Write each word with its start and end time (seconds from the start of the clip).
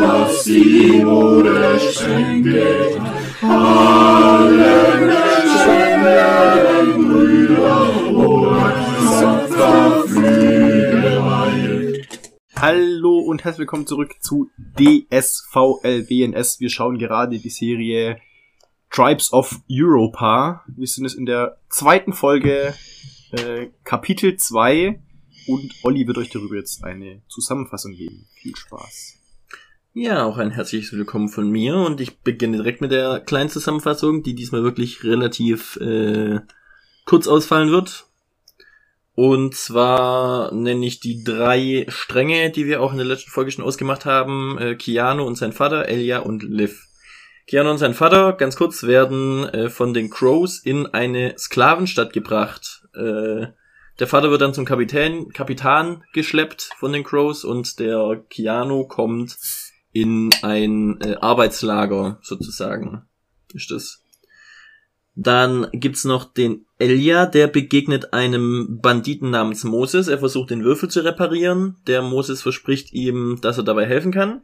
was 0.00 0.44
die 0.44 1.02
Mode 1.04 1.78
schenket. 1.92 3.00
Alle 3.42 4.85
und 13.36 13.44
herzlich 13.44 13.58
willkommen 13.58 13.86
zurück 13.86 14.14
zu 14.20 14.50
DSVLWNS. 14.78 16.58
Wir 16.58 16.70
schauen 16.70 16.96
gerade 16.96 17.38
die 17.38 17.50
Serie 17.50 18.18
Tribes 18.90 19.30
of 19.30 19.60
Europa. 19.70 20.64
Wir 20.74 20.86
sind 20.86 21.04
jetzt 21.04 21.18
in 21.18 21.26
der 21.26 21.58
zweiten 21.68 22.14
Folge, 22.14 22.72
äh, 23.32 23.66
Kapitel 23.84 24.38
2 24.38 25.02
und 25.48 25.70
Olli 25.82 26.06
wird 26.06 26.16
euch 26.16 26.30
darüber 26.30 26.56
jetzt 26.56 26.82
eine 26.82 27.20
Zusammenfassung 27.28 27.92
geben. 27.92 28.26
Viel 28.36 28.56
Spaß. 28.56 29.18
Ja, 29.92 30.24
auch 30.24 30.38
ein 30.38 30.52
herzliches 30.52 30.92
Willkommen 30.92 31.28
von 31.28 31.50
mir 31.50 31.76
und 31.76 32.00
ich 32.00 32.20
beginne 32.20 32.56
direkt 32.56 32.80
mit 32.80 32.90
der 32.90 33.20
kleinen 33.20 33.50
Zusammenfassung, 33.50 34.22
die 34.22 34.34
diesmal 34.34 34.62
wirklich 34.62 35.04
relativ 35.04 35.76
äh, 35.76 36.40
kurz 37.04 37.28
ausfallen 37.28 37.70
wird. 37.70 38.06
Und 39.16 39.54
zwar 39.54 40.52
nenne 40.52 40.84
ich 40.84 41.00
die 41.00 41.24
drei 41.24 41.86
Stränge, 41.88 42.50
die 42.50 42.66
wir 42.66 42.82
auch 42.82 42.92
in 42.92 42.98
der 42.98 43.06
letzten 43.06 43.30
Folge 43.30 43.50
schon 43.50 43.64
ausgemacht 43.64 44.04
haben. 44.04 44.58
Äh, 44.58 44.74
Keanu 44.74 45.24
und 45.24 45.36
sein 45.36 45.54
Vater, 45.54 45.88
Elia 45.88 46.18
und 46.18 46.42
Liv. 46.42 46.86
Keanu 47.46 47.70
und 47.70 47.78
sein 47.78 47.94
Vater, 47.94 48.34
ganz 48.34 48.56
kurz, 48.56 48.82
werden 48.82 49.48
äh, 49.48 49.70
von 49.70 49.94
den 49.94 50.10
Crows 50.10 50.58
in 50.58 50.86
eine 50.86 51.34
Sklavenstadt 51.38 52.12
gebracht. 52.12 52.86
Äh, 52.94 53.46
der 53.98 54.06
Vater 54.06 54.30
wird 54.30 54.42
dann 54.42 54.52
zum 54.52 54.66
Kapitän, 54.66 55.32
Kapitan 55.32 56.04
geschleppt 56.12 56.68
von 56.76 56.92
den 56.92 57.02
Crows 57.02 57.42
und 57.42 57.78
der 57.78 58.22
Keanu 58.28 58.86
kommt 58.86 59.38
in 59.92 60.28
ein 60.42 61.00
Arbeitslager 61.22 62.18
sozusagen. 62.20 63.06
Ist 63.54 63.70
das. 63.70 64.02
Dann 65.18 65.68
gibt's 65.72 66.04
noch 66.04 66.24
den 66.24 66.66
Elia, 66.78 67.24
der 67.24 67.46
begegnet 67.46 68.12
einem 68.12 68.80
Banditen 68.82 69.30
namens 69.30 69.64
Moses. 69.64 70.08
Er 70.08 70.18
versucht 70.18 70.50
den 70.50 70.62
Würfel 70.62 70.90
zu 70.90 71.00
reparieren. 71.00 71.78
Der 71.86 72.02
Moses 72.02 72.42
verspricht 72.42 72.92
ihm, 72.92 73.38
dass 73.40 73.56
er 73.56 73.64
dabei 73.64 73.86
helfen 73.86 74.12
kann. 74.12 74.42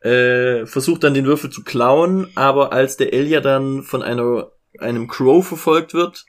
Äh, 0.00 0.66
versucht 0.66 1.02
dann 1.02 1.14
den 1.14 1.26
Würfel 1.26 1.50
zu 1.50 1.64
klauen, 1.64 2.28
aber 2.36 2.72
als 2.72 2.96
der 2.96 3.12
Elia 3.12 3.40
dann 3.40 3.82
von 3.82 4.02
einer, 4.02 4.52
einem 4.78 5.08
Crow 5.08 5.44
verfolgt 5.44 5.94
wird, 5.94 6.26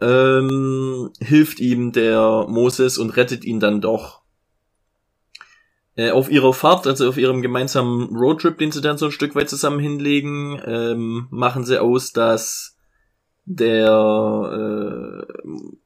ähm, 0.00 1.12
hilft 1.20 1.60
ihm 1.60 1.92
der 1.92 2.46
Moses 2.48 2.98
und 2.98 3.16
rettet 3.16 3.44
ihn 3.44 3.60
dann 3.60 3.80
doch. 3.80 4.22
Äh, 5.98 6.12
auf 6.12 6.30
ihrer 6.30 6.54
Fahrt, 6.54 6.86
also 6.86 7.08
auf 7.08 7.18
ihrem 7.18 7.42
gemeinsamen 7.42 8.14
Roadtrip, 8.14 8.56
den 8.56 8.70
sie 8.70 8.80
dann 8.80 8.98
so 8.98 9.06
ein 9.06 9.10
Stück 9.12 9.34
weit 9.34 9.50
zusammen 9.50 9.80
hinlegen, 9.80 10.62
ähm, 10.64 11.26
machen 11.30 11.64
sie 11.64 11.82
aus, 11.82 12.12
dass 12.12 12.76
der, 13.46 15.26
äh, 15.26 15.32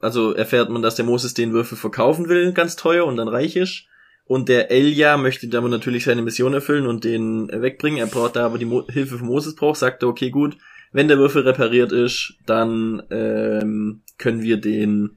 also 0.01 0.35
erfährt 0.35 0.69
man, 0.69 0.83
dass 0.83 0.97
der 0.97 1.07
Moses 1.07 1.33
den 1.33 1.55
Würfel 1.55 1.79
verkaufen 1.79 2.29
will, 2.29 2.53
ganz 2.53 2.77
teuer 2.77 3.07
und 3.07 3.17
dann 3.17 3.29
reich 3.29 3.57
ist. 3.57 3.87
Und 4.27 4.51
der 4.51 4.71
Elia 4.71 5.17
möchte 5.17 5.49
damit 5.49 5.71
natürlich 5.71 6.05
seine 6.05 6.21
Mission 6.21 6.53
erfüllen 6.53 6.87
und 6.87 7.05
den 7.05 7.49
wegbringen. 7.51 7.99
Er 7.99 8.07
braucht 8.07 8.37
da 8.37 8.45
aber 8.45 8.59
die 8.59 8.67
Mo 8.67 8.87
Hilfe 8.91 9.17
von 9.17 9.27
Moses 9.27 9.55
braucht, 9.55 9.79
sagt 9.79 10.03
er, 10.03 10.11
okay, 10.11 10.29
gut, 10.29 10.59
wenn 10.93 11.09
der 11.09 11.17
Würfel 11.17 11.43
repariert 11.49 11.91
ist, 11.91 12.35
dann 12.45 13.03
ähm, 13.11 14.03
können 14.19 14.43
wir 14.43 14.59
den 14.59 15.17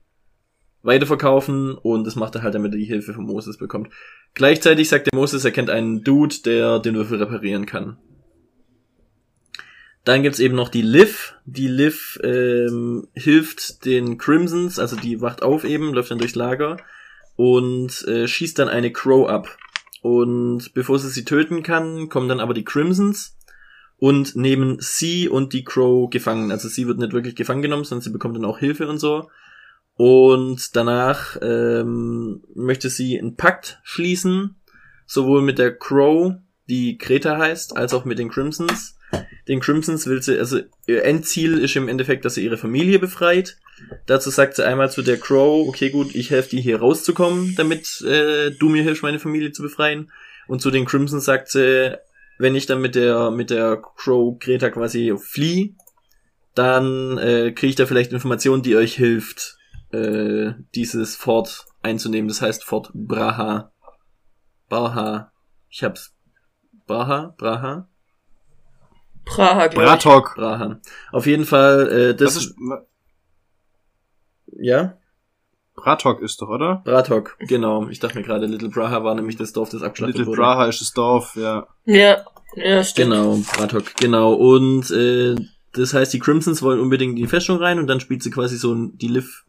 weiterverkaufen 0.85 1.75
und 1.75 2.05
das 2.05 2.15
macht 2.15 2.35
er 2.35 2.43
halt, 2.43 2.55
damit 2.55 2.73
er 2.73 2.77
die 2.77 2.85
Hilfe 2.85 3.13
von 3.13 3.25
Moses 3.25 3.57
bekommt. 3.57 3.89
Gleichzeitig 4.33 4.89
sagt 4.89 5.07
der 5.07 5.17
Moses, 5.17 5.45
er 5.45 5.51
kennt 5.51 5.69
einen 5.69 6.03
Dude, 6.03 6.35
der 6.45 6.79
den 6.79 6.95
Würfel 6.95 7.21
reparieren 7.21 7.65
kann. 7.65 7.97
Dann 10.03 10.21
gibt's 10.21 10.39
eben 10.39 10.55
noch 10.55 10.69
die 10.69 10.83
Liv. 10.83 11.33
Die 11.45 11.67
Liv 11.67 12.19
ähm, 12.23 13.07
hilft 13.15 13.85
den 13.85 14.19
Crimsons, 14.19 14.77
also 14.77 14.95
die 14.95 15.19
wacht 15.19 15.41
auf 15.41 15.63
eben, 15.63 15.93
läuft 15.93 16.11
dann 16.11 16.19
durchs 16.19 16.35
Lager 16.35 16.77
und 17.35 18.07
äh, 18.07 18.27
schießt 18.27 18.59
dann 18.59 18.69
eine 18.69 18.91
Crow 18.91 19.27
ab. 19.27 19.57
Und 20.01 20.75
bevor 20.75 20.99
sie 20.99 21.09
sie 21.09 21.25
töten 21.25 21.63
kann, 21.63 22.09
kommen 22.09 22.29
dann 22.29 22.39
aber 22.39 22.53
die 22.53 22.63
Crimsons 22.63 23.35
und 23.97 24.35
nehmen 24.35 24.77
sie 24.79 25.27
und 25.27 25.53
die 25.53 25.63
Crow 25.63 26.09
gefangen. 26.11 26.51
Also 26.51 26.67
sie 26.67 26.85
wird 26.87 26.99
nicht 26.99 27.13
wirklich 27.13 27.35
gefangen 27.35 27.63
genommen, 27.63 27.85
sondern 27.85 28.03
sie 28.03 28.11
bekommt 28.11 28.35
dann 28.35 28.45
auch 28.45 28.59
Hilfe 28.59 28.87
und 28.87 28.99
so. 28.99 29.29
Und 29.97 30.75
danach 30.75 31.37
ähm, 31.41 32.43
möchte 32.53 32.89
sie 32.89 33.17
einen 33.17 33.35
Pakt 33.35 33.79
schließen, 33.83 34.55
sowohl 35.05 35.41
mit 35.41 35.57
der 35.57 35.75
Crow, 35.75 36.33
die 36.67 36.97
Kreta 36.97 37.37
heißt, 37.37 37.77
als 37.77 37.93
auch 37.93 38.05
mit 38.05 38.19
den 38.19 38.29
Crimsons. 38.29 38.97
Den 39.47 39.61
Crimsons 39.61 40.07
will 40.07 40.21
sie, 40.21 40.37
also 40.37 40.59
ihr 40.87 41.05
Endziel 41.05 41.59
ist 41.59 41.75
im 41.75 41.87
Endeffekt, 41.87 42.25
dass 42.25 42.33
sie 42.33 42.43
ihre 42.43 42.57
Familie 42.57 42.99
befreit. 42.99 43.57
Dazu 44.05 44.29
sagt 44.29 44.55
sie 44.55 44.65
einmal 44.65 44.91
zu 44.91 45.01
der 45.01 45.17
Crow, 45.17 45.67
okay 45.67 45.91
gut, 45.91 46.13
ich 46.15 46.29
helfe 46.31 46.49
dir 46.49 46.61
hier 46.61 46.79
rauszukommen, 46.79 47.55
damit 47.55 48.01
äh, 48.01 48.51
du 48.51 48.67
mir 48.69 48.83
hilfst, 48.83 49.03
meine 49.03 49.19
Familie 49.19 49.51
zu 49.51 49.61
befreien. 49.61 50.11
Und 50.47 50.61
zu 50.61 50.71
den 50.71 50.85
Crimsons 50.85 51.25
sagt 51.25 51.49
sie, 51.49 51.97
wenn 52.37 52.55
ich 52.55 52.65
dann 52.65 52.81
mit 52.81 52.95
der 52.95 53.31
mit 53.31 53.49
der 53.49 53.77
Crow 53.77 54.37
Greta 54.39 54.69
quasi 54.69 55.13
fliehe, 55.17 55.75
dann 56.53 57.17
äh, 57.17 57.51
kriege 57.51 57.69
ich 57.69 57.75
da 57.75 57.85
vielleicht 57.85 58.11
Informationen, 58.11 58.63
die 58.63 58.75
euch 58.75 58.95
hilft, 58.95 59.57
äh, 59.91 60.53
dieses 60.73 61.15
Fort 61.15 61.65
einzunehmen. 61.81 62.27
Das 62.27 62.41
heißt 62.41 62.63
Fort 62.63 62.91
Braha. 62.93 63.71
Braha. 64.69 65.31
Ich 65.69 65.83
hab's. 65.83 66.15
Braha? 66.87 67.33
Braha? 67.37 67.87
Praha, 69.25 69.67
Bratok. 69.67 70.35
Braha. 70.35 70.79
Auf 71.11 71.25
jeden 71.25 71.45
Fall, 71.45 71.91
äh, 71.91 72.15
das, 72.15 72.35
das 72.35 72.45
ist, 72.45 72.55
ja? 74.57 74.97
Bratok 75.75 76.21
ist 76.21 76.41
doch, 76.41 76.47
oder? 76.47 76.81
Bratok, 76.85 77.37
genau. 77.39 77.87
Ich 77.89 77.99
dachte 77.99 78.17
mir 78.17 78.23
gerade, 78.23 78.45
Little 78.45 78.69
Braha 78.69 79.03
war 79.03 79.13
nämlich 79.15 79.35
das 79.35 79.51
Dorf, 79.51 79.69
das 79.69 79.81
abgeschlachtet 79.81 80.19
Little 80.19 80.27
wurde. 80.27 80.41
Little 80.41 80.55
Braha 80.55 80.67
ist 80.67 80.81
das 80.81 80.93
Dorf, 80.93 81.35
ja. 81.35 81.67
Ja, 81.85 82.23
ja, 82.55 82.83
stimmt. 82.83 83.11
Genau, 83.11 83.37
Bratok, 83.53 83.95
genau. 83.95 84.33
Und 84.33 84.89
äh, 84.91 85.35
das 85.75 85.93
heißt, 85.93 86.13
die 86.13 86.19
Crimsons 86.19 86.61
wollen 86.61 86.79
unbedingt 86.79 87.11
in 87.11 87.23
die 87.23 87.27
Festung 87.27 87.57
rein 87.57 87.79
und 87.79 87.87
dann 87.87 87.99
spielt 87.99 88.23
sie 88.23 88.31
quasi 88.31 88.57
so 88.57 88.73
ein, 88.73 88.97
die 88.97 89.07
Liv 89.07 89.43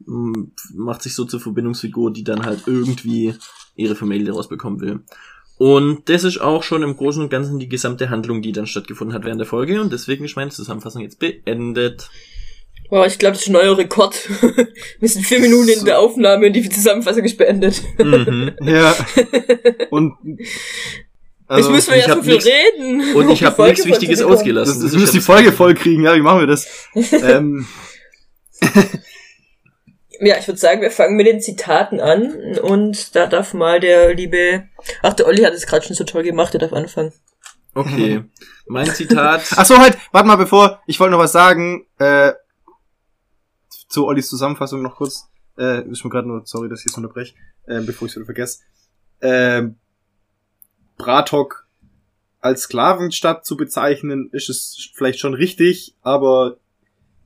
macht 0.74 1.02
sich 1.02 1.14
so 1.14 1.24
zur 1.24 1.40
Verbindungsfigur, 1.40 2.12
die 2.12 2.24
dann 2.24 2.44
halt 2.44 2.64
irgendwie 2.66 3.34
ihre 3.76 3.94
Familie 3.94 4.32
rausbekommen 4.32 4.80
will. 4.80 5.00
Und 5.58 6.08
das 6.08 6.24
ist 6.24 6.38
auch 6.38 6.62
schon 6.62 6.82
im 6.82 6.96
Großen 6.96 7.22
und 7.22 7.30
Ganzen 7.30 7.58
die 7.58 7.68
gesamte 7.68 8.10
Handlung, 8.10 8.42
die 8.42 8.52
dann 8.52 8.66
stattgefunden 8.66 9.14
hat 9.14 9.24
während 9.24 9.40
der 9.40 9.46
Folge 9.46 9.80
und 9.80 9.92
deswegen 9.92 10.24
ist 10.24 10.36
meine 10.36 10.50
Zusammenfassung 10.50 11.02
jetzt 11.02 11.18
beendet. 11.18 12.10
Wow, 12.88 13.06
ich 13.06 13.18
glaube, 13.18 13.32
das 13.32 13.42
ist 13.42 13.48
ein 13.48 13.54
neuer 13.54 13.76
Rekord. 13.76 14.14
Wir 15.00 15.08
sind 15.08 15.24
vier 15.24 15.40
Minuten 15.40 15.66
so. 15.66 15.80
in 15.80 15.84
der 15.86 15.98
Aufnahme 15.98 16.46
und 16.46 16.52
die 16.52 16.68
Zusammenfassung 16.68 17.24
ist 17.24 17.36
beendet. 17.36 17.82
Mhm. 17.98 18.52
Ja. 18.62 18.94
Und 19.90 20.14
also, 21.48 21.70
Jetzt 21.70 21.76
müssen 21.76 21.90
wir 21.92 21.98
ja 22.00 22.14
so 22.14 22.22
viel 22.22 22.34
nix, 22.34 22.46
reden. 22.46 23.14
Und 23.14 23.28
ich 23.32 23.44
habe 23.44 23.62
nichts 23.64 23.84
Wichtiges 23.84 24.22
ausgelassen. 24.22 24.82
Das, 24.82 24.92
das 24.92 25.00
müssen 25.00 25.14
die 25.14 25.20
Folge 25.20 25.52
voll 25.52 25.74
kriegen, 25.74 26.02
ja, 26.02 26.14
wie 26.14 26.20
machen 26.20 26.40
wir 26.40 26.46
das? 26.46 26.66
ähm. 26.94 27.66
ja, 30.20 30.38
ich 30.38 30.48
würde 30.48 30.58
sagen, 30.58 30.80
wir 30.80 30.90
fangen 30.90 31.16
mit 31.16 31.26
den 31.26 31.40
Zitaten 31.40 32.00
an 32.00 32.58
und 32.58 33.14
da 33.14 33.26
darf 33.26 33.54
mal 33.54 33.78
der 33.78 34.14
liebe, 34.14 34.68
ach, 35.02 35.12
der 35.12 35.26
Olli 35.26 35.42
hat 35.42 35.52
es 35.52 35.66
gerade 35.66 35.86
schon 35.86 35.94
so 35.94 36.04
toll 36.04 36.24
gemacht, 36.24 36.52
der 36.52 36.60
darf 36.60 36.72
anfangen. 36.72 37.12
Okay, 37.74 38.24
mein 38.66 38.86
Zitat. 38.86 39.44
ach 39.56 39.66
so, 39.66 39.78
halt, 39.78 39.98
warte 40.10 40.26
mal, 40.26 40.36
bevor, 40.36 40.80
ich 40.86 40.98
wollte 40.98 41.12
noch 41.12 41.18
was 41.18 41.32
sagen, 41.32 41.86
äh, 41.98 42.32
zu 43.88 44.06
Ollis 44.06 44.28
Zusammenfassung 44.28 44.82
noch 44.82 44.96
kurz, 44.96 45.28
äh, 45.58 45.88
ist 45.88 46.02
mir 46.02 46.10
gerade 46.10 46.26
nur, 46.26 46.42
sorry, 46.44 46.68
dass 46.68 46.80
ich 46.80 46.86
es 46.86 46.96
unterbreche, 46.96 47.34
äh, 47.66 47.80
bevor 47.82 48.06
ich 48.06 48.12
es 48.12 48.16
wieder 48.16 48.24
vergesse. 48.24 48.60
Ähm, 49.20 49.76
Bratok 50.96 51.66
als 52.40 52.62
Sklavenstadt 52.62 53.44
zu 53.44 53.56
bezeichnen, 53.56 54.28
ist 54.32 54.48
es 54.48 54.90
vielleicht 54.94 55.18
schon 55.18 55.34
richtig, 55.34 55.94
aber 56.02 56.56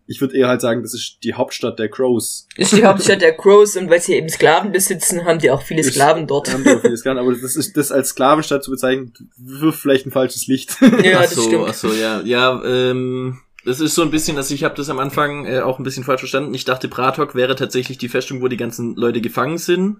ich 0.06 0.20
würde 0.20 0.36
eher 0.36 0.48
halt 0.48 0.60
sagen, 0.60 0.82
das 0.82 0.92
ist 0.92 1.18
die 1.22 1.34
Hauptstadt 1.34 1.78
der 1.78 1.88
Crows. 1.88 2.48
Ist 2.56 2.72
die 2.72 2.84
Hauptstadt 2.84 3.20
der 3.20 3.36
Crows 3.36 3.76
und 3.76 3.88
weil 3.90 4.00
sie 4.00 4.14
eben 4.14 4.28
Sklaven 4.28 4.72
besitzen, 4.72 5.24
haben 5.24 5.38
die 5.38 5.52
auch 5.52 5.62
viele 5.62 5.84
Sklaven 5.84 6.26
dort. 6.26 6.52
Haben 6.52 6.64
die 6.64 6.70
auch 6.70 6.80
viele 6.80 6.96
Sklaven, 6.96 7.20
aber 7.20 7.32
das 7.32 7.54
ist 7.54 7.76
das 7.76 7.92
als 7.92 8.08
Sklavenstadt 8.08 8.64
zu 8.64 8.72
bezeichnen, 8.72 9.12
wirft 9.36 9.78
vielleicht 9.78 10.06
ein 10.06 10.10
falsches 10.10 10.48
Licht. 10.48 10.76
Ja, 10.80 11.20
ach 11.20 11.28
so, 11.28 11.36
das 11.36 11.44
stimmt. 11.44 11.66
Ach 11.68 11.74
so, 11.74 11.92
ja, 11.92 12.22
ja, 12.22 12.60
ähm, 12.64 13.38
Das 13.64 13.78
ist 13.78 13.94
so 13.94 14.02
ein 14.02 14.10
bisschen, 14.10 14.36
also 14.36 14.52
ich 14.52 14.64
habe 14.64 14.74
das 14.74 14.88
am 14.88 14.98
Anfang 14.98 15.46
äh, 15.46 15.60
auch 15.60 15.78
ein 15.78 15.84
bisschen 15.84 16.02
falsch 16.02 16.22
verstanden. 16.22 16.54
Ich 16.54 16.64
dachte, 16.64 16.88
Bratok 16.88 17.36
wäre 17.36 17.54
tatsächlich 17.54 17.98
die 17.98 18.08
Festung, 18.08 18.42
wo 18.42 18.48
die 18.48 18.56
ganzen 18.56 18.96
Leute 18.96 19.20
gefangen 19.20 19.58
sind. 19.58 19.98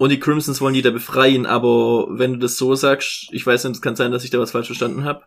Und 0.00 0.08
die 0.08 0.18
Crimsons 0.18 0.62
wollen 0.62 0.72
die 0.72 0.80
da 0.80 0.88
befreien, 0.88 1.44
aber 1.44 2.06
wenn 2.08 2.32
du 2.32 2.38
das 2.38 2.56
so 2.56 2.74
sagst, 2.74 3.28
ich 3.32 3.44
weiß 3.46 3.64
nicht, 3.64 3.74
es 3.74 3.82
kann 3.82 3.96
sein, 3.96 4.10
dass 4.10 4.24
ich 4.24 4.30
da 4.30 4.38
was 4.38 4.50
falsch 4.50 4.68
verstanden 4.68 5.04
habe. 5.04 5.24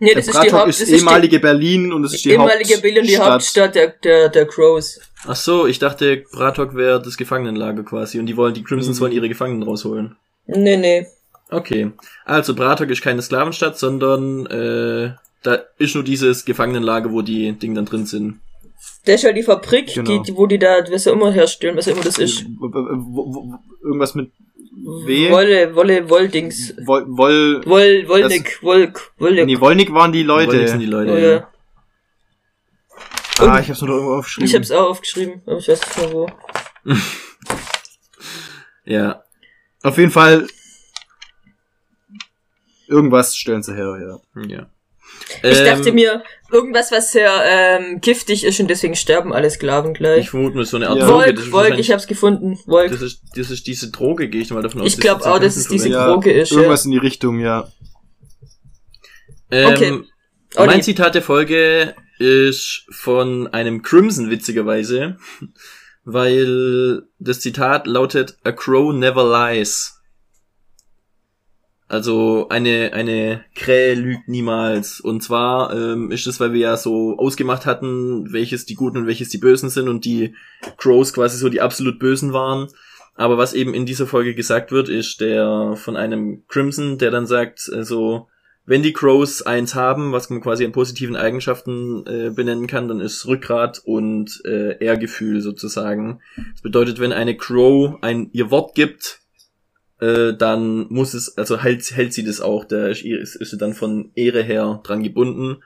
Nee, 0.00 0.14
das 0.14 0.26
ist 0.26 0.34
die 0.34 0.48
Bratok 0.48 0.52
Haupt, 0.52 0.68
ist 0.70 0.80
das 0.80 0.88
ist 0.88 0.98
ehemalige 0.98 1.38
Berlin 1.38 1.92
und 1.92 2.02
es 2.02 2.14
ist 2.14 2.24
die 2.24 2.30
die 2.30 2.34
ehemalige 2.34 2.78
Berlin, 2.78 3.04
die 3.04 3.16
Hauptstadt 3.18 3.76
der, 3.76 3.86
der, 4.02 4.28
der 4.28 4.46
Crows. 4.46 4.98
Ach 5.28 5.36
so, 5.36 5.64
ich 5.68 5.78
dachte, 5.78 6.24
Bratok 6.32 6.74
wäre 6.74 7.00
das 7.00 7.16
Gefangenenlager 7.16 7.84
quasi 7.84 8.18
und 8.18 8.26
die 8.26 8.36
wollen, 8.36 8.52
die 8.52 8.64
Crimsons 8.64 8.96
Mhm. 8.98 9.02
wollen 9.04 9.12
ihre 9.12 9.28
Gefangenen 9.28 9.62
rausholen. 9.62 10.16
Nee, 10.48 10.76
nee. 10.76 11.06
Okay. 11.48 11.92
Also 12.24 12.56
Bratok 12.56 12.90
ist 12.90 13.02
keine 13.02 13.22
Sklavenstadt, 13.22 13.78
sondern 13.78 14.46
äh, 14.46 15.12
da 15.44 15.54
ist 15.78 15.94
nur 15.94 16.02
dieses 16.02 16.44
Gefangenenlager, 16.44 17.12
wo 17.12 17.22
die 17.22 17.52
Dinge 17.52 17.76
dann 17.76 17.86
drin 17.86 18.06
sind. 18.06 18.40
Das 19.04 19.16
ist 19.16 19.22
ja 19.22 19.32
die 19.32 19.42
Fabrik, 19.42 19.94
Genau. 19.94 20.22
die, 20.22 20.36
wo 20.36 20.46
die 20.46 20.58
da, 20.58 20.84
was 20.90 21.06
auch 21.08 21.12
immer 21.12 21.32
herstellen, 21.32 21.76
was 21.76 21.88
auch 21.88 21.92
immer 21.92 22.02
das 22.04 22.18
ist. 22.18 22.44
Wo- 22.58 22.70
wo- 22.72 23.58
Irgendwas 23.82 24.14
mit 24.14 24.30
W. 25.06 25.30
Wolle, 25.30 25.74
Wolle, 25.74 26.08
Wolldings. 26.08 26.74
Woll, 26.84 27.04
Woll, 27.08 27.62
Woll, 27.66 28.08
Wollnick, 28.08 28.62
Wolk, 28.62 29.12
Wollnick. 29.18 29.46
nee, 29.46 29.58
Wollnick 29.60 29.92
waren 29.92 30.12
die 30.12 30.22
Leute. 30.22 30.68
sind 30.68 30.80
die 30.80 30.86
Leute. 30.86 31.12
Oh, 31.12 31.16
ja. 31.16 31.30
ja. 31.30 31.48
Ah, 33.40 33.58
ich 33.60 33.68
hab's 33.70 33.80
nur 33.80 33.88
da 33.88 33.94
irgendwo 33.94 34.14
aufgeschrieben. 34.16 34.48
Ich 34.48 34.54
hab's 34.54 34.70
auch 34.70 34.90
aufgeschrieben, 34.90 35.42
aber 35.46 35.56
ich 35.58 35.68
weiß 35.68 35.80
nicht 35.80 35.96
mehr 35.98 36.12
wo. 36.12 36.28
ja. 38.84 39.22
Auf 39.82 39.96
jeden 39.98 40.10
Fall. 40.10 40.46
Irgendwas 42.86 43.36
stellen 43.36 43.62
sie 43.62 43.74
her, 43.74 44.20
ja. 44.36 44.42
Ja. 44.46 44.70
Ich 45.42 45.58
Ähm, 45.58 45.64
dachte 45.64 45.92
mir, 45.92 46.22
irgendwas, 46.50 46.90
was 46.92 47.12
sehr 47.12 47.30
ähm, 47.46 48.00
giftig 48.00 48.44
ist 48.44 48.58
und 48.60 48.68
deswegen 48.68 48.96
sterben 48.96 49.32
alle 49.32 49.50
Sklaven 49.50 49.92
Ich 49.92 49.98
gleich. 49.98 50.30
vermute 50.30 50.56
nur 50.56 50.64
so 50.64 50.76
eine 50.76 50.88
Art 50.88 50.98
Ja. 50.98 51.06
Droge. 51.06 51.24
Wolk, 51.36 51.52
Wolk, 51.52 51.78
ich 51.78 51.90
hab's 51.92 52.06
gefunden. 52.06 52.58
Wolk. 52.66 52.90
Das 52.90 53.02
ist, 53.02 53.22
das 53.36 53.50
ist 53.50 53.66
diese 53.66 53.90
Droge, 53.90 54.28
gehe 54.28 54.40
ich 54.42 54.50
mal 54.50 54.62
davon 54.62 54.80
aus. 54.80 54.86
Ich 54.88 54.94
dass 54.96 55.02
glaub 55.02 55.18
die 55.18 55.22
zum 55.24 55.32
auch, 55.32 55.38
dass 55.38 55.56
es 55.56 55.68
diese 55.68 55.88
ja 55.90 56.06
Droge 56.12 56.32
ist, 56.32 56.50
ja. 56.50 56.56
Irgendwas 56.58 56.84
in 56.84 56.90
die 56.90 56.98
Richtung, 56.98 57.38
ja. 57.38 57.68
Ähm, 59.50 59.68
Okay. 59.74 60.00
Oh, 60.56 60.64
mein 60.66 60.82
Zitat 60.82 61.14
der 61.14 61.22
Folge 61.22 61.94
ist 62.18 62.84
von 62.90 63.46
einem 63.48 63.82
Crimson, 63.82 64.30
witzigerweise, 64.30 65.16
weil 66.04 67.02
das 67.18 67.40
Zitat 67.40 67.86
lautet, 67.86 68.36
A 68.42 68.52
crow 68.52 68.92
never 68.92 69.24
lies. 69.24 69.99
Also 71.90 72.46
eine, 72.50 72.92
eine 72.92 73.44
Krähe 73.56 73.94
lügt 73.94 74.28
niemals. 74.28 75.00
Und 75.00 75.24
zwar 75.24 75.74
ähm, 75.76 76.12
ist 76.12 76.28
es, 76.28 76.38
weil 76.38 76.52
wir 76.52 76.60
ja 76.60 76.76
so 76.76 77.18
ausgemacht 77.18 77.66
hatten, 77.66 78.32
welches 78.32 78.64
die 78.64 78.76
Guten 78.76 78.98
und 78.98 79.06
welches 79.08 79.28
die 79.28 79.38
Bösen 79.38 79.70
sind 79.70 79.88
und 79.88 80.04
die 80.04 80.36
Crows 80.76 81.12
quasi 81.12 81.36
so 81.36 81.48
die 81.48 81.60
absolut 81.60 81.98
Bösen 81.98 82.32
waren. 82.32 82.68
Aber 83.16 83.38
was 83.38 83.54
eben 83.54 83.74
in 83.74 83.86
dieser 83.86 84.06
Folge 84.06 84.36
gesagt 84.36 84.70
wird, 84.70 84.88
ist 84.88 85.20
der 85.20 85.74
von 85.74 85.96
einem 85.96 86.44
Crimson, 86.46 86.96
der 86.98 87.10
dann 87.10 87.26
sagt, 87.26 87.68
also 87.74 88.28
wenn 88.66 88.84
die 88.84 88.92
Crows 88.92 89.42
eins 89.42 89.74
haben, 89.74 90.12
was 90.12 90.30
man 90.30 90.40
quasi 90.40 90.64
an 90.64 90.70
positiven 90.70 91.16
Eigenschaften 91.16 92.06
äh, 92.06 92.30
benennen 92.30 92.68
kann, 92.68 92.86
dann 92.86 93.00
ist 93.00 93.26
Rückgrat 93.26 93.82
und 93.84 94.40
äh, 94.44 94.78
Ehrgefühl 94.78 95.40
sozusagen. 95.40 96.20
Das 96.52 96.62
bedeutet, 96.62 97.00
wenn 97.00 97.12
eine 97.12 97.36
Crow 97.36 97.96
ein 98.00 98.30
ihr 98.32 98.52
Wort 98.52 98.76
gibt, 98.76 99.20
äh, 100.00 100.32
dann 100.34 100.86
muss 100.88 101.14
es, 101.14 101.36
also 101.38 101.58
hält, 101.60 101.90
hält 101.92 102.12
sie 102.12 102.24
das 102.24 102.40
auch, 102.40 102.64
da 102.64 102.88
ist, 102.88 103.04
ist, 103.04 103.34
sie 103.50 103.58
dann 103.58 103.74
von 103.74 104.10
Ehre 104.14 104.42
her 104.42 104.80
dran 104.84 105.02
gebunden. 105.02 105.62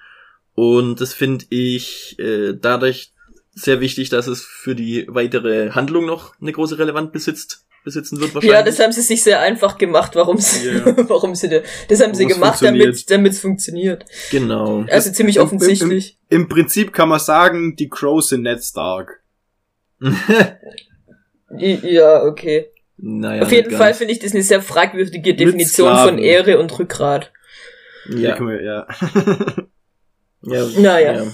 Und 0.55 1.01
das 1.01 1.13
finde 1.15 1.45
ich 1.51 2.17
äh, 2.19 2.55
dadurch 2.61 3.13
sehr 3.53 3.81
wichtig, 3.81 4.09
dass 4.09 4.27
es 4.27 4.43
für 4.45 4.75
die 4.75 5.07
weitere 5.09 5.71
Handlung 5.71 6.07
noch 6.07 6.35
eine 6.41 6.53
große 6.53 6.79
Relevanz 6.79 7.13
besitzt, 7.13 7.65
besitzen 7.85 8.19
wird 8.21 8.35
wahrscheinlich. 8.35 8.57
Ja, 8.59 8.63
das 8.65 8.79
haben 8.81 8.93
sie 8.93 9.03
sich 9.03 9.23
sehr 9.23 9.41
einfach 9.41 9.79
gemacht, 9.79 10.17
warum 10.17 10.39
sie, 10.39 10.69
Ja. 10.69 10.85
warum 11.09 11.35
sie, 11.35 11.49
da- 11.49 11.61
das 11.89 12.01
haben 12.03 12.15
sie 12.15 12.25
Warum 12.25 12.31
es 12.33 12.35
gemacht, 12.39 12.63
damit, 12.63 13.11
damit 13.11 13.33
es 13.33 13.41
funktioniert. 13.41 14.05
genau. 14.31 14.85
Also 14.91 15.13
ziemlich 15.13 15.37
Im- 15.37 15.43
im- 15.43 15.47
offensichtlich. 15.47 16.19
Im 16.31 16.49
Prinzip 16.49 16.93
kann 16.93 17.09
man 17.09 17.21
sagen, 17.21 17.77
die 17.77 17.89
Crows 17.89 18.31
sind 18.31 18.43
Ned 18.43 18.63
Stark. 18.63 19.23
Ja, 21.57 22.25
okay. 22.25 22.67
Naja, 22.97 23.43
Auf 23.43 23.53
jeden 23.53 23.71
Fall 23.77 23.95
finde 23.95 24.13
ich 24.13 24.21
das 24.21 24.33
eine 24.33 24.43
sehr 24.43 24.63
fragwürdige 24.63 25.35
Definition 25.35 25.97
von 25.97 26.19
Ehre 26.19 26.59
und 26.59 26.77
Rückgrat. 26.79 27.33
Ja, 28.09 28.37
Können 28.37 28.51
wir- 28.51 28.63
ja. 28.63 28.87
ja, 30.43 30.67
Naja. 30.81 31.27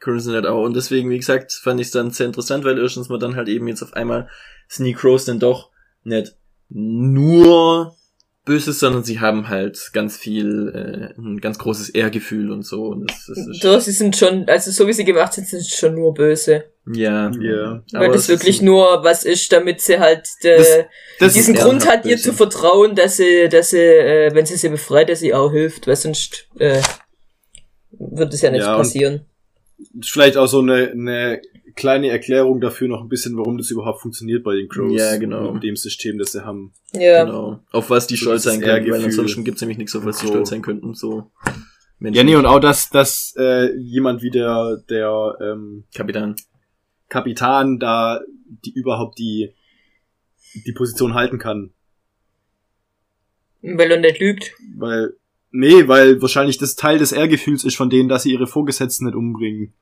Crimson 0.00 0.34
Net 0.34 0.46
auch. 0.46 0.62
Und 0.64 0.74
deswegen, 0.76 1.10
wie 1.10 1.18
gesagt, 1.18 1.52
fand 1.52 1.80
ich 1.80 1.88
es 1.88 1.92
dann 1.92 2.10
sehr 2.10 2.26
interessant, 2.26 2.64
weil 2.64 2.78
erstens 2.78 3.08
man 3.08 3.18
dann 3.20 3.34
halt 3.36 3.48
eben 3.48 3.66
jetzt 3.66 3.82
auf 3.82 3.94
einmal 3.94 4.28
Sneak 4.70 4.98
Crows 4.98 5.24
dann 5.24 5.40
doch 5.40 5.70
nicht 6.04 6.36
nur 6.68 7.96
Böses, 8.46 8.78
sondern 8.80 9.04
sie 9.04 9.20
haben 9.20 9.48
halt 9.48 9.90
ganz 9.92 10.16
viel, 10.16 11.12
äh, 11.14 11.20
ein 11.20 11.38
ganz 11.40 11.58
großes 11.58 11.90
Ehrgefühl 11.90 12.50
und 12.50 12.62
so. 12.62 12.84
Und 12.86 13.10
das, 13.10 13.26
das 13.26 13.38
ist, 13.46 13.62
Doch, 13.64 13.80
sie 13.80 13.92
sind 13.92 14.16
schon, 14.16 14.48
also 14.48 14.70
so 14.70 14.86
wie 14.86 14.94
sie 14.94 15.04
gemacht 15.04 15.34
sind, 15.34 15.46
sind 15.48 15.62
sie 15.62 15.76
schon 15.76 15.94
nur 15.96 16.14
böse. 16.14 16.64
ja. 16.90 17.30
Ja. 17.38 17.82
Weil 17.92 18.12
das 18.12 18.22
es 18.22 18.28
wirklich 18.28 18.62
nur 18.62 19.02
was 19.04 19.24
ist, 19.24 19.52
damit 19.52 19.80
sie 19.82 19.98
halt 19.98 20.26
äh, 20.42 20.56
Das- 20.56 20.68
Das 21.18 21.32
diesen 21.34 21.54
Grund 21.54 21.82
hat, 21.86 22.04
ehrenhaft 22.04 22.06
ihr 22.06 22.16
böse. 22.16 22.22
zu 22.30 22.32
vertrauen, 22.34 22.94
dass 22.94 23.16
sie, 23.18 23.48
dass 23.50 23.70
sie, 23.70 23.78
äh, 23.78 24.32
wenn 24.34 24.46
sie 24.46 24.56
sie 24.56 24.68
befreit, 24.70 25.08
dass 25.10 25.18
sie 25.20 25.34
auch 25.34 25.50
hilft, 25.50 25.86
weil 25.88 25.96
sonst 25.96 26.46
äh, 26.58 26.80
wird 27.98 28.32
es 28.32 28.40
ja 28.42 28.50
nicht 28.50 28.60
Ja, 28.62 28.72
und- 28.76 28.78
passieren. 28.82 29.26
Vielleicht 30.00 30.36
auch 30.36 30.46
so 30.46 30.60
eine, 30.60 30.90
eine 30.90 31.42
kleine 31.74 32.08
Erklärung 32.08 32.60
dafür 32.60 32.88
noch 32.88 33.02
ein 33.02 33.08
bisschen, 33.08 33.36
warum 33.36 33.58
das 33.58 33.70
überhaupt 33.70 34.00
funktioniert 34.00 34.42
bei 34.42 34.54
den 34.54 34.68
Crows. 34.68 34.98
Ja, 34.98 35.16
genau. 35.16 35.52
Mit 35.52 35.62
dem 35.62 35.76
System, 35.76 36.18
das 36.18 36.32
sie 36.32 36.44
haben. 36.44 36.72
Ja. 36.92 37.24
Genau. 37.24 37.60
Auf 37.72 37.90
was 37.90 38.06
die 38.06 38.16
So 38.16 38.26
stolz 38.26 38.44
sein 38.44 38.60
können, 38.60 38.90
weil 38.90 39.04
ansonsten 39.04 39.44
gibt's 39.44 39.60
nämlich 39.60 39.78
nichts, 39.78 39.94
auf 39.94 40.04
was 40.04 40.18
die 40.18 40.26
So. 40.26 40.32
stolz 40.32 40.50
sein 40.50 40.62
könnten. 40.62 40.94
So. 40.94 41.30
Ja, 42.00 42.24
nee, 42.24 42.36
und 42.36 42.46
auch, 42.46 42.60
dass, 42.60 42.90
dass 42.90 43.34
äh, 43.38 43.74
jemand 43.76 44.22
wie 44.22 44.30
der, 44.30 44.82
der 44.88 45.36
ähm, 45.40 45.84
Kapitän. 45.94 46.36
Kapitan 47.08 47.78
da 47.78 48.20
die 48.64 48.72
überhaupt 48.72 49.18
die, 49.18 49.54
die 50.66 50.72
Position 50.72 51.14
halten 51.14 51.38
kann. 51.38 51.72
Weil 53.62 53.90
er 53.90 54.00
nicht 54.00 54.20
lügt. 54.20 54.52
Weil, 54.76 55.16
nee, 55.56 55.88
weil 55.88 56.20
wahrscheinlich 56.22 56.58
das 56.58 56.76
Teil 56.76 56.98
des 56.98 57.12
Ehrgefühls 57.12 57.64
ist 57.64 57.76
von 57.76 57.90
denen, 57.90 58.08
dass 58.08 58.22
sie 58.22 58.32
ihre 58.32 58.46
Vorgesetzten 58.46 59.06
nicht 59.06 59.14
umbringen 59.14 59.72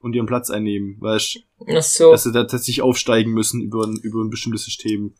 und 0.00 0.14
ihren 0.14 0.26
Platz 0.26 0.50
einnehmen. 0.50 0.96
Weißt 1.00 1.38
Ach 1.68 1.82
so. 1.82 2.12
dass 2.12 2.22
sie 2.22 2.32
da 2.32 2.44
tatsächlich 2.44 2.82
aufsteigen 2.82 3.32
müssen 3.32 3.60
über 3.60 3.84
ein, 3.86 3.96
über 3.96 4.20
ein 4.20 4.30
bestimmtes 4.30 4.64
System. 4.64 5.14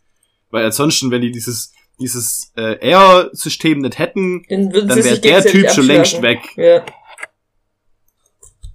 Weil 0.51 0.65
ansonsten, 0.65 1.11
wenn 1.11 1.23
die 1.23 1.33
dieses, 1.33 1.73
dieses 1.99 2.53
äh, 2.57 2.79
Air-System 2.81 3.79
nicht 3.79 3.99
hätten, 3.99 4.45
Dann 4.49 4.71
dann 4.71 4.89
wäre 4.89 5.19
der 5.19 5.45
Typ 5.45 5.71
schon 5.71 5.87
längst 5.87 6.23
weg. 6.23 6.41
Ja. 6.57 6.85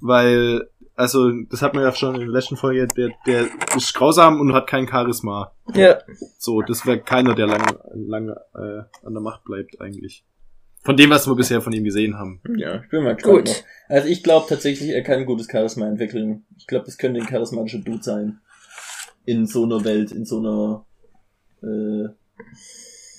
Weil, 0.01 0.69
also, 0.95 1.31
das 1.49 1.61
hat 1.61 1.73
man 1.73 1.83
ja 1.83 1.93
schon 1.93 2.15
in 2.15 2.21
der 2.21 2.29
letzten 2.29 2.57
Folge, 2.57 2.87
der, 2.87 3.11
der 3.25 3.47
ist 3.75 3.93
grausam 3.93 4.41
und 4.41 4.53
hat 4.53 4.67
kein 4.67 4.87
Charisma. 4.87 5.53
Ja. 5.73 5.99
So, 6.39 6.61
das 6.61 6.85
wäre 6.85 6.99
keiner, 6.99 7.35
der 7.35 7.47
lange 7.47 7.79
lange 7.93 8.35
äh, 8.55 9.05
an 9.05 9.13
der 9.13 9.21
Macht 9.21 9.43
bleibt 9.43 9.79
eigentlich. 9.79 10.25
Von 10.83 10.97
dem, 10.97 11.11
was 11.11 11.27
wir 11.27 11.35
bisher 11.35 11.61
von 11.61 11.73
ihm 11.73 11.83
gesehen 11.83 12.17
haben. 12.17 12.41
Ja, 12.57 12.81
ich 12.83 12.89
bin 12.89 13.03
mal 13.03 13.15
gespannt. 13.15 13.35
Gut. 13.37 13.47
noch. 13.47 13.63
Also 13.87 14.07
ich 14.07 14.23
glaube 14.23 14.47
tatsächlich, 14.49 14.89
er 14.89 15.03
kann 15.03 15.19
ein 15.19 15.25
gutes 15.25 15.47
Charisma 15.51 15.87
entwickeln. 15.87 16.43
Ich 16.57 16.65
glaube, 16.65 16.85
das 16.85 16.97
könnte 16.97 17.19
ein 17.19 17.27
charismatischer 17.27 17.79
Dude 17.79 18.01
sein. 18.01 18.39
In 19.25 19.45
so 19.45 19.63
einer 19.63 19.83
Welt, 19.83 20.11
in 20.11 20.25
so 20.25 20.39
einer 20.39 20.85
äh, 21.61 22.09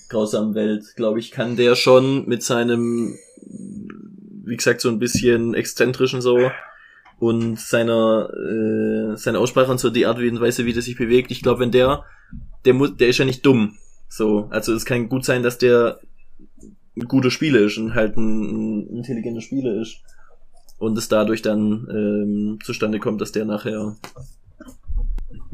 grausamen 0.09 0.55
Welt, 0.55 0.83
glaube 0.97 1.19
ich, 1.19 1.31
kann 1.31 1.55
der 1.55 1.75
schon 1.75 2.27
mit 2.27 2.43
seinem, 2.43 3.17
wie 4.45 4.57
gesagt, 4.57 4.81
so 4.81 4.89
ein 4.89 4.99
bisschen 4.99 5.53
exzentrischen 5.53 6.21
so 6.21 6.51
und 7.19 7.57
seiner 7.57 8.29
äh, 8.33 9.15
seine 9.15 9.39
Aussprache 9.39 9.71
und 9.71 9.79
so 9.79 9.89
die 9.89 10.05
Art 10.05 10.19
und 10.19 10.41
Weise, 10.41 10.65
wie 10.65 10.73
der 10.73 10.81
sich 10.81 10.97
bewegt. 10.97 11.31
Ich 11.31 11.41
glaube, 11.41 11.61
wenn 11.61 11.71
der, 11.71 12.03
der 12.65 12.73
muss, 12.73 12.97
der 12.97 13.07
ist 13.07 13.19
ja 13.19 13.25
nicht 13.25 13.45
dumm. 13.45 13.77
So, 14.09 14.47
also 14.51 14.73
es 14.73 14.83
kann 14.83 15.07
gut 15.07 15.23
sein, 15.23 15.43
dass 15.43 15.57
der 15.57 16.01
ein 16.95 17.07
guter 17.07 17.31
Spieler 17.31 17.59
ist 17.61 17.77
und 17.77 17.95
halt 17.95 18.17
ein, 18.17 18.83
ein 18.83 18.97
intelligenter 18.97 19.41
Spieler 19.41 19.81
ist. 19.81 19.97
Und 20.79 20.97
es 20.97 21.07
dadurch 21.07 21.41
dann 21.41 21.87
ähm, 21.89 22.59
zustande 22.63 22.99
kommt, 22.99 23.21
dass 23.21 23.31
der 23.31 23.45
nachher. 23.45 23.95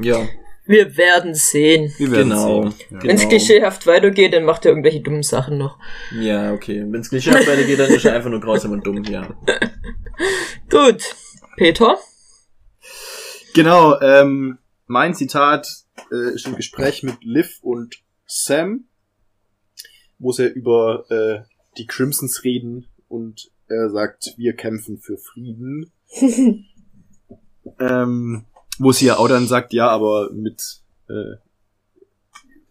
Ja, 0.00 0.26
Wir 0.66 0.96
werden 0.96 1.34
sehen. 1.34 1.92
Wir 1.98 2.10
werden 2.10 2.30
Genau. 2.30 2.62
sehen. 2.62 2.74
Ja. 2.78 2.86
Genau. 2.98 3.02
Wenn 3.04 3.16
es 3.16 3.28
klischeehaft 3.28 3.86
weitergeht, 3.86 4.32
dann 4.34 4.44
macht 4.44 4.64
er 4.64 4.70
irgendwelche 4.72 5.00
dummen 5.00 5.22
Sachen 5.22 5.56
noch. 5.58 5.78
ja, 6.18 6.52
okay. 6.52 6.84
Wenn 6.88 7.00
es 7.00 7.10
klischeehaft 7.10 7.46
weitergeht, 7.46 7.78
dann 7.78 7.90
ist 7.90 8.04
er 8.04 8.14
einfach 8.14 8.30
nur 8.30 8.40
grausam 8.40 8.72
und 8.72 8.86
dumm, 8.86 9.02
ja. 9.04 9.28
Gut. 10.70 11.02
Peter? 11.56 11.96
Genau, 13.54 13.98
ähm, 14.00 14.58
mein 14.86 15.14
Zitat 15.14 15.68
äh, 16.12 16.34
ist 16.34 16.46
im 16.46 16.56
Gespräch 16.56 17.02
mit 17.02 17.22
Liv 17.22 17.58
und 17.62 17.96
Sam, 18.26 18.84
wo 20.20 20.30
sie 20.32 20.46
über 20.46 21.04
äh, 21.10 21.40
die 21.76 21.86
Crimsons 21.86 22.44
reden 22.44 22.86
und 23.08 23.50
er 23.68 23.90
sagt, 23.90 24.34
wir 24.36 24.52
kämpfen 24.54 24.98
für 24.98 25.16
Frieden. 25.16 25.90
ähm, 27.80 28.44
wo 28.78 28.92
sie 28.92 29.06
ja 29.06 29.16
auch 29.16 29.28
dann 29.28 29.46
sagt, 29.46 29.72
ja, 29.72 29.88
aber 29.88 30.30
mit, 30.32 30.60
äh, 31.08 31.36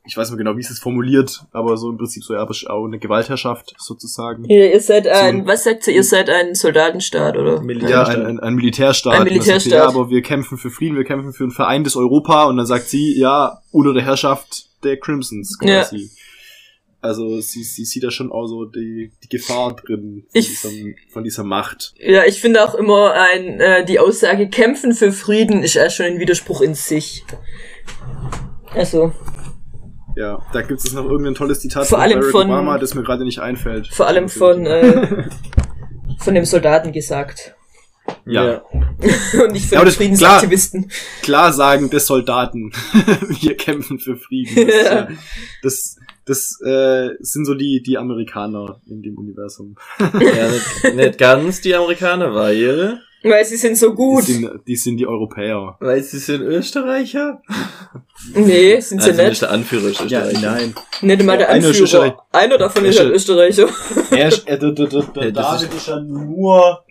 ich 0.06 0.18
weiß 0.18 0.30
nicht 0.30 0.38
mehr 0.38 0.46
genau, 0.46 0.58
wie 0.58 0.62
es 0.62 0.72
ist 0.72 0.80
formuliert, 0.82 1.46
aber 1.52 1.78
so 1.78 1.90
im 1.90 1.98
Prinzip 1.98 2.24
so, 2.24 2.34
ja, 2.34 2.42
aber 2.42 2.56
auch 2.68 2.86
eine 2.86 3.00
Gewaltherrschaft 3.00 3.76
sozusagen. 3.78 4.46
Ja, 4.46 4.66
ihr 4.66 4.82
seid 4.82 5.08
ein, 5.08 5.42
So- 5.42 5.48
was 5.48 5.64
sagt 5.64 5.84
sie, 5.84 5.96
ihr 5.96 6.04
seid 6.04 6.30
ein 6.30 6.56
Soldatenstaat, 6.56 7.38
oder? 7.38 7.56
Ja, 7.56 7.62
Militärstaat. 7.62 8.18
ein, 8.18 8.26
ein, 8.26 8.40
ein 8.40 8.56
Militärstaat. 8.56 9.14
Ein 9.14 9.24
Militärstaat. 9.26 9.72
Ja, 9.74 9.88
aber 9.88 10.10
wir 10.10 10.22
kämpfen 10.22 10.58
für 10.58 10.72
Frieden, 10.72 10.98
wir 10.98 11.04
kämpfen 11.06 11.32
für 11.34 11.44
ein 11.44 11.52
vereintes 11.52 11.96
Europa. 11.96 12.46
Und 12.46 12.58
dann 12.58 12.66
sagt 12.66 12.88
sie, 12.90 13.18
ja, 13.18 13.62
unter 13.72 13.94
der 13.94 14.04
Herrschaft 14.04 14.68
der 14.84 14.98
Crimsons 14.98 15.58
quasi. 15.60 16.10
Also 17.02 17.40
sie, 17.40 17.64
sie 17.64 17.86
sieht 17.86 18.04
da 18.04 18.12
schon 18.12 18.30
auch 18.32 18.46
so 18.48 18.66
die, 18.66 19.12
die 19.24 19.30
Gefahr 19.30 19.74
drin 19.76 20.24
von, 20.30 20.40
Ich- 20.42 20.48
diesem, 20.62 20.96
von 21.12 21.24
dieser 21.24 21.44
Macht. 21.46 21.94
Ja, 21.98 22.26
ich 22.26 22.42
finde 22.42 22.64
auch 22.64 22.76
immer 22.76 23.14
ein, 23.14 23.60
äh, 23.62 23.86
die 23.86 24.00
Aussage, 24.00 24.50
kämpfen 24.50 24.94
für 24.94 25.12
Frieden 25.14 25.64
ist 25.64 25.76
erst 25.78 25.96
schon 25.96 26.08
ein 26.08 26.20
Widerspruch 26.20 26.60
in 26.62 26.76
sich. 26.76 27.24
Also, 28.74 29.14
Ja, 30.16 30.46
da 30.52 30.62
gibt 30.62 30.80
es 30.84 30.92
noch 30.94 31.06
irgendein 31.06 31.36
tolles 31.36 31.62
Zitat 31.62 31.88
Vor 31.88 32.00
allem 32.00 32.20
Barack 32.20 32.32
von- 32.32 32.48
Obama, 32.48 32.78
das 32.78 32.94
mir 32.94 33.04
gerade 33.04 33.24
nicht 33.24 33.40
einfällt. 33.40 33.88
vor 33.88 34.08
allem 34.08 34.28
von, 34.28 34.66
äh, 34.66 35.30
von 36.20 36.36
dem 36.36 36.44
Soldaten 36.46 36.92
gesagt. 36.92 37.56
ja. 38.26 38.62
Und 39.42 39.52
nicht 39.54 39.68
von 39.70 39.78
Ja, 39.86 39.92
Friedensaktivisten. 39.92 40.92
Klar 41.22 41.54
sagen 41.54 41.90
des 41.90 42.06
Soldaten, 42.08 42.72
wir 43.42 43.56
kämpfen 43.56 44.00
für 44.00 44.18
Frieden. 44.18 44.68
Das, 44.68 44.84
Ja. 44.86 45.08
das, 45.64 45.99
das 46.30 46.60
äh, 46.62 47.10
sind 47.20 47.46
so 47.46 47.54
die, 47.56 47.82
die 47.86 47.98
Amerikaner 47.98 48.80
in 48.88 49.02
dem 49.02 49.18
Universum. 49.18 49.76
Ja, 50.00 50.48
nicht, 50.50 50.96
nicht 50.96 51.18
ganz 51.18 51.62
die 51.62 51.76
Amerikaner, 51.76 52.34
weil, 52.34 53.00
Weil 53.24 53.44
sie 53.46 53.58
sind 53.58 53.78
so 53.78 53.94
gut. 53.94 54.28
Die 54.28 54.34
sind, 54.34 54.50
die 54.68 54.76
sind 54.78 54.98
die 54.98 55.08
Europäer. 55.08 55.76
weil 55.82 56.02
sie 56.04 56.20
sind 56.20 56.42
Österreicher. 56.42 57.42
nee, 58.34 58.80
sind 58.80 59.02
sie 59.02 59.10
Also 59.10 59.22
nicht 59.22 59.30
nicht. 59.30 59.42
der 59.42 59.52
Anführer 59.52 59.88
ist 59.90 60.02
Österreicher. 60.02 60.40
nein. 60.42 60.76
Nicht 61.02 61.24
mal 61.24 61.38
der 61.38 61.50
Einer 61.50 61.58
ist 61.60 61.82
Anführer. 61.82 61.84
Österreich- 61.84 62.14
Einer 62.32 62.58
davon 62.58 62.86
ist 62.86 63.00
halt 63.00 63.12
Österreicher. 63.12 63.68
Er 64.12 64.28
ist, 64.30 64.48
äh, 64.48 64.58
der, 64.58 64.72
der, 64.72 64.88
der, 64.88 65.24
Ja, 65.26 65.32
David 65.32 65.74
ist 65.74 65.88
ja 65.88 66.00
nur 66.00 66.84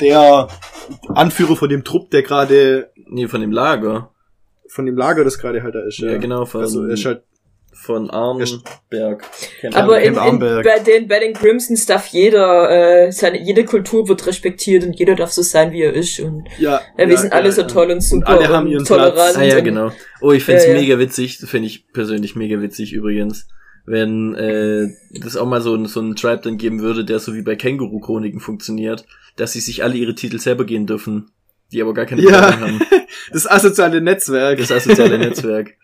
der 0.00 0.48
Anführer 1.14 1.56
von 1.56 1.68
dem 1.68 1.84
Trupp, 1.84 2.10
der 2.10 2.22
gerade 2.22 2.90
Nee, 3.10 3.26
von 3.26 3.40
dem 3.40 3.52
Lager. 3.52 4.10
von 4.68 4.84
dem 4.84 4.96
Lager, 4.96 5.24
das 5.24 5.38
gerade 5.38 5.62
halt 5.62 5.74
da 5.74 5.80
ist. 5.86 5.98
Ja, 5.98 6.18
genau, 6.18 6.44
von, 6.44 6.60
Also 6.60 6.84
er 6.84 6.90
ist 6.92 7.04
halt, 7.06 7.22
von 7.72 8.10
Arnberg. 8.10 9.22
Kennt 9.60 9.76
Aber 9.76 10.00
in, 10.00 10.14
in, 10.16 10.38
bei 10.38 10.78
den, 10.84 11.08
bei 11.08 11.20
den 11.20 11.32
Crimsons 11.32 11.86
darf 11.86 12.08
jeder, 12.08 12.70
äh, 13.06 13.12
seine, 13.12 13.40
jede 13.42 13.64
Kultur 13.64 14.08
wird 14.08 14.26
respektiert 14.26 14.84
und 14.84 14.98
jeder 14.98 15.14
darf 15.14 15.30
so 15.30 15.42
sein, 15.42 15.72
wie 15.72 15.82
er 15.82 15.92
ist. 15.94 16.18
Und 16.20 16.48
ja, 16.58 16.80
ja, 16.96 17.06
wir 17.06 17.14
ja, 17.14 17.16
sind 17.20 17.32
alle 17.32 17.46
ja, 17.46 17.52
so 17.52 17.62
toll 17.62 17.90
und 17.90 18.00
super 18.00 18.28
alle 18.28 18.48
haben 18.48 18.66
und 18.66 18.72
ihren 18.72 18.84
tolerant. 18.84 19.14
Platz. 19.14 19.36
Ah 19.36 19.42
ja, 19.44 19.58
und- 19.58 19.64
genau. 19.64 19.92
Oh, 20.20 20.32
ich 20.32 20.44
find's 20.44 20.64
Ja, 20.66 20.72
ja. 20.74 20.80
mega 20.80 20.98
witzig, 20.98 21.38
finde 21.38 21.66
ich 21.68 21.90
persönlich 21.92 22.34
mega 22.36 22.60
witzig 22.60 22.92
übrigens, 22.92 23.46
wenn 23.86 24.34
äh, 24.34 24.88
das 25.20 25.36
auch 25.36 25.46
mal 25.46 25.60
so, 25.60 25.74
ein- 25.74 25.86
so 25.86 26.00
einen 26.00 26.16
Tribe 26.16 26.40
dann 26.42 26.58
geben 26.58 26.80
würde, 26.80 27.04
der 27.04 27.20
so 27.20 27.34
wie 27.34 27.42
bei 27.42 27.54
Känguru-Chroniken 27.56 28.40
funktioniert, 28.40 29.04
dass 29.36 29.52
sie 29.52 29.60
sich 29.60 29.84
alle 29.84 29.94
ihre 29.96 30.14
Titel 30.14 30.38
selber 30.38 30.64
gehen 30.64 30.86
dürfen, 30.86 31.30
die 31.72 31.80
aber 31.80 31.94
gar 31.94 32.06
keine 32.06 32.22
Ja. 32.22 32.58
Haben. 32.60 32.80
Das 33.32 33.50
asoziale 33.50 34.00
Netzwerk. 34.00 34.58
Das 34.58 34.70
asoziale 34.72 35.18
Netzwerk. 35.18 35.74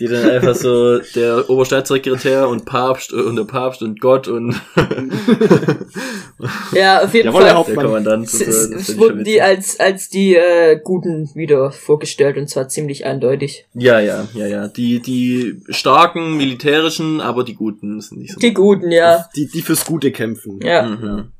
Die 0.00 0.06
dann 0.08 0.28
einfach 0.30 0.54
so 0.54 0.98
der 1.14 1.48
Oberstaatssekretär 1.48 2.48
und 2.48 2.64
Papst 2.64 3.12
und 3.12 3.36
der 3.36 3.44
Papst 3.44 3.82
und 3.82 4.00
Gott 4.00 4.28
und 4.28 4.60
Ja, 6.72 7.02
auf 7.02 7.14
jeden 7.14 7.26
Jawohl, 7.28 7.42
Fall. 7.42 7.54
Hauptmann. 7.54 7.76
der 7.76 7.84
Kommandant. 7.84 8.28
So, 8.30 8.44
es, 8.44 8.98
wurden 8.98 9.24
die 9.24 9.40
als, 9.40 9.78
als 9.80 10.08
die 10.08 10.34
äh, 10.34 10.78
Guten 10.82 11.30
wieder 11.34 11.70
vorgestellt 11.70 12.36
und 12.36 12.48
zwar 12.48 12.68
ziemlich 12.68 13.06
eindeutig. 13.06 13.66
Ja, 13.74 14.00
ja, 14.00 14.26
ja, 14.34 14.46
ja. 14.46 14.68
Die, 14.68 15.00
die 15.00 15.62
starken, 15.68 16.36
militärischen, 16.36 17.20
aber 17.20 17.44
die 17.44 17.54
guten 17.54 18.00
sind 18.00 18.18
nicht 18.20 18.32
so. 18.34 18.40
Die 18.40 18.52
Guten, 18.52 18.90
ja. 18.90 19.26
Die, 19.36 19.48
die 19.48 19.62
fürs 19.62 19.84
Gute 19.84 20.10
kämpfen. 20.12 20.60
Ja, 20.62 20.82
Mhm. 20.82 21.32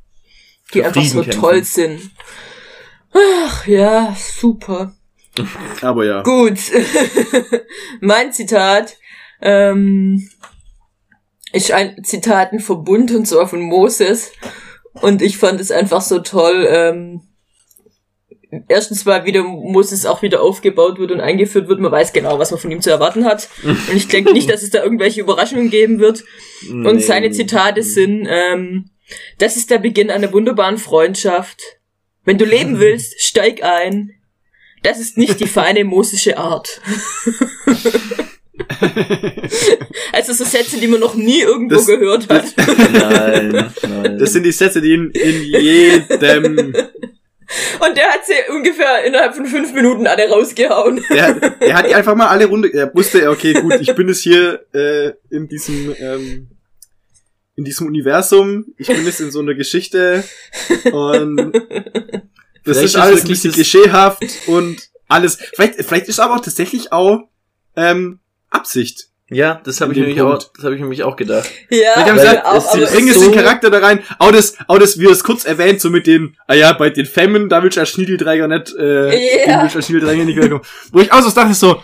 die 0.72 0.78
für 0.80 0.86
einfach 0.86 1.02
so 1.04 1.22
toll 1.24 1.64
sind. 1.64 2.00
Ach 3.12 3.66
ja, 3.66 4.14
super. 4.38 4.92
Aber 5.80 6.04
ja. 6.04 6.22
Gut. 6.22 6.58
mein 8.00 8.32
Zitat 8.32 8.96
ähm, 9.40 10.28
ist 11.52 11.72
ein 11.72 12.02
Zitatenverbund 12.04 13.10
und 13.12 13.26
zwar 13.26 13.48
von 13.48 13.60
Moses. 13.60 14.32
Und 14.94 15.22
ich 15.22 15.38
fand 15.38 15.60
es 15.60 15.70
einfach 15.70 16.00
so 16.02 16.20
toll. 16.20 16.66
Ähm, 16.70 17.22
erstens 18.68 19.04
mal 19.04 19.24
wieder 19.24 19.42
Moses 19.42 20.06
auch 20.06 20.22
wieder 20.22 20.40
aufgebaut 20.40 20.98
wird 20.98 21.10
und 21.10 21.20
eingeführt 21.20 21.68
wird. 21.68 21.80
Man 21.80 21.90
weiß 21.92 22.12
genau, 22.12 22.38
was 22.38 22.50
man 22.50 22.60
von 22.60 22.70
ihm 22.70 22.80
zu 22.80 22.90
erwarten 22.90 23.24
hat. 23.24 23.48
Und 23.64 23.96
ich 23.96 24.08
denke 24.08 24.32
nicht, 24.32 24.48
dass 24.50 24.62
es 24.62 24.70
da 24.70 24.82
irgendwelche 24.82 25.20
Überraschungen 25.20 25.70
geben 25.70 25.98
wird. 25.98 26.22
Und 26.70 26.84
Nee. 26.96 26.98
seine 27.00 27.30
Zitate 27.32 27.82
sind, 27.82 28.26
ähm, 28.30 28.90
das 29.38 29.56
ist 29.56 29.70
der 29.70 29.78
Beginn 29.78 30.10
einer 30.10 30.32
wunderbaren 30.32 30.78
Freundschaft. 30.78 31.60
Wenn 32.24 32.38
du 32.38 32.44
leben 32.44 32.78
willst, 32.78 33.20
steig 33.20 33.62
ein. 33.64 34.12
Das 34.84 35.00
ist 35.00 35.18
nicht 35.18 35.40
die 35.40 35.48
feine 35.48 35.82
mosische 35.84 36.38
Art. 36.38 36.80
also 40.12 40.32
so 40.32 40.44
Sätze, 40.44 40.78
die 40.78 40.86
man 40.86 41.00
noch 41.00 41.14
nie 41.14 41.40
irgendwo 41.40 41.76
Das- 41.76 41.86
gehört 41.86 42.28
hat. 42.28 42.44
Nein, 42.92 43.72
nein. 43.82 44.18
Das 44.18 44.32
sind 44.32 44.44
die 44.44 44.52
Sätze, 44.52 44.80
die 44.80 44.94
in, 44.94 45.10
in 45.10 45.42
jedem, 45.42 46.56
Und 46.56 47.96
der 47.96 48.08
hat 48.12 48.24
sie 48.26 48.52
ungefähr 48.52 49.04
innerhalb 49.04 49.34
von 49.34 49.46
fünf 49.46 49.72
Minuten 49.74 50.06
alle 50.06 50.28
rausgehauen. 50.28 51.02
der, 51.10 51.34
der 51.34 51.74
hat 51.76 51.86
die 51.88 51.94
einfach 51.98 52.14
mal 52.14 52.28
alle 52.28 52.46
runter, 52.46 52.68
er 52.72 52.94
wusste, 52.94 53.28
okay, 53.30 53.54
gut, 53.54 53.74
ich 53.80 53.94
bin 53.94 54.08
jetzt 54.08 54.22
hier, 54.22 54.64
äh, 54.72 55.12
in 55.30 55.48
diesem, 55.48 55.94
ähm, 55.98 56.48
in 57.56 57.64
diesem 57.64 57.86
Universum, 57.86 58.66
ich 58.78 58.86
bin 58.88 59.04
jetzt 59.04 59.20
in 59.20 59.30
so 59.30 59.40
einer 59.40 59.54
Geschichte 59.54 60.24
und 60.92 61.52
das 62.64 62.78
Vielleicht 62.78 62.94
ist 62.94 62.96
alles 63.00 63.22
ein 63.22 63.28
bisschen 63.28 63.52
klischeehaft 63.52 64.22
und 64.46 64.76
alles, 65.08 65.36
vielleicht, 65.54 65.74
vielleicht 65.84 66.08
ist 66.08 66.18
aber 66.20 66.36
auch 66.36 66.40
tatsächlich 66.40 66.92
auch, 66.92 67.28
ähm, 67.76 68.20
Absicht. 68.50 69.08
ja, 69.28 69.60
das 69.64 69.80
habe 69.80 69.92
ich 69.92 69.98
nämlich 69.98 70.20
auch, 70.22 70.38
das 70.54 70.64
habe 70.64 70.74
ich 70.74 70.80
nämlich 70.80 71.02
auch 71.02 71.16
gedacht. 71.16 71.48
Ja, 71.70 72.04
sie 72.04 72.10
gesagt, 72.12 72.46
auch, 72.46 72.72
sie 72.72 72.80
bringen 72.80 73.08
jetzt 73.08 73.18
so- 73.20 73.30
den 73.30 73.32
Charakter 73.34 73.68
da 73.70 73.78
rein, 73.80 74.02
auch 74.18 74.30
das, 74.32 74.56
auch 74.68 74.78
das, 74.78 74.98
wie 74.98 75.06
es 75.06 75.24
kurz 75.24 75.44
erwähnt, 75.44 75.80
so 75.80 75.90
mit 75.90 76.06
den, 76.06 76.36
ah 76.46 76.54
ja, 76.54 76.72
bei 76.72 76.90
den 76.90 77.04
Femmen, 77.06 77.48
da 77.48 77.62
willst 77.62 77.76
du 77.76 77.80
als 77.80 77.90
Schniedelträger 77.90 78.48
nicht, 78.48 78.74
äh, 78.78 79.44
Ja. 79.46 79.46
den 79.56 79.62
willst 79.62 79.74
du 79.74 79.78
als 79.78 79.86
Schniedelträger 79.86 80.24
nicht 80.24 80.36
wiederkommen. 80.36 80.64
Wo 80.92 81.00
ich 81.00 81.12
auch 81.12 81.20
so 81.22 81.30
dachte, 81.30 81.54
so, 81.54 81.82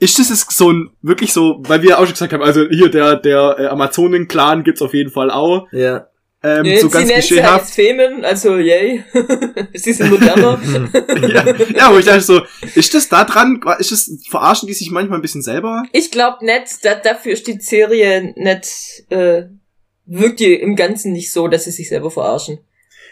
ist 0.00 0.18
das 0.18 0.28
jetzt 0.30 0.50
so 0.56 0.70
ein, 0.72 0.90
wirklich 1.02 1.32
so, 1.32 1.56
weil 1.66 1.82
wir 1.82 1.98
auch 1.98 2.04
schon 2.04 2.12
gesagt 2.12 2.32
haben, 2.32 2.42
also 2.42 2.64
hier 2.68 2.88
der, 2.88 3.16
der 3.16 3.56
äh, 3.58 3.66
Amazonen-Clan 3.66 4.62
gibt's 4.62 4.80
auf 4.82 4.94
jeden 4.94 5.10
Fall 5.10 5.30
auch, 5.30 5.66
Ja. 5.72 6.06
Ähm, 6.42 6.62
Nee, 6.62 6.78
so 6.78 6.88
sie 6.88 6.92
ganz 6.92 7.08
sie 7.08 7.14
klischeehaft. 7.14 7.64
jetzt 7.66 7.74
Femen, 7.74 8.24
also 8.24 8.56
yay. 8.56 9.04
sie 9.74 9.92
sind 9.92 10.10
moderner. 10.10 10.60
ja, 11.28 11.54
ja, 11.74 11.92
wo 11.92 11.98
ich 11.98 12.06
dachte 12.06 12.20
so, 12.20 12.42
ist 12.74 12.94
das 12.94 13.08
da 13.08 13.24
dran, 13.24 13.60
ist 13.78 13.90
das, 13.90 14.10
verarschen 14.28 14.66
die 14.68 14.74
sich 14.74 14.90
manchmal 14.90 15.18
ein 15.18 15.22
bisschen 15.22 15.42
selber? 15.42 15.82
Ich 15.92 16.10
glaube 16.10 16.44
nicht, 16.44 16.84
da, 16.84 16.94
dafür 16.94 17.32
ist 17.32 17.46
die 17.46 17.58
Serie 17.60 18.32
nicht, 18.36 19.04
äh, 19.10 19.44
wirkt 20.06 20.40
die 20.40 20.54
im 20.54 20.76
Ganzen 20.76 21.12
nicht 21.12 21.32
so, 21.32 21.48
dass 21.48 21.64
sie 21.64 21.72
sich 21.72 21.88
selber 21.88 22.10
verarschen. 22.10 22.58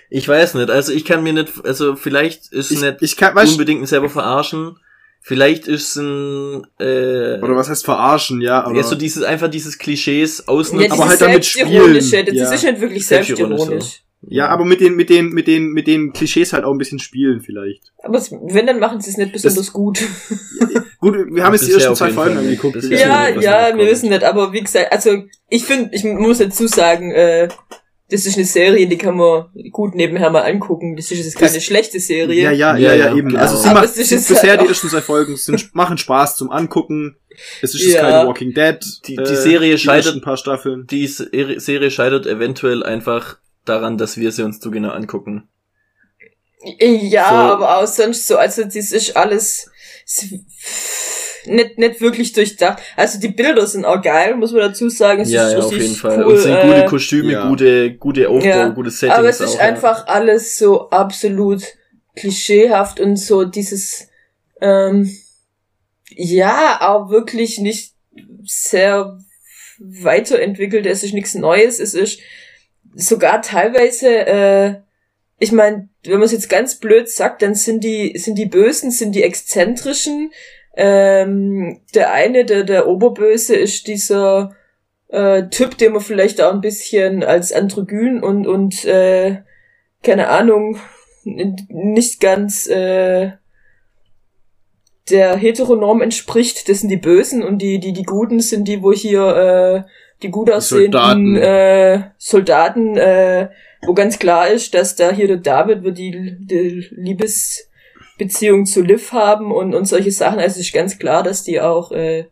Ich 0.09 0.29
weiß 0.29 0.55
nicht, 0.55 0.71
also 0.71 0.93
ich 0.93 1.05
kann 1.05 1.25
mir 1.25 1.33
nicht, 1.33 1.53
also 1.65 1.97
vielleicht 1.97 2.53
ist 2.53 2.71
Ich, 2.71 2.81
nicht 2.81 2.99
ich 3.01 3.17
kann, 3.17 3.35
weißt, 3.35 3.53
unbedingt 3.53 3.89
selber 3.89 4.09
verarschen. 4.09 4.77
Vielleicht 5.23 5.67
ist 5.67 5.97
ein, 5.97 6.67
äh, 6.79 7.41
oder 7.43 7.57
was 7.57 7.69
heißt 7.69 7.85
verarschen, 7.85 8.41
ja, 8.41 8.63
aber. 8.65 8.77
ja, 8.77 8.83
so 8.85 8.95
dieses, 8.95 9.25
einfach 9.25 9.49
dieses 9.49 9.77
Klischees 9.79 10.47
ausnutzen. 10.47 10.89
Ja, 10.89 10.93
aber 10.93 11.09
halt 11.09 11.21
damit 11.21 11.45
spielen. 11.45 11.95
das 11.95 12.11
Ja. 12.13 12.21
ist 12.53 12.63
nicht 12.63 12.81
wirklich 12.81 13.07
Selbstironisch 13.07 13.59
selbstironisch. 13.59 14.03
Ja, 14.29 14.49
aber 14.49 14.65
mit 14.65 14.81
den, 14.81 14.97
mit 14.97 15.11
den, 15.11 15.29
mit 15.31 15.47
den, 15.47 15.73
mit 15.73 15.87
den 15.87 16.13
Klischees 16.13 16.53
halt 16.53 16.65
auch 16.65 16.73
ein 16.73 16.79
bisschen 16.79 16.99
spielen 16.99 17.41
vielleicht. 17.41 17.93
Aber 18.03 18.19
es, 18.19 18.33
wenn, 18.33 18.67
dann 18.67 18.81
machen 18.81 19.01
sie 19.01 19.11
es 19.11 19.17
nicht 19.19 19.33
besonders 19.33 19.73
gut. 19.73 20.01
Gut, 20.99 21.15
wir 21.31 21.45
haben 21.45 21.53
jetzt 21.53 21.69
die 21.69 21.73
ersten 21.73 21.95
zwei 21.95 22.11
Folgen 22.11 22.39
angeguckt. 22.39 22.83
Ja, 22.85 23.29
ja, 23.29 23.77
wir 23.77 23.87
wissen 23.87 24.09
nicht, 24.09 24.25
aber 24.25 24.53
wie 24.53 24.63
gesagt, 24.63 24.91
also 24.91 25.25
ich 25.49 25.65
finde, 25.65 25.91
ich 25.95 26.03
muss 26.05 26.39
dazu 26.39 26.67
sagen, 26.67 27.13
äh, 27.13 27.49
das 28.09 28.25
ist 28.27 28.37
eine 28.37 28.45
Serie, 28.47 28.87
die 28.87 28.99
kann 28.99 29.17
man 29.17 29.47
gut 29.73 29.95
nebenher 29.95 30.31
mal 30.31 30.43
angucken. 30.43 30.95
Das 30.97 31.11
ist 31.11 31.25
jetzt 31.25 31.37
keine 31.39 31.53
Das- 31.55 31.65
schlechte 31.65 31.99
Serie. 32.01 32.41
Ja, 32.43 32.51
ja, 32.53 32.77
Ja, 32.77 32.95
ja, 32.95 33.07
ja, 33.07 33.15
eben. 33.17 33.31
genau. 33.31 33.41
Also 33.41 33.57
sie 33.57 33.69
Aber 33.69 33.81
macht 33.81 33.91
es 33.91 33.97
ist 33.97 34.09
sie, 34.11 34.15
jetzt 34.17 34.29
bisher 34.29 34.51
halt 34.51 34.63
die 34.63 34.67
ersten 34.69 34.89
zwei 34.89 35.01
Folgen 35.01 35.37
sind, 35.37 35.75
machen 35.75 35.99
Spaß 35.99 36.37
zum 36.37 36.51
Angucken. 36.51 37.17
Es 37.63 37.75
ist 37.75 37.85
Ja. 37.85 38.01
keine 38.03 38.29
Walking 38.29 38.55
Dead. 38.55 38.79
Die- 39.07 39.17
die 39.17 39.37
Serie 39.37 39.73
die 39.73 39.79
scheitert- 39.79 40.07
ersten 40.07 40.21
paar 40.23 40.37
Staffeln. 40.37 40.87
Die 40.87 41.07
Serie 41.07 41.91
scheitert 41.91 42.27
eventuell 42.27 42.83
einfach 42.85 43.39
daran, 43.65 43.99
dass 43.99 44.17
wir 44.17 44.31
sie 44.33 44.45
uns 44.45 44.61
zu 44.61 44.71
genau 44.71 44.91
angucken. 44.91 45.49
Ja, 46.81 47.29
So. 47.29 47.35
aber 47.35 47.79
auch 47.79 47.87
sonst 47.87 48.27
so, 48.27 48.37
also 48.39 48.63
das 48.65 48.75
ist 48.77 49.17
alles, 49.17 49.71
nicht, 51.47 51.79
nicht 51.79 52.01
wirklich 52.01 52.33
durchdacht. 52.33 52.83
Also 52.97 53.19
die 53.19 53.29
Bilder 53.29 53.67
sind 53.67 53.85
auch 53.85 54.03
geil, 54.03 54.37
muss 54.37 54.53
man 54.53 54.63
dazu 54.63 54.89
sagen. 54.89 55.23
Es 55.23 55.31
ja, 55.31 55.49
ist 55.49 55.53
ja, 55.55 55.59
auf 55.61 55.73
jeden 55.73 55.95
Fall. 55.95 56.19
Cool, 56.19 56.25
und 56.25 56.35
es 56.35 56.43
sind 56.43 56.61
gute 56.61 56.85
äh, 56.85 56.87
Kostüme, 56.87 57.33
ja. 57.33 57.49
gute, 57.49 57.95
gute 57.95 58.29
Aufbau, 58.29 58.49
Ja, 58.49 58.69
gute 58.69 58.91
Settings 58.91 59.19
aber 59.19 59.29
es 59.29 59.41
ist 59.41 59.57
auch, 59.57 59.61
einfach 59.61 60.07
alles 60.07 60.59
so 60.59 60.91
absolut 60.91 61.63
klischeehaft 62.15 63.01
und 63.01 63.17
so 63.17 63.45
dieses, 63.45 64.09
ähm, 64.61 65.11
ja, 66.11 66.79
auch 66.81 67.11
wirklich 67.11 67.59
nicht 67.59 67.93
sehr 68.45 69.19
weiterentwickelt. 69.79 70.87
Es 70.87 71.03
ist 71.03 71.15
nichts 71.15 71.35
Neues. 71.35 71.79
Es 71.79 71.95
ist 71.95 72.21
sogar 72.95 73.43
teilweise, 73.43 74.09
äh, 74.09 74.75
ich 75.39 75.53
meine, 75.53 75.89
wenn 76.05 76.15
man 76.15 76.23
es 76.23 76.33
jetzt 76.33 76.49
ganz 76.49 76.77
blöd 76.77 77.09
sagt, 77.11 77.43
dann 77.43 77.55
sind 77.55 77.85
die, 77.85 78.17
sind 78.19 78.37
die 78.37 78.47
Bösen, 78.47 78.91
sind 78.91 79.13
die 79.13 79.23
Exzentrischen. 79.23 80.33
Ähm, 80.77 81.81
der 81.95 82.13
eine, 82.13 82.45
der, 82.45 82.63
der 82.65 82.87
Oberböse 82.87 83.57
ist 83.57 83.87
dieser 83.87 84.55
äh, 85.09 85.45
Typ, 85.49 85.79
den 85.79 85.93
man 85.93 86.03
vielleicht 86.03 86.41
auch 86.41 86.53
ein 86.53 86.61
bisschen 86.61 87.25
als 87.25 87.53
androgyn 87.53 88.23
und, 88.23 88.47
und 88.47 88.85
äh, 88.85 89.39
keine 90.03 90.29
Ahnung, 90.29 90.79
nicht 91.25 92.21
ganz 92.21 92.67
äh, 92.69 93.33
der 95.11 95.37
Heteronorm 95.37 96.03
entspricht. 96.03 96.69
Das 96.69 96.81
sind 96.81 96.91
die 96.91 96.97
Bösen 96.97 97.43
und 97.43 97.59
die, 97.59 97.79
die, 97.79 97.93
die 97.93 98.03
Guten 98.03 98.41
sind 98.41 98.69
die, 98.69 98.83
wo 98.83 98.93
hier 98.93 99.85
äh, 99.87 99.91
die 100.23 100.31
gut 100.31 100.51
aussehenden 100.51 100.93
Soldaten. 100.93 101.37
äh, 101.37 102.03
Soldaten, 102.19 102.97
äh, 102.97 103.49
wo 103.83 103.95
ganz 103.95 104.19
klar 104.19 104.49
ist, 104.49 104.75
dass 104.75 104.97
da 104.97 105.11
hier 105.11 105.29
der 105.29 105.37
David 105.39 105.83
wird 105.83 105.99
die, 105.99 106.37
die 106.91 107.15
Liebesbeziehung 108.19 108.67
zu 108.67 108.83
Liv 108.83 109.13
haben 109.13 109.53
und, 109.53 109.75
und 109.75 109.87
solche 109.87 110.11
Sachen. 110.11 110.39
Also 110.39 110.61
es 110.61 110.67
ist 110.67 110.75
ganz 110.75 110.99
klar, 110.99 111.23
dass 111.23 111.43
die 111.43 111.61
auch 111.61 111.93
äh, 111.93 112.29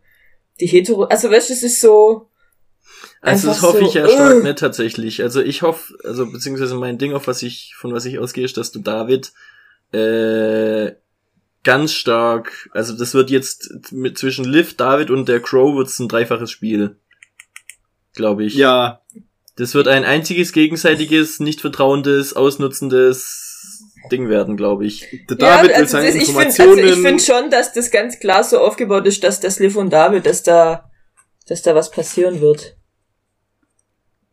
die 0.61 0.67
Hetero, 0.67 1.05
also 1.05 1.31
weißt 1.31 1.51
du, 1.51 1.53
es 1.53 1.63
ist 1.63 1.81
so, 1.81 2.29
Also 3.21 3.49
das 3.49 3.63
hoffe 3.63 3.81
so, 3.81 3.87
ich 3.87 3.95
ja 3.95 4.09
stark 4.09 4.41
äh. 4.41 4.43
nicht 4.43 4.59
tatsächlich. 4.59 5.23
Also 5.23 5.43
ich 5.43 5.63
hoffe, 5.63 5.95
also 6.05 6.31
beziehungsweise 6.31 6.75
mein 6.77 6.99
Ding, 6.99 7.15
auf 7.15 7.27
was 7.27 7.43
ich, 7.43 7.75
von 7.77 7.93
was 7.93 8.05
ich 8.05 8.19
ausgehe, 8.19 8.45
ist, 8.45 8.57
dass 8.57 8.73
du 8.73 8.81
David 8.81 9.33
äh, 9.93 10.93
ganz 11.63 11.93
stark, 11.93 12.69
also 12.73 12.97
das 12.97 13.15
wird 13.15 13.31
jetzt 13.31 13.93
mit 13.93 14.19
zwischen 14.19 14.45
Liv, 14.45 14.77
David 14.77 15.11
und 15.11 15.29
der 15.29 15.41
Crow 15.41 15.77
wird's 15.77 15.99
ein 15.99 16.09
dreifaches 16.09 16.51
Spiel. 16.51 16.97
Glaube 18.15 18.45
ich. 18.45 18.55
Ja, 18.55 19.01
Das 19.57 19.75
wird 19.75 19.89
ein 19.89 20.05
einziges 20.05 20.53
gegenseitiges, 20.53 21.41
nicht 21.41 21.61
vertrauendes, 21.61 22.35
ausnutzendes 22.35 23.54
Ding 24.11 24.29
werden, 24.29 24.57
glaube 24.57 24.87
ich. 24.87 25.07
der 25.29 25.37
David 25.37 25.71
will 25.71 25.77
also 25.77 25.93
seine 25.93 26.07
das, 26.07 26.15
ich 26.17 26.27
finde 26.27 26.43
Informationen. 26.43 26.79
also 26.81 26.95
ich 26.95 27.07
find 27.07 27.23
schon, 27.23 27.51
dass 27.51 27.73
das 27.73 27.91
ganz 27.91 28.19
klar 28.19 28.45
so 28.45 28.59
aufgebaut 28.59 29.07
ist, 29.07 29.25
dass 29.25 29.41
das 29.41 29.59
Liv 29.59 29.77
und 29.77 29.91
David, 29.91 30.27
dass 30.27 30.43
da, 30.43 30.91
dass 31.47 31.63
da 31.63 31.75
was 31.75 31.91
passieren 31.91 32.41
wird. 32.41 32.77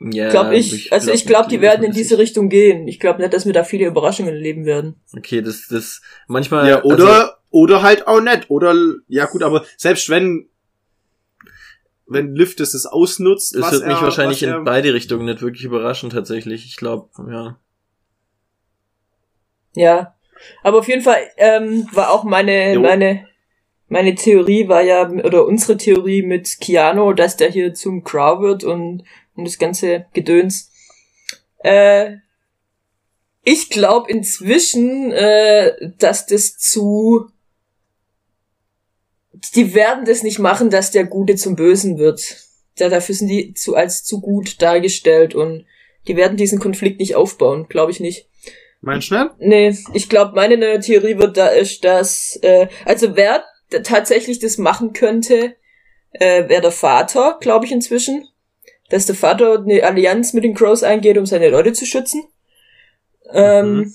Ja, 0.04 0.30
Glaube 0.30 0.56
ich. 0.56 0.92
Also 0.92 1.12
ich 1.12 1.28
glaube, 1.28 1.48
die 1.48 1.62
werden 1.62 1.84
in 1.84 1.92
diese 1.92 2.18
Richtung 2.18 2.50
gehen. 2.50 2.88
Ich 2.88 3.00
glaube 3.00 3.22
nicht, 3.22 3.34
dass 3.34 3.46
wir 3.46 3.54
da 3.54 3.64
viele 3.64 3.86
Überraschungen 3.86 4.34
erleben 4.34 4.66
werden. 4.66 4.96
Okay, 5.16 5.42
das, 5.42 5.68
das, 5.70 6.02
manchmal. 6.28 6.68
ja, 6.68 6.84
oder, 6.84 7.08
also, 7.08 7.32
oder 7.52 7.82
halt 7.84 8.08
auch 8.08 8.20
nicht. 8.20 8.50
Oder, 8.50 8.74
ja 9.08 9.26
gut, 9.26 9.44
aber 9.44 9.64
selbst 9.78 10.10
wenn, 10.10 10.50
wenn 12.08 12.36
Liv 12.36 12.56
das 12.56 12.74
es 12.74 12.88
ausnutzt, 12.88 13.56
es 13.56 13.62
was 13.62 13.74
wird 13.74 13.88
mich 13.88 13.98
er, 13.98 14.02
wahrscheinlich 14.02 14.42
er, 14.42 14.58
in 14.58 14.64
beide 14.64 14.94
Richtungen 14.94 15.26
nicht 15.26 15.44
wirklich 15.44 15.66
überraschen, 15.66 16.10
tatsächlich. 16.10 16.66
Ich 16.66 16.78
glaube, 16.78 17.10
ja. 17.32 17.60
Ja. 19.74 20.16
Aber 20.64 20.80
auf 20.80 20.88
jeden 20.88 21.02
Fall 21.02 21.30
ähm, 21.38 21.88
war 21.92 22.12
auch 22.12 22.24
meine, 22.24 22.74
Jo. 22.74 22.82
meine, 22.82 23.28
meine 23.88 24.16
Theorie 24.16 24.68
war 24.68 24.82
ja, 24.82 25.08
oder 25.10 25.46
unsere 25.46 25.78
Theorie 25.78 26.24
mit 26.24 26.60
Keanu, 26.60 27.14
dass 27.14 27.38
der 27.38 27.50
hier 27.50 27.74
zum 27.74 28.04
Crow 28.04 28.42
wird 28.42 28.64
und, 28.64 29.04
und 29.36 29.46
das 29.46 29.60
ganze 29.60 30.06
Gedöns. 30.14 30.72
Äh, 31.60 32.18
ich 33.44 33.70
glaube 33.70 34.12
inzwischen, 34.12 35.12
äh, 35.12 35.74
dass 35.98 36.26
das 36.26 36.58
zu 36.58 37.32
die 39.56 39.74
werden 39.74 40.06
das 40.06 40.24
nicht 40.24 40.40
machen, 40.40 40.70
dass 40.70 40.92
der 40.92 41.06
Gute 41.06 41.36
zum 41.36 41.56
Bösen 41.56 41.98
wird. 41.98 42.38
Da, 42.78 42.90
dafür 42.90 43.16
sind 43.16 43.28
die 43.28 43.54
zu, 43.54 43.76
als 43.76 44.04
zu 44.04 44.22
gut 44.22 44.62
dargestellt 44.62 45.36
und 45.36 45.66
die 46.08 46.16
werden 46.16 46.38
diesen 46.38 46.60
Konflikt 46.60 47.00
nicht 47.00 47.16
aufbauen, 47.16 47.68
glaube 47.68 47.92
ich 47.92 48.00
nicht. 48.00 48.28
Meinst 48.82 49.12
du 49.12 49.16
nicht? 49.16 49.30
Nee, 49.40 49.78
ich 49.94 50.10
glaube, 50.10 50.34
meine 50.36 50.58
neue 50.58 50.80
Theorie 50.80 51.18
wird 51.18 51.38
da 51.38 51.48
ist, 51.48 51.84
dass, 51.84 52.38
äh, 52.42 52.68
also 52.86 53.16
wer 53.16 53.44
tatsächlich 53.84 54.40
das 54.40 54.58
machen 54.58 54.92
könnte, 54.94 55.56
äh, 56.14 56.50
wäre 56.50 56.62
der 56.62 56.72
Vater, 56.72 57.38
glaube 57.40 57.66
ich 57.66 57.72
inzwischen. 57.72 58.28
Dass 58.90 59.06
der 59.06 59.16
Vater 59.16 59.60
eine 59.60 59.84
Allianz 59.84 60.34
mit 60.34 60.44
den 60.44 60.54
Crows 60.56 60.84
eingeht, 60.84 61.18
um 61.18 61.26
seine 61.26 61.50
Leute 61.50 61.72
zu 61.74 61.86
schützen. 61.86 62.24
Ähm, 63.32 63.74
Mhm. 63.78 63.94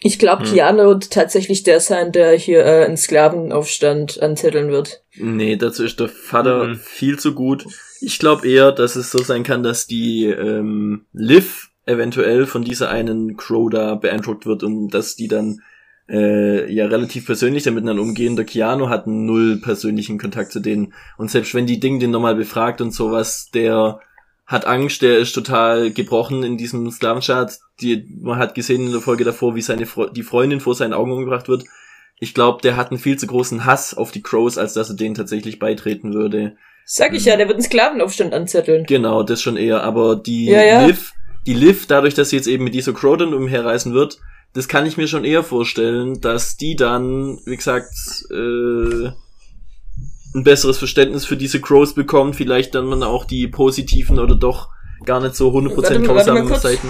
Ich 0.00 0.20
glaube, 0.20 0.44
Mhm. 0.44 0.54
Keanu 0.54 0.84
wird 0.90 1.10
tatsächlich 1.10 1.64
der 1.64 1.80
sein, 1.80 2.12
der 2.12 2.36
hier 2.36 2.64
äh, 2.64 2.84
einen 2.84 2.96
Sklavenaufstand 2.96 4.22
anzetteln 4.22 4.70
wird. 4.70 5.02
Nee, 5.16 5.56
dazu 5.56 5.84
ist 5.84 5.98
der 5.98 6.08
Vater 6.08 6.64
Mhm. 6.68 6.76
viel 6.76 7.18
zu 7.18 7.34
gut. 7.34 7.66
Ich 8.00 8.20
glaube 8.20 8.48
eher, 8.48 8.70
dass 8.70 8.94
es 8.94 9.10
so 9.10 9.18
sein 9.18 9.42
kann, 9.42 9.64
dass 9.64 9.88
die 9.88 10.26
ähm, 10.26 11.06
Liv 11.12 11.67
eventuell 11.88 12.46
von 12.46 12.62
dieser 12.62 12.90
einen 12.90 13.36
Crow 13.36 13.70
da 13.70 13.94
beeindruckt 13.94 14.46
wird 14.46 14.62
und 14.62 14.90
dass 14.90 15.16
die 15.16 15.28
dann 15.28 15.62
äh, 16.08 16.72
ja 16.72 16.86
relativ 16.86 17.26
persönlich 17.26 17.64
damit 17.64 17.86
dann 17.86 17.98
umgehen. 17.98 18.36
Der 18.36 18.44
Keanu 18.44 18.88
hat 18.88 19.06
null 19.06 19.60
persönlichen 19.60 20.18
Kontakt 20.18 20.52
zu 20.52 20.60
denen. 20.60 20.94
Und 21.16 21.30
selbst 21.30 21.54
wenn 21.54 21.66
die 21.66 21.80
Ding 21.80 22.00
den 22.00 22.10
nochmal 22.10 22.34
befragt 22.34 22.80
und 22.80 22.92
sowas, 22.92 23.50
der 23.52 24.00
hat 24.46 24.66
Angst, 24.66 25.02
der 25.02 25.18
ist 25.18 25.32
total 25.32 25.90
gebrochen 25.90 26.42
in 26.42 26.56
diesem 26.56 26.90
Sklavenstaat. 26.90 27.58
Die, 27.80 28.06
man 28.20 28.38
hat 28.38 28.54
gesehen 28.54 28.86
in 28.86 28.92
der 28.92 29.02
Folge 29.02 29.24
davor, 29.24 29.54
wie 29.54 29.60
seine 29.60 29.84
Fre 29.84 30.10
die 30.10 30.22
Freundin 30.22 30.60
vor 30.60 30.74
seinen 30.74 30.94
Augen 30.94 31.12
umgebracht 31.12 31.48
wird. 31.48 31.64
Ich 32.18 32.34
glaube, 32.34 32.62
der 32.62 32.76
hat 32.76 32.90
einen 32.90 32.98
viel 32.98 33.18
zu 33.18 33.26
großen 33.26 33.64
Hass 33.66 33.94
auf 33.94 34.10
die 34.10 34.22
Crows, 34.22 34.58
als 34.58 34.72
dass 34.72 34.88
er 34.88 34.96
denen 34.96 35.14
tatsächlich 35.14 35.58
beitreten 35.58 36.14
würde. 36.14 36.56
Sag 36.84 37.12
ich 37.12 37.26
ja, 37.26 37.36
der 37.36 37.46
wird 37.46 37.58
einen 37.58 37.64
Sklavenaufstand 37.64 38.32
anzetteln. 38.32 38.86
Genau, 38.86 39.22
das 39.22 39.42
schon 39.42 39.58
eher. 39.58 39.84
Aber 39.84 40.16
die 40.16 40.46
Ja, 40.46 40.64
ja. 40.64 40.86
Liv, 40.86 41.12
die 41.48 41.54
Liv, 41.54 41.86
dadurch, 41.86 42.12
dass 42.12 42.28
sie 42.28 42.36
jetzt 42.36 42.46
eben 42.46 42.62
mit 42.62 42.74
dieser 42.74 42.92
Crow 42.92 43.16
dann 43.16 43.32
umherreisen 43.32 43.94
wird, 43.94 44.20
das 44.52 44.68
kann 44.68 44.84
ich 44.84 44.98
mir 44.98 45.08
schon 45.08 45.24
eher 45.24 45.42
vorstellen, 45.42 46.20
dass 46.20 46.58
die 46.58 46.76
dann, 46.76 47.38
wie 47.46 47.56
gesagt, 47.56 47.94
äh, 48.30 49.08
ein 50.34 50.44
besseres 50.44 50.76
Verständnis 50.76 51.24
für 51.24 51.38
diese 51.38 51.58
Crows 51.58 51.94
bekommt, 51.94 52.36
vielleicht 52.36 52.74
dann 52.74 52.84
man 52.84 53.02
auch 53.02 53.24
die 53.24 53.48
positiven 53.48 54.18
oder 54.18 54.34
doch 54.34 54.68
gar 55.06 55.22
nicht 55.22 55.36
so 55.36 55.48
100% 55.48 55.74
Warte 55.76 55.98
mal, 56.00 56.16
warte 56.16 56.32
mal 56.34 56.42
grausamen. 56.42 56.58
Seiten 56.60 56.88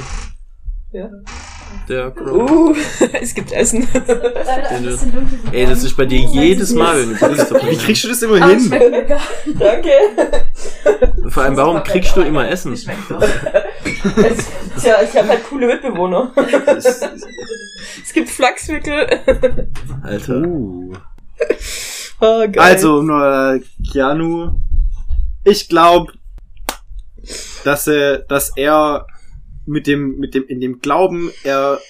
Ja. 0.92 1.08
Der 1.88 2.10
Crow. 2.10 2.50
Uh, 2.50 2.74
es 3.20 3.34
gibt 3.34 3.52
Essen. 3.52 3.88
Ey, 5.52 5.66
das 5.66 5.84
ist 5.84 5.96
bei 5.96 6.04
dir 6.06 6.18
jedes 6.18 6.74
Mal, 6.74 7.00
wenn 7.00 7.10
du 7.10 7.14
Christoph 7.16 7.62
Wie 7.70 7.76
kriegst 7.76 8.04
du 8.04 8.08
das 8.08 8.22
immer 8.22 8.40
Ah, 8.42 8.48
hin? 8.48 8.70
Danke. 9.58 9.90
Vor 11.28 11.42
allem, 11.42 11.56
warum 11.56 11.82
kriegst 11.82 12.16
du 12.16 12.20
immer 12.22 12.48
Essen? 12.48 12.72
Es- 12.74 12.84
Tja, 14.80 14.96
ich 15.02 15.16
habe 15.16 15.28
halt 15.28 15.44
coole 15.48 15.66
Mitbewohner. 15.66 16.32
Es 16.76 18.12
gibt 18.12 18.28
Flachswickel. 18.28 19.24
Alter. 20.02 20.42
Uh. 20.42 20.94
Oh, 22.20 22.40
geil. 22.40 22.58
Also, 22.58 23.02
nur 23.02 23.60
Keanu. 23.92 24.52
Ich 25.44 25.68
glaube, 25.68 26.12
dass 27.64 27.86
er, 27.86 28.18
dass 28.18 28.52
er 28.56 29.06
mit 29.68 29.86
dem, 29.86 30.16
mit 30.18 30.34
dem, 30.34 30.44
in 30.46 30.60
dem 30.60 30.80
Glauben, 30.80 31.30
er 31.44 31.80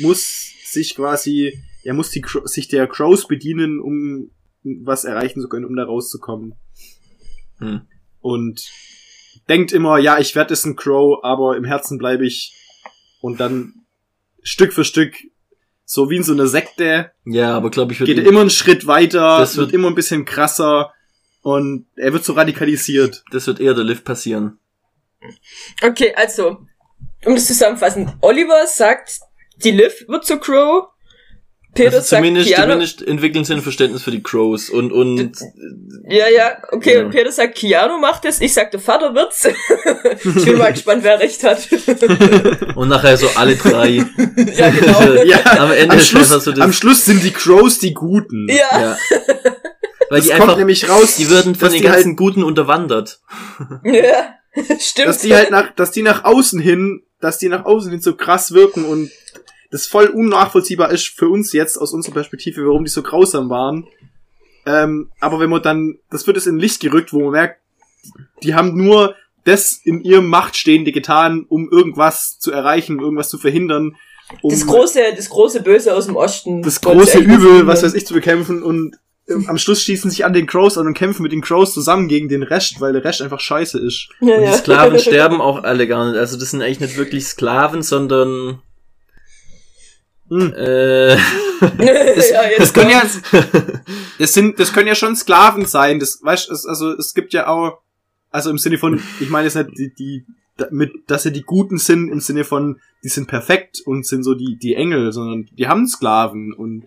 muss 0.00 0.50
sich 0.64 0.94
quasi, 0.96 1.62
er 1.84 1.94
muss 1.94 2.10
die, 2.10 2.22
Cro- 2.22 2.46
sich 2.46 2.68
der 2.68 2.86
Crows 2.86 3.26
bedienen, 3.28 3.80
um 3.80 4.30
was 4.62 5.04
erreichen 5.04 5.40
zu 5.40 5.48
können, 5.48 5.64
um 5.66 5.76
da 5.76 5.84
rauszukommen. 5.84 6.54
Hm. 7.58 7.82
Und 8.20 8.68
denkt 9.48 9.72
immer, 9.72 9.98
ja, 9.98 10.18
ich 10.18 10.34
werde 10.34 10.54
es 10.54 10.64
ein 10.64 10.76
Crow, 10.76 11.20
aber 11.22 11.56
im 11.56 11.64
Herzen 11.64 11.98
bleibe 11.98 12.26
ich. 12.26 12.54
Und 13.20 13.38
dann 13.40 13.74
Stück 14.42 14.72
für 14.72 14.84
Stück, 14.84 15.14
so 15.84 16.10
wie 16.10 16.16
in 16.16 16.22
so 16.22 16.32
einer 16.32 16.46
Sekte, 16.48 17.12
Ja, 17.24 17.56
aber 17.56 17.70
glaube 17.70 17.92
ich, 17.92 18.00
wird 18.00 18.08
geht 18.08 18.18
er 18.18 18.26
immer 18.26 18.40
einen 18.40 18.50
Schritt 18.50 18.86
weiter, 18.86 19.38
Das 19.38 19.56
wird 19.56 19.68
wird- 19.68 19.74
immer 19.74 19.88
ein 19.88 19.94
bisschen 19.94 20.24
krasser 20.24 20.92
und 21.42 21.86
er 21.96 22.12
wird 22.12 22.24
so 22.24 22.32
radikalisiert. 22.32 23.22
das 23.30 23.46
wird 23.46 23.60
eher 23.60 23.74
der 23.74 23.84
Lift 23.84 24.04
passieren. 24.04 24.58
Okay, 25.82 26.12
also, 26.14 26.66
um 27.24 27.34
das 27.34 27.46
zusammenfassen. 27.46 28.12
Oliver 28.20 28.66
sagt, 28.66 29.20
die 29.56 29.70
Liv 29.72 30.04
wird 30.08 30.24
zu 30.26 30.38
Crow. 30.38 30.88
Peter 31.74 31.96
Also 31.98 32.16
zumindest, 32.16 32.48
sagt, 32.48 32.56
Keanu, 32.56 32.72
zumindest 32.72 33.02
entwickeln 33.06 33.44
sie 33.44 33.52
ein 33.52 33.60
Verständnis 33.60 34.02
für 34.02 34.10
die 34.10 34.22
Crows 34.22 34.70
und, 34.70 34.92
und 34.92 35.32
Ja, 36.08 36.26
ja, 36.28 36.56
okay, 36.72 36.94
Ja. 36.94 37.04
und 37.04 37.10
Peter 37.10 37.30
sagt, 37.30 37.54
Keanu 37.56 37.98
macht 37.98 38.24
es. 38.24 38.40
Ich 38.40 38.54
sag, 38.54 38.70
der 38.70 38.80
Vater 38.80 39.14
wird's. 39.14 39.44
ich 39.44 40.44
bin 40.46 40.56
mal 40.56 40.72
gespannt, 40.72 41.04
wer 41.04 41.20
recht 41.20 41.44
hat. 41.44 41.68
Und 42.76 42.88
nachher 42.88 43.16
so 43.18 43.28
alle 43.36 43.56
drei. 43.56 43.88
ja, 44.54 44.70
genau. 44.70 45.22
Ja, 45.24 45.38
Am 45.58 45.70
Ende 45.72 45.92
am 45.92 45.98
ist 45.98 46.08
Schluss, 46.08 46.28
so 46.30 46.50
das- 46.52 46.60
am 46.60 46.72
Schluss 46.72 47.04
sind 47.04 47.22
die 47.22 47.32
Crows 47.32 47.78
die 47.78 47.92
Guten. 47.92 48.48
Ja, 48.48 48.80
ja. 48.80 48.96
Weil 50.08 50.20
Das 50.20 50.24
die 50.24 50.30
kommt 50.30 50.42
einfach, 50.44 50.56
nämlich 50.56 50.88
raus, 50.88 51.16
die 51.16 51.28
würden 51.28 51.54
von 51.56 51.70
den 51.72 51.82
halt- 51.84 51.92
ganzen 51.94 52.16
Guten 52.16 52.42
unterwandert. 52.42 53.20
Ja, 53.84 54.34
stimmt. 54.78 55.08
dass 55.08 55.18
die 55.18 55.34
halt 55.34 55.50
nach, 55.50 55.74
dass 55.74 55.90
die 55.90 56.02
nach 56.02 56.24
außen 56.24 56.60
hin, 56.60 57.02
dass 57.20 57.38
die 57.38 57.48
nach 57.48 57.64
außen 57.64 57.90
hin 57.90 58.00
so 58.00 58.14
krass 58.16 58.52
wirken 58.52 58.84
und 58.84 59.10
das 59.70 59.86
voll 59.86 60.06
unnachvollziehbar 60.06 60.90
ist 60.90 61.08
für 61.08 61.28
uns 61.28 61.52
jetzt 61.52 61.76
aus 61.76 61.92
unserer 61.92 62.14
Perspektive, 62.14 62.64
warum 62.66 62.84
die 62.84 62.90
so 62.90 63.02
grausam 63.02 63.50
waren. 63.50 63.86
Ähm, 64.64 65.10
aber 65.20 65.40
wenn 65.40 65.50
man 65.50 65.62
dann, 65.62 65.98
das 66.10 66.26
wird 66.26 66.36
es 66.36 66.46
in 66.46 66.58
Licht 66.58 66.80
gerückt, 66.80 67.12
wo 67.12 67.20
man 67.20 67.32
merkt, 67.32 67.60
die 68.42 68.54
haben 68.54 68.76
nur 68.76 69.14
das 69.44 69.80
in 69.82 70.02
ihrem 70.02 70.28
Macht 70.28 70.56
Stehende 70.56 70.92
getan, 70.92 71.46
um 71.48 71.70
irgendwas 71.70 72.38
zu 72.38 72.50
erreichen, 72.50 72.98
irgendwas 72.98 73.28
zu 73.28 73.38
verhindern, 73.38 73.96
um 74.42 74.50
das 74.50 74.66
große, 74.66 75.00
das 75.14 75.28
große 75.28 75.62
Böse 75.62 75.94
aus 75.94 76.06
dem 76.06 76.16
Osten. 76.16 76.62
das 76.62 76.80
große 76.80 77.18
Übel, 77.18 77.66
was 77.66 77.84
weiß 77.84 77.94
ich, 77.94 78.06
zu 78.06 78.14
bekämpfen 78.14 78.62
und 78.62 78.96
am 79.28 79.58
Schluss 79.58 79.82
schließen 79.82 80.10
sich 80.10 80.24
an 80.24 80.32
den 80.32 80.46
Crows 80.46 80.78
an 80.78 80.86
und 80.86 80.94
kämpfen 80.94 81.22
mit 81.22 81.32
den 81.32 81.40
Crows 81.40 81.74
zusammen 81.74 82.06
gegen 82.08 82.28
den 82.28 82.42
Rest, 82.42 82.80
weil 82.80 82.92
der 82.92 83.04
Rest 83.04 83.22
einfach 83.22 83.40
scheiße 83.40 83.78
ist. 83.78 84.08
Ja, 84.20 84.36
Und 84.36 84.44
ja. 84.44 84.52
die 84.52 84.58
Sklaven 84.58 84.98
sterben 85.00 85.40
auch 85.40 85.64
alle 85.64 85.88
gar 85.88 86.10
nicht. 86.10 86.18
Also 86.18 86.38
das 86.38 86.52
sind 86.52 86.62
eigentlich 86.62 86.80
nicht 86.80 86.96
wirklich 86.96 87.26
Sklaven, 87.26 87.82
sondern 87.82 88.60
Hm. 90.28 90.52
äh, 90.56 91.14
ja, 91.16 92.58
Das 92.58 92.72
können 92.72 92.90
ja, 92.90 93.02
das 94.18 94.34
sind, 94.34 94.58
das 94.58 94.72
können 94.72 94.88
ja 94.88 94.94
schon 94.94 95.16
Sklaven 95.16 95.66
sein. 95.66 95.98
Das, 95.98 96.20
weißt, 96.22 96.50
es, 96.50 96.66
also 96.66 96.92
es 96.92 97.14
gibt 97.14 97.32
ja 97.32 97.48
auch, 97.48 97.78
also 98.30 98.50
im 98.50 98.58
Sinne 98.58 98.78
von, 98.78 99.00
ich 99.20 99.30
meine 99.30 99.46
jetzt 99.46 99.54
nicht 99.54 99.70
die, 99.78 99.94
die, 99.94 100.26
mit, 100.70 100.92
dass 101.06 101.22
sie 101.22 101.32
die 101.32 101.42
Guten 101.42 101.78
sind 101.78 102.08
im 102.08 102.20
Sinne 102.20 102.44
von, 102.44 102.80
die 103.04 103.08
sind 103.08 103.28
perfekt 103.28 103.80
und 103.84 104.06
sind 104.06 104.22
so 104.22 104.34
die, 104.34 104.58
die 104.60 104.74
Engel, 104.74 105.12
sondern 105.12 105.48
die 105.52 105.68
haben 105.68 105.86
Sklaven 105.86 106.52
und 106.52 106.84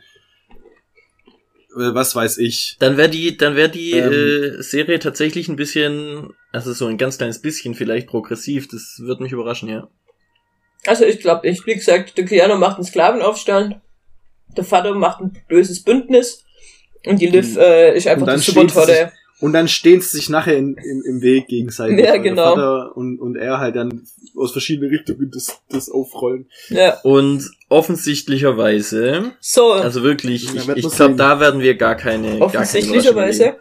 was 1.80 2.16
weiß 2.16 2.38
ich. 2.38 2.76
dann 2.80 2.98
wäre 2.98 3.10
die, 3.10 3.38
dann 3.38 3.56
wäre 3.56 3.70
die 3.70 3.92
Ähm. 3.92 4.60
äh, 4.60 4.62
Serie 4.62 5.00
tatsächlich 5.00 5.48
ein 5.48 5.56
bisschen, 5.56 6.30
also 6.52 6.74
so 6.74 6.88
ein 6.88 6.98
ganz 6.98 7.18
kleines 7.18 7.40
bisschen 7.42 7.74
vielleicht 7.76 8.08
progressiv. 8.08 8.68
Das 8.68 9.00
wird 9.00 9.20
mich 9.20 9.32
überraschen, 9.32 9.70
ja. 9.70 9.88
Also 10.86 11.06
ich 11.06 11.20
glaube 11.20 11.48
nicht. 11.48 11.66
Wie 11.66 11.76
gesagt, 11.76 12.18
der 12.18 12.26
Keanu 12.26 12.58
macht 12.58 12.78
einen 12.78 12.86
Sklavenaufstand, 12.86 13.76
der 14.56 14.64
Vater 14.64 14.94
macht 14.94 15.22
ein 15.22 15.38
böses 15.48 15.84
Bündnis 15.84 16.44
und 17.06 17.22
die 17.22 17.28
Liv 17.28 17.58
äh, 17.58 17.96
ist 17.96 18.08
einfach 18.08 18.22
Und 18.22 18.28
dann 18.28 18.40
die 18.40 18.46
Supertorte. 18.46 19.12
Und 19.42 19.54
dann 19.54 19.68
stehen 19.70 20.02
sie 20.02 20.18
sich 20.18 20.30
nachher 20.30 20.58
in, 20.58 20.76
im, 20.76 21.04
im 21.06 21.22
Weg 21.22 21.48
gegenseitig. 21.48 22.00
Ja, 22.06 22.18
genau. 22.18 22.56
Vater 22.56 22.98
und, 22.98 23.20
und 23.20 23.38
er 23.38 23.60
halt 23.60 23.76
dann 23.78 24.04
aus 24.36 24.52
verschiedenen 24.52 24.90
Richtungen 24.92 25.32
das, 25.34 25.62
das 25.70 25.90
aufrollen. 25.90 26.50
Ja. 26.70 27.00
Und 27.04 27.50
offensichtlicherweise, 27.70 29.32
So, 29.40 29.72
also 29.72 30.04
wirklich, 30.04 30.54
ich, 30.54 30.68
ich 30.70 30.90
glaube, 30.90 31.16
da 31.16 31.40
werden 31.40 31.62
wir 31.62 31.76
gar 31.76 31.96
keine, 31.96 32.28
gar 32.28 32.38
keine 32.38 32.46
offensichtlicherweise. 32.46 33.56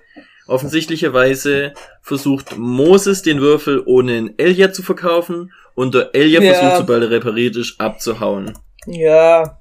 Offensichtlicherweise 0.47 1.75
versucht 2.03 2.57
Moses 2.57 3.23
den 3.23 3.41
Würfel 3.41 3.83
ohne 3.85 4.13
einen 4.17 4.39
Elia 4.39 4.73
zu 4.73 4.83
verkaufen 4.83 5.53
und 5.75 5.95
der 5.95 6.15
Elia 6.15 6.41
Ja. 6.43 6.55
versucht, 6.55 6.79
sobald 6.79 7.03
er 7.05 7.11
repariert 7.11 7.55
ist, 7.57 7.79
abzuhauen. 7.79 8.55
Ja. 8.87 9.59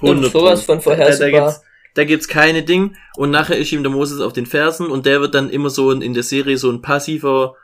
Und 0.00 0.10
100 0.24 0.32
sowas 0.32 0.62
von 0.62 0.76
Da, 0.78 0.84
da, 0.84 0.96
vorhersehbar. 0.96 1.60
Da 1.94 2.04
gibt's 2.04 2.28
keine 2.28 2.62
Ding 2.62 2.96
und 3.16 3.30
nachher 3.30 3.56
ist 3.56 3.72
ihm 3.72 3.82
der 3.82 3.92
Moses 3.92 4.20
auf 4.20 4.32
den 4.32 4.46
Fersen 4.46 4.88
und 4.88 5.06
der 5.06 5.20
wird 5.20 5.34
dann 5.34 5.50
immer 5.50 5.70
so 5.70 5.90
in, 5.90 6.02
in 6.02 6.14
der 6.14 6.22
Serie 6.24 6.58
so 6.58 6.70
ein 6.70 6.82
passiver, 6.82 7.54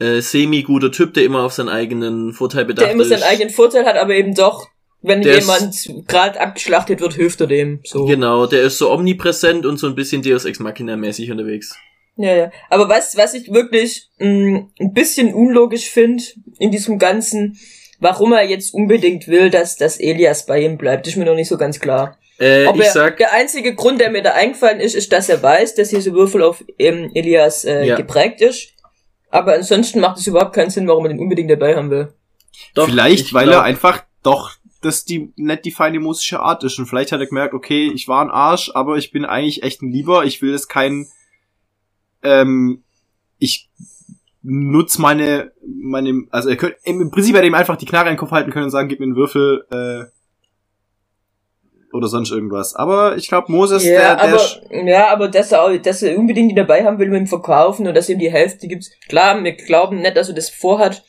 äh, 0.00 0.20
semi-guter 0.20 0.90
Typ, 0.92 1.14
der 1.14 1.24
immer 1.24 1.42
auf 1.44 1.52
seinen 1.52 1.68
eigenen 1.68 2.32
Vorteil 2.32 2.64
bedacht 2.64 2.86
Der 2.86 2.92
immer 2.94 3.02
ist. 3.02 3.08
seinen 3.10 3.22
eigenen 3.24 3.50
Vorteil 3.50 3.84
hat, 3.84 3.96
aber 3.96 4.14
eben 4.14 4.34
doch, 4.34 4.68
wenn 5.02 5.22
Der 5.22 5.38
ist- 5.38 5.46
jemand 5.86 6.08
gerade 6.08 6.40
abgeschlachtet 6.40 7.00
wird, 7.00 7.14
hilft 7.14 7.40
er 7.40 7.46
dem. 7.46 7.80
So. 7.84 8.04
Genau, 8.04 8.46
der 8.46 8.62
ist 8.62 8.78
so 8.78 8.90
omnipräsent 8.90 9.64
und 9.64 9.76
so 9.78 9.86
ein 9.86 9.94
bisschen 9.94 10.22
Deus 10.22 10.44
Ex 10.44 10.58
Machina 10.58 10.96
mäßig 10.96 11.30
unterwegs. 11.30 11.76
Ja, 12.16 12.34
ja. 12.34 12.50
Aber 12.68 12.88
was, 12.88 13.16
was 13.16 13.34
ich 13.34 13.52
wirklich 13.52 14.08
mh, 14.18 14.66
ein 14.80 14.92
bisschen 14.92 15.32
unlogisch 15.32 15.88
finde 15.88 16.24
in 16.58 16.72
diesem 16.72 16.98
Ganzen, 16.98 17.56
warum 18.00 18.32
er 18.32 18.42
jetzt 18.42 18.74
unbedingt 18.74 19.28
will, 19.28 19.50
dass, 19.50 19.76
dass 19.76 20.00
Elias 20.00 20.44
bei 20.46 20.60
ihm 20.62 20.78
bleibt, 20.78 21.06
ist 21.06 21.16
mir 21.16 21.24
noch 21.26 21.36
nicht 21.36 21.46
so 21.48 21.56
ganz 21.56 21.78
klar. 21.78 22.18
Äh, 22.38 22.66
Ob 22.66 22.76
ich 22.76 22.82
er, 22.82 22.92
sag, 22.92 23.16
der 23.16 23.32
einzige 23.32 23.74
Grund, 23.74 24.00
der 24.00 24.10
mir 24.10 24.22
da 24.22 24.32
eingefallen 24.32 24.80
ist, 24.80 24.94
ist, 24.94 25.12
dass 25.12 25.28
er 25.28 25.42
weiß, 25.42 25.74
dass 25.74 25.88
diese 25.88 26.12
Würfel 26.12 26.42
auf 26.42 26.64
ähm, 26.78 27.10
Elias 27.14 27.64
äh, 27.64 27.84
Ja. 27.84 27.96
geprägt 27.96 28.40
ist. 28.40 28.74
Aber 29.30 29.54
ansonsten 29.54 30.00
macht 30.00 30.18
es 30.18 30.26
überhaupt 30.26 30.54
keinen 30.54 30.70
Sinn, 30.70 30.86
warum 30.86 31.04
er 31.04 31.08
den 31.10 31.18
unbedingt 31.18 31.50
dabei 31.50 31.76
haben 31.76 31.90
will. 31.90 32.12
doch, 32.74 32.86
vielleicht, 32.86 33.26
ich 33.26 33.34
weil 33.34 33.46
glaub, 33.48 33.56
er 33.56 33.62
einfach 33.64 34.04
doch 34.22 34.52
das 34.80 35.04
die 35.04 35.32
nicht 35.36 35.64
die 35.64 35.70
feine 35.72 35.98
musische 36.00 36.40
Art 36.40 36.62
ist. 36.64 36.78
Und 36.78 36.86
vielleicht 36.86 37.12
hat 37.12 37.20
er 37.20 37.26
gemerkt, 37.26 37.54
okay, 37.54 37.90
ich 37.92 38.06
war 38.08 38.22
ein 38.22 38.30
Arsch, 38.30 38.70
aber 38.74 38.96
ich 38.96 39.10
bin 39.10 39.24
eigentlich 39.24 39.62
echt 39.62 39.82
ein 39.82 39.90
Lieber. 39.90 40.24
Ich 40.24 40.40
will 40.40 40.52
jetzt 40.52 40.68
kein, 40.68 41.08
ähm, 42.22 42.84
ich 43.38 43.68
nutz 44.42 44.98
meine, 44.98 45.50
meine, 45.66 46.26
also 46.30 46.48
er 46.48 46.56
könnte, 46.56 46.78
im 46.84 47.10
Prinzip 47.10 47.34
hätte 47.34 47.44
er 47.44 47.48
ihm 47.48 47.54
einfach 47.54 47.76
die 47.76 47.86
Knarre 47.86 48.08
in 48.08 48.14
den 48.14 48.18
Kopf 48.18 48.30
halten 48.30 48.50
können 48.52 48.66
und 48.66 48.70
sagen, 48.70 48.88
gib 48.88 49.00
mir 49.00 49.06
einen 49.06 49.16
Würfel, 49.16 49.66
äh, 49.70 50.10
oder 51.92 52.08
sonst 52.08 52.30
irgendwas. 52.30 52.74
Aber 52.74 53.16
ich 53.16 53.28
glaube, 53.28 53.50
Moses, 53.50 53.84
Ja, 53.84 54.14
der, 54.14 54.16
der, 54.16 54.24
aber, 54.24 54.86
ja, 54.88 55.08
aber 55.12 55.28
dass 55.28 55.52
er, 55.52 55.62
auch, 55.62 55.76
dass 55.76 56.02
er 56.02 56.18
unbedingt 56.18 56.50
ihn 56.50 56.56
dabei 56.56 56.84
haben 56.84 56.98
will 56.98 57.08
mit 57.08 57.20
dem 57.20 57.26
Verkaufen 57.26 57.86
und 57.86 57.94
dass 57.94 58.08
ihm 58.08 58.18
die 58.18 58.30
Hälfte 58.30 58.68
gibt. 58.68 58.90
Klar, 59.08 59.42
wir 59.42 59.52
glauben 59.52 60.00
nicht, 60.00 60.16
dass 60.16 60.28
er 60.28 60.34
das 60.34 60.50
vorhat. 60.50 61.02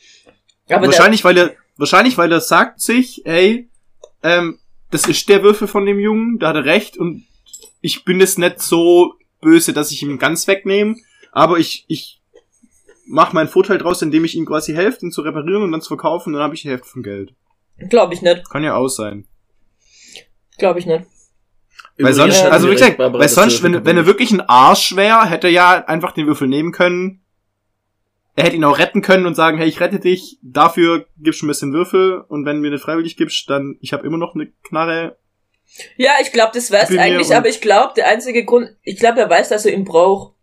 Aber 0.68 0.80
der, 0.80 0.88
wahrscheinlich, 0.88 1.24
weil 1.24 1.36
er, 1.36 1.52
wahrscheinlich, 1.76 2.16
weil 2.16 2.32
er 2.32 2.40
sagt 2.40 2.80
sich, 2.80 3.26
ey, 3.26 3.68
ähm, 4.22 4.58
das 4.90 5.06
ist 5.06 5.28
der 5.28 5.42
Würfel 5.42 5.68
von 5.68 5.86
dem 5.86 6.00
Jungen, 6.00 6.38
da 6.38 6.48
hat 6.48 6.56
er 6.56 6.64
recht 6.64 6.96
und 6.96 7.24
ich 7.80 8.04
bin 8.04 8.20
jetzt 8.20 8.38
nicht 8.38 8.60
so 8.60 9.14
böse, 9.40 9.72
dass 9.72 9.90
ich 9.90 10.02
ihm 10.02 10.18
ganz 10.18 10.46
wegnehme, 10.46 10.96
aber 11.32 11.58
ich, 11.58 11.84
ich 11.88 12.20
mach 13.06 13.32
meinen 13.32 13.48
Vorteil 13.48 13.78
draus, 13.78 14.02
indem 14.02 14.24
ich 14.24 14.36
ihm 14.36 14.46
quasi 14.46 14.74
helfe, 14.74 15.06
ihn 15.06 15.12
zu 15.12 15.22
reparieren 15.22 15.62
und 15.62 15.72
dann 15.72 15.80
zu 15.80 15.88
verkaufen, 15.88 16.32
dann 16.32 16.42
habe 16.42 16.54
ich 16.54 16.62
die 16.62 16.70
Hälfte 16.70 16.88
vom 16.88 17.02
Geld. 17.02 17.34
glaube 17.88 18.14
ich 18.14 18.22
nicht. 18.22 18.48
Kann 18.50 18.64
ja 18.64 18.74
aus 18.74 18.96
sein. 18.96 19.26
Glaube 20.60 20.78
ich 20.78 20.86
nicht. 20.86 21.04
Weil 21.98 22.12
übrigens 22.12 22.16
sonst, 22.38 22.52
also 22.52 22.68
wie 22.68 22.72
gesagt, 22.74 22.98
weil 22.98 23.28
sonst, 23.28 23.62
wenn, 23.62 23.84
wenn 23.84 23.96
er 23.96 24.06
wirklich 24.06 24.30
ein 24.30 24.40
Arsch 24.40 24.94
wäre, 24.96 25.28
hätte 25.28 25.48
er 25.48 25.52
ja 25.52 25.84
einfach 25.86 26.12
den 26.12 26.26
Würfel 26.26 26.48
nehmen 26.48 26.72
können. 26.72 27.20
Er 28.36 28.44
hätte 28.44 28.56
ihn 28.56 28.64
auch 28.64 28.78
retten 28.78 29.02
können 29.02 29.26
und 29.26 29.34
sagen, 29.34 29.58
hey, 29.58 29.68
ich 29.68 29.80
rette 29.80 29.98
dich, 29.98 30.38
dafür 30.40 31.06
gibst 31.18 31.42
du 31.42 31.46
ein 31.46 31.48
bisschen 31.48 31.72
Würfel 31.72 32.20
und 32.28 32.46
wenn 32.46 32.56
du 32.56 32.62
mir 32.62 32.70
nicht 32.70 32.82
freiwillig 32.84 33.16
gibst, 33.16 33.50
dann, 33.50 33.76
ich 33.80 33.92
habe 33.92 34.06
immer 34.06 34.16
noch 34.16 34.34
eine 34.34 34.46
Knarre. 34.62 35.18
Ja, 35.96 36.12
ich 36.22 36.32
glaube, 36.32 36.52
das 36.54 36.70
wär's 36.70 36.90
eigentlich, 36.96 37.34
aber 37.34 37.48
ich 37.48 37.60
glaube, 37.60 37.92
der 37.96 38.08
einzige 38.08 38.44
Grund, 38.44 38.70
ich 38.82 38.98
glaube, 38.98 39.20
er 39.20 39.28
weiß, 39.28 39.48
dass 39.50 39.66
er 39.66 39.74
ihn 39.74 39.84
braucht, 39.84 40.34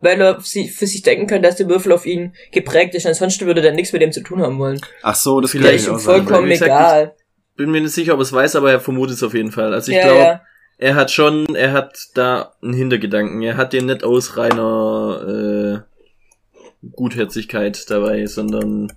weil 0.00 0.20
er 0.20 0.40
sie- 0.42 0.68
für 0.68 0.86
sich 0.86 1.02
denken 1.02 1.26
kann, 1.26 1.42
dass 1.42 1.56
der 1.56 1.68
Würfel 1.68 1.92
auf 1.92 2.06
ihn 2.06 2.34
geprägt 2.52 2.94
ist. 2.94 3.06
Ansonsten 3.06 3.46
würde 3.46 3.60
er 3.62 3.66
dann 3.68 3.74
nichts 3.76 3.92
mit 3.92 4.00
dem 4.02 4.12
zu 4.12 4.22
tun 4.22 4.40
haben 4.40 4.58
wollen. 4.58 4.80
Ach 5.02 5.14
so, 5.14 5.40
das 5.40 5.50
Vielleicht 5.50 5.76
Ist 5.76 5.86
ich 5.86 5.92
ihm 5.92 5.98
vollkommen 5.98 6.50
egal. 6.50 7.14
Bin 7.56 7.70
mir 7.70 7.80
nicht 7.80 7.92
sicher, 7.92 8.14
ob 8.14 8.20
er 8.20 8.22
es 8.22 8.32
weiß, 8.32 8.56
aber 8.56 8.70
er 8.70 8.80
vermutet 8.80 9.16
es 9.16 9.22
auf 9.22 9.34
jeden 9.34 9.52
Fall. 9.52 9.72
Also 9.72 9.92
ich 9.92 9.98
ja, 9.98 10.04
glaube, 10.04 10.20
ja. 10.20 10.40
er 10.78 10.94
hat 10.94 11.10
schon, 11.10 11.54
er 11.54 11.72
hat 11.72 11.96
da 12.14 12.54
einen 12.62 12.74
Hintergedanken. 12.74 13.42
Er 13.42 13.56
hat 13.56 13.72
den 13.72 13.86
nicht 13.86 14.04
aus 14.04 14.36
reiner 14.36 15.84
äh, 15.84 16.88
Gutherzigkeit 16.92 17.88
dabei, 17.90 18.26
sondern 18.26 18.92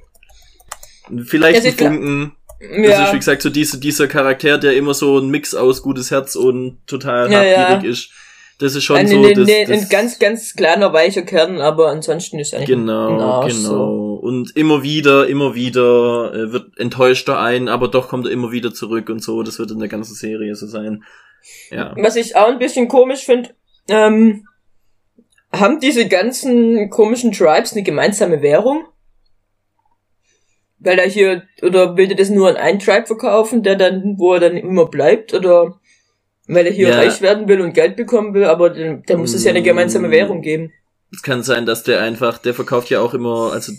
vielleicht 1.25 1.65
ein 1.65 1.73
Funken. 1.73 2.35
Das 2.59 2.69
ja. 2.69 3.05
ist, 3.05 3.13
wie 3.13 3.17
gesagt, 3.17 3.41
so 3.43 3.49
diese, 3.49 3.79
dieser 3.79 4.07
Charakter, 4.07 4.57
der 4.57 4.75
immer 4.75 4.95
so 4.95 5.19
ein 5.19 5.29
Mix 5.29 5.53
aus 5.53 5.83
gutes 5.83 6.09
Herz 6.09 6.35
und 6.35 6.79
total 6.87 7.31
Ja, 7.31 7.39
habgierig 7.39 7.91
ist. 7.91 8.11
Das 8.59 8.73
ist 8.73 8.85
schon 8.85 8.97
ein, 8.97 9.07
so, 9.07 9.23
ein, 9.23 9.33
das, 9.35 9.49
ein, 9.49 9.67
das, 9.67 9.81
ein 9.83 9.89
ganz, 9.89 10.17
ganz 10.17 10.55
kleiner, 10.55 10.91
weicher 10.91 11.21
Kern, 11.21 11.61
aber 11.61 11.89
ansonsten 11.89 12.39
ist 12.39 12.53
er 12.53 12.59
eigentlich 12.59 12.75
ein 12.75 12.87
Genau, 12.87 13.19
Arsch, 13.19 13.55
genau. 13.55 13.69
So. 13.69 14.19
Und 14.23 14.55
immer 14.55 14.81
wieder, 14.81 15.27
immer 15.27 15.53
wieder 15.53 16.33
äh, 16.33 16.51
wird 16.51 16.77
enttäuscht 16.79 17.29
er 17.29 17.39
ein, 17.39 17.67
aber 17.67 17.87
doch 17.87 18.07
kommt 18.07 18.25
er 18.25 18.31
immer 18.31 18.51
wieder 18.51 18.73
zurück 18.73 19.09
und 19.09 19.21
so. 19.23 19.43
Das 19.43 19.59
wird 19.59 19.71
in 19.71 19.79
der 19.79 19.89
ganzen 19.89 20.15
Serie 20.15 20.55
so 20.55 20.65
sein. 20.65 21.03
Ja. 21.69 21.93
Was 21.97 22.15
ich 22.15 22.35
auch 22.35 22.47
ein 22.47 22.57
bisschen 22.57 22.87
komisch 22.87 23.25
finde, 23.25 23.51
ähm, 23.89 24.47
haben 25.51 25.79
diese 25.79 26.07
ganzen 26.07 26.89
komischen 26.89 27.31
Tribes 27.31 27.73
eine 27.73 27.83
gemeinsame 27.83 28.41
Währung? 28.41 28.85
Weil 30.79 30.99
er 30.99 31.07
hier, 31.07 31.43
oder 31.61 31.95
will 31.95 32.09
er 32.09 32.15
das 32.15 32.29
nur 32.29 32.49
an 32.49 32.57
einen 32.57 32.79
Tribe 32.79 33.05
verkaufen, 33.05 33.63
der 33.63 33.75
dann, 33.75 34.15
wo 34.17 34.33
er 34.33 34.39
dann 34.39 34.57
immer 34.57 34.87
bleibt, 34.87 35.33
oder 35.33 35.79
weil 36.47 36.65
er 36.67 36.71
hier 36.73 36.89
Ja. 36.89 36.95
reich 36.97 37.21
werden 37.21 37.47
will 37.47 37.61
und 37.61 37.73
Geld 37.73 37.95
bekommen 37.95 38.33
will, 38.33 38.45
aber 38.45 38.69
dann, 38.71 39.03
dann 39.05 39.19
muss 39.19 39.33
es 39.33 39.43
ja 39.43 39.51
eine 39.51 39.61
gemeinsame 39.63 40.07
Mm. 40.07 40.11
Währung 40.11 40.41
geben. 40.41 40.71
Es 41.13 41.21
kann 41.21 41.43
sein, 41.43 41.65
dass 41.65 41.83
der 41.83 42.01
einfach, 42.01 42.37
der 42.37 42.53
verkauft 42.53 42.89
ja 42.89 42.99
auch 43.01 43.13
immer, 43.13 43.51
also 43.53 43.71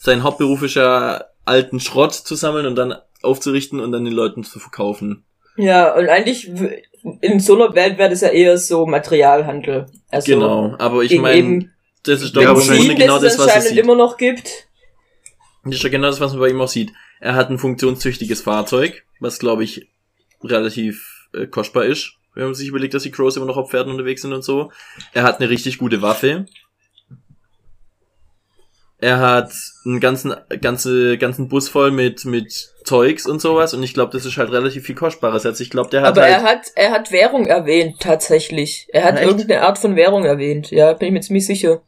sein 0.00 0.22
Hauptberuf 0.22 0.62
ist 0.62 0.74
ja 0.74 1.24
alten 1.44 1.80
Schrott 1.80 2.14
zu 2.14 2.34
sammeln 2.34 2.66
und 2.66 2.76
dann 2.76 2.94
aufzurichten 3.22 3.80
und 3.80 3.92
dann 3.92 4.04
den 4.04 4.12
Leuten 4.14 4.44
zu 4.44 4.58
verkaufen. 4.58 5.24
Ja, 5.56 5.94
und 5.94 6.08
eigentlich 6.08 6.50
w- 6.52 6.82
in 7.20 7.38
so 7.40 7.54
einer 7.54 7.74
Welt 7.74 7.96
wäre 7.98 8.10
das 8.10 8.22
ja 8.22 8.28
eher 8.28 8.56
so 8.58 8.86
Materialhandel. 8.86 9.86
Also 10.10 10.32
genau. 10.34 10.74
Aber 10.78 11.02
ich 11.02 11.18
meine, 11.18 11.70
das 12.02 12.22
ist 12.22 12.34
doch 12.36 12.42
Ja, 12.42 12.52
Grunde 12.52 12.94
genau 12.94 13.18
das 13.18 13.38
was 13.38 13.56
es 13.56 13.68
sieht. 13.68 13.78
immer 13.78 13.94
noch 13.94 14.16
gibt. 14.16 14.66
Das 15.64 15.74
ist 15.76 15.82
ja 15.82 15.88
genau 15.90 16.08
das, 16.08 16.20
was 16.20 16.32
man 16.32 16.40
bei 16.40 16.48
ihm 16.48 16.60
auch 16.60 16.68
sieht. 16.68 16.90
Er 17.20 17.34
hat 17.34 17.48
ein 17.50 17.58
funktionstüchtiges 17.58 18.42
Fahrzeug, 18.42 19.04
was 19.20 19.38
glaube 19.38 19.64
ich 19.64 19.88
relativ 20.42 21.13
äh, 21.36 21.46
kostbar 21.46 21.84
ist. 21.84 22.12
wenn 22.34 22.44
man 22.46 22.54
sich 22.54 22.68
überlegt, 22.68 22.94
dass 22.94 23.02
die 23.04 23.10
Crows 23.12 23.36
immer 23.36 23.46
noch 23.46 23.56
auf 23.56 23.70
Pferden 23.70 23.92
unterwegs 23.92 24.22
sind 24.22 24.32
und 24.32 24.42
so. 24.42 24.72
Er 25.12 25.22
hat 25.22 25.40
eine 25.40 25.48
richtig 25.50 25.78
gute 25.78 26.02
Waffe. 26.02 26.46
Er 28.98 29.18
hat 29.18 29.52
einen 29.84 30.00
ganzen, 30.00 30.34
ganze, 30.62 31.18
ganzen 31.18 31.48
Bus 31.48 31.68
voll 31.68 31.90
mit, 31.90 32.24
mit 32.24 32.70
Zeugs 32.84 33.26
und 33.26 33.40
sowas 33.40 33.74
und 33.74 33.82
ich 33.82 33.92
glaube, 33.92 34.12
das 34.12 34.24
ist 34.24 34.36
halt 34.38 34.50
relativ 34.50 34.84
viel 34.84 34.94
kostbares. 34.94 35.44
Also 35.44 35.62
ich 35.62 35.68
glaube, 35.70 35.90
der 35.90 36.02
hat 36.02 36.08
Aber 36.16 36.22
halt, 36.22 36.32
er 36.32 36.42
hat, 36.42 36.60
er 36.74 36.90
hat 36.90 37.12
Währung 37.12 37.46
erwähnt, 37.46 37.96
tatsächlich. 38.00 38.86
Er 38.92 39.04
hat 39.04 39.16
Echt? 39.16 39.26
irgendeine 39.26 39.62
Art 39.62 39.78
von 39.78 39.94
Währung 39.96 40.24
erwähnt. 40.24 40.70
Ja, 40.70 40.92
bin 40.94 41.08
ich 41.08 41.12
mir 41.12 41.20
ziemlich 41.20 41.44
sicher. 41.46 41.82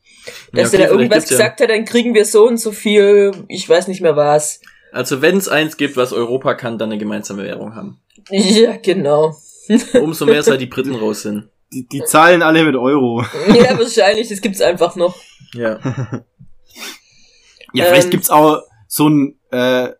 Ja, 0.53 0.63
Dass 0.63 0.75
okay, 0.75 0.83
er 0.83 0.89
da 0.89 0.93
irgendwas 0.95 1.19
gibt's 1.25 1.31
ja- 1.31 1.37
gesagt 1.39 1.61
hat, 1.61 1.71
dann 1.71 1.85
kriegen 1.87 2.15
wir 2.15 2.25
so 2.25 2.47
und 2.47 2.59
so 2.59 2.73
viel, 2.73 3.31
ich 3.49 3.67
weiß 3.69 3.89
nicht 3.89 4.01
mehr 4.03 4.17
was. 4.17 4.61
also 4.93 5.23
wenn 5.23 5.37
es 5.39 5.49
eins 5.49 5.77
gibt, 5.77 5.97
was 5.97 6.13
Europa 6.13 6.55
kann, 6.55 6.77
dann 6.79 6.91
eine 6.91 6.99
gemeinsame 6.99 7.45
Währung 7.45 7.75
haben. 7.75 8.01
Ja, 8.31 8.77
genau. 8.77 9.35
Umso 10.01 10.27
mehr 10.27 10.43
seit 10.43 10.61
die 10.61 10.67
Briten 10.67 10.95
raus 10.95 11.23
sind. 11.23 11.49
Die, 11.73 11.87
die 11.87 12.03
zahlen 12.05 12.43
alle 12.43 12.65
mit 12.65 12.77
Euro. 12.77 13.25
Ja, 13.49 13.79
wahrscheinlich, 13.79 14.29
das 14.29 14.41
gibt's 14.41 14.61
einfach 14.61 14.97
noch. 14.97 15.17
Ja. 15.55 15.79
Ja, 17.73 17.85
Ähm. 17.85 17.91
vielleicht 17.91 18.11
gibt's 18.11 18.31
auch 18.31 18.63
so 18.89 19.09
ein, 19.09 19.39
äh, 19.51 19.91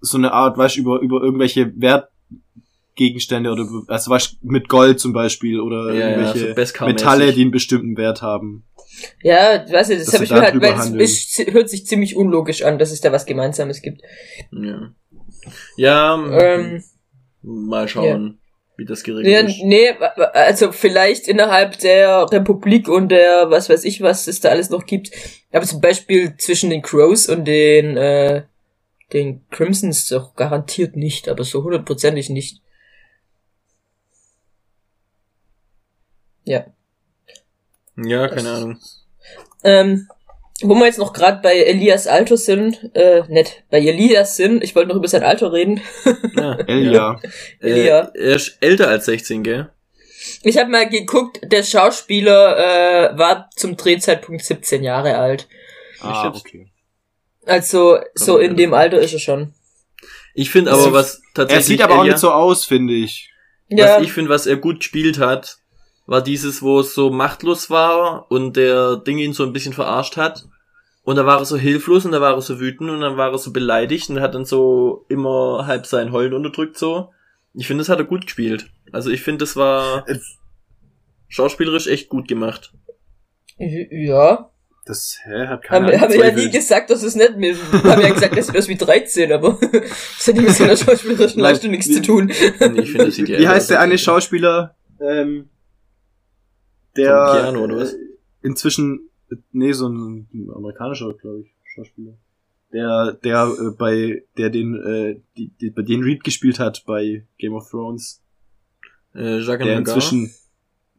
so 0.00 0.16
eine 0.18 0.32
Art, 0.32 0.56
weißt 0.56 0.76
du, 0.76 0.80
über, 0.80 1.00
über 1.00 1.20
irgendwelche 1.22 1.72
Wertgegenstände 1.80 3.50
oder, 3.50 3.66
also 3.88 4.10
weißt 4.10 4.32
du, 4.32 4.36
mit 4.42 4.68
Gold 4.68 4.98
zum 5.00 5.12
Beispiel 5.12 5.60
oder 5.60 5.92
Ja, 5.92 6.00
ja, 6.00 6.08
irgendwelche 6.10 6.48
so 6.50 6.54
Beskar-mäßig. 6.54 6.86
Metalle, 6.94 7.32
die 7.32 7.42
einen 7.42 7.50
bestimmten 7.50 7.96
Wert 7.96 8.22
haben. 8.22 8.64
Ja, 9.22 9.64
weiß 9.70 9.90
ich, 9.90 9.98
das 9.98 10.12
habe 10.14 10.24
ich 10.24 10.30
mir 10.30 10.40
halt, 10.40 10.60
weil 10.60 11.00
es 11.02 11.38
ist, 11.38 11.52
hört 11.52 11.68
sich 11.68 11.86
ziemlich 11.86 12.16
unlogisch 12.16 12.62
an, 12.62 12.78
dass 12.78 12.90
es 12.90 13.00
da 13.00 13.12
was 13.12 13.26
Gemeinsames 13.26 13.82
gibt. 13.82 14.00
Ja. 14.50 14.92
Ja, 15.76 16.14
Ähm, 16.40 16.82
mal 17.48 17.88
schauen, 17.88 18.38
wie 18.76 18.84
das 18.84 19.02
geregelt 19.02 19.32
ja, 19.32 19.40
ist. 19.40 19.62
nee, 19.64 19.90
wa- 19.98 20.12
wa- 20.16 20.24
also 20.34 20.70
vielleicht 20.72 21.26
innerhalb 21.28 21.78
der 21.78 22.30
Republik 22.30 22.88
und 22.88 23.08
der, 23.08 23.50
was 23.50 23.68
weiß 23.68 23.84
ich, 23.84 24.00
was 24.02 24.26
es 24.26 24.40
da 24.40 24.50
alles 24.50 24.70
noch 24.70 24.86
gibt. 24.86 25.10
Aber 25.50 25.64
zum 25.64 25.80
Beispiel 25.80 26.36
zwischen 26.36 26.70
den 26.70 26.82
Crows 26.82 27.28
und 27.28 27.44
den, 27.46 27.96
äh, 27.96 28.42
den 29.12 29.48
Crimsons 29.50 30.06
doch 30.08 30.34
garantiert 30.36 30.94
nicht, 30.96 31.28
aber 31.28 31.42
so 31.44 31.64
hundertprozentig 31.64 32.28
nicht. 32.30 32.60
Ja. 36.44 36.66
Ja, 37.96 38.28
keine 38.28 38.50
Ahnung. 38.50 38.78
Ähm, 39.64 40.08
wo 40.62 40.74
wir 40.74 40.86
jetzt 40.86 40.98
noch 40.98 41.12
gerade 41.12 41.40
bei 41.42 41.54
Elias 41.56 42.06
Alter 42.06 42.36
sind, 42.36 42.90
äh, 42.94 43.22
nett, 43.28 43.62
bei 43.70 43.78
Elias 43.78 44.36
sind, 44.36 44.62
ich 44.64 44.74
wollte 44.74 44.88
noch 44.88 44.96
über 44.96 45.08
sein 45.08 45.22
Alter 45.22 45.52
reden. 45.52 45.80
Ja, 46.36 46.54
Elia. 46.66 47.20
Äh, 47.60 47.70
Elia. 47.70 48.10
er 48.14 48.36
ist 48.36 48.58
älter 48.60 48.88
als 48.88 49.04
16, 49.06 49.42
gell? 49.44 49.70
Ich 50.42 50.58
habe 50.58 50.70
mal 50.70 50.88
geguckt, 50.88 51.40
der 51.44 51.62
Schauspieler 51.62 52.56
äh, 53.14 53.18
war 53.18 53.48
zum 53.56 53.76
Drehzeitpunkt 53.76 54.44
17 54.44 54.82
Jahre 54.82 55.16
alt. 55.16 55.48
Ah, 56.00 56.28
okay. 56.36 56.68
Also 57.46 57.98
so 58.14 58.38
in 58.38 58.56
dem 58.56 58.74
Alter 58.74 58.98
ist 58.98 59.12
er 59.14 59.20
schon. 59.20 59.54
Ich 60.34 60.50
finde 60.50 60.72
aber, 60.72 60.92
was 60.92 61.14
Er 61.16 61.20
tatsächlich 61.34 61.66
sieht 61.66 61.82
aber 61.82 61.94
auch 61.94 62.04
Elia- 62.04 62.12
nicht 62.12 62.18
so 62.18 62.30
aus, 62.30 62.64
finde 62.64 62.94
ich. 62.94 63.30
Ja, 63.68 63.96
Was 63.98 64.02
ich 64.04 64.12
finde, 64.12 64.30
was 64.30 64.46
er 64.46 64.56
gut 64.56 64.78
gespielt 64.80 65.18
hat, 65.18 65.57
war 66.08 66.22
dieses, 66.22 66.62
wo 66.62 66.80
es 66.80 66.94
so 66.94 67.10
machtlos 67.10 67.68
war 67.68 68.30
und 68.30 68.56
der 68.56 68.96
Ding 68.96 69.18
ihn 69.18 69.34
so 69.34 69.44
ein 69.44 69.52
bisschen 69.52 69.74
verarscht 69.74 70.16
hat. 70.16 70.46
Und 71.02 71.16
da 71.16 71.26
war 71.26 71.38
er 71.38 71.44
so 71.44 71.58
hilflos 71.58 72.06
und 72.06 72.12
da 72.12 72.20
war 72.22 72.34
er 72.34 72.40
so 72.40 72.58
wütend 72.58 72.88
und 72.88 73.02
dann 73.02 73.18
war 73.18 73.30
er 73.30 73.38
so 73.38 73.52
beleidigt 73.52 74.08
und 74.08 74.20
hat 74.20 74.34
dann 74.34 74.46
so 74.46 75.04
immer 75.10 75.66
halb 75.66 75.86
sein 75.86 76.10
Heulen 76.10 76.32
unterdrückt 76.32 76.78
so. 76.78 77.10
Ich 77.52 77.66
finde, 77.66 77.82
das 77.82 77.90
hat 77.90 77.98
er 77.98 78.06
gut 78.06 78.22
gespielt. 78.22 78.70
Also 78.90 79.10
ich 79.10 79.20
finde, 79.20 79.40
das 79.40 79.54
war 79.54 80.06
schauspielerisch 81.28 81.88
echt 81.88 82.08
gut 82.08 82.26
gemacht. 82.26 82.72
ja. 83.58 84.50
Das, 84.86 85.18
hä, 85.22 85.46
hat 85.46 85.62
keiner 85.62 85.88
Haben, 85.88 86.00
haben 86.00 86.12
wir 86.14 86.24
ja 86.24 86.32
nie 86.32 86.50
gesagt, 86.50 86.88
dass 86.88 87.02
es 87.02 87.14
nicht 87.14 87.36
mehr. 87.36 87.54
haben 87.84 88.00
ja 88.00 88.08
gesagt, 88.08 88.34
das 88.34 88.56
aus 88.56 88.68
wie 88.68 88.76
13, 88.76 89.30
aber 89.30 89.58
das 89.72 90.26
hat 90.26 90.34
nicht 90.36 90.46
mit 90.46 90.56
seiner 90.56 90.76
schauspielerischen 90.78 91.42
Leistung 91.42 91.70
nichts 91.70 91.92
zu 91.92 92.00
tun. 92.00 92.28
Nee, 92.28 92.80
ich 92.80 92.92
finde, 92.92 93.04
das 93.04 93.14
sieht 93.16 93.28
ja 93.28 93.38
Wie 93.38 93.46
heißt 93.46 93.68
der 93.68 93.80
aus, 93.80 93.84
eine 93.84 93.98
Schauspieler, 93.98 94.74
ähm, 94.98 95.50
der 97.02 97.32
Piano, 97.40 97.64
oder 97.64 97.76
was? 97.76 97.92
äh, 97.94 97.98
inzwischen, 98.42 99.08
nee, 99.52 99.72
so 99.72 99.88
ein, 99.88 100.28
amerikanischer, 100.54 101.12
glaube 101.14 101.40
ich, 101.40 101.54
Schauspieler. 101.74 102.14
Der, 102.72 103.12
der 103.24 103.50
äh, 103.58 103.70
bei, 103.78 104.24
der 104.36 104.50
den, 104.50 104.74
äh, 104.74 105.20
die, 105.36 105.48
die, 105.60 105.70
bei 105.70 105.82
den 105.82 106.02
Reed 106.02 106.22
gespielt 106.24 106.58
hat 106.58 106.82
bei 106.86 107.24
Game 107.38 107.54
of 107.54 107.70
Thrones, 107.70 108.22
Äh, 109.14 109.38
Jacques 109.40 109.66
der 109.66 109.78
inzwischen, 109.78 110.30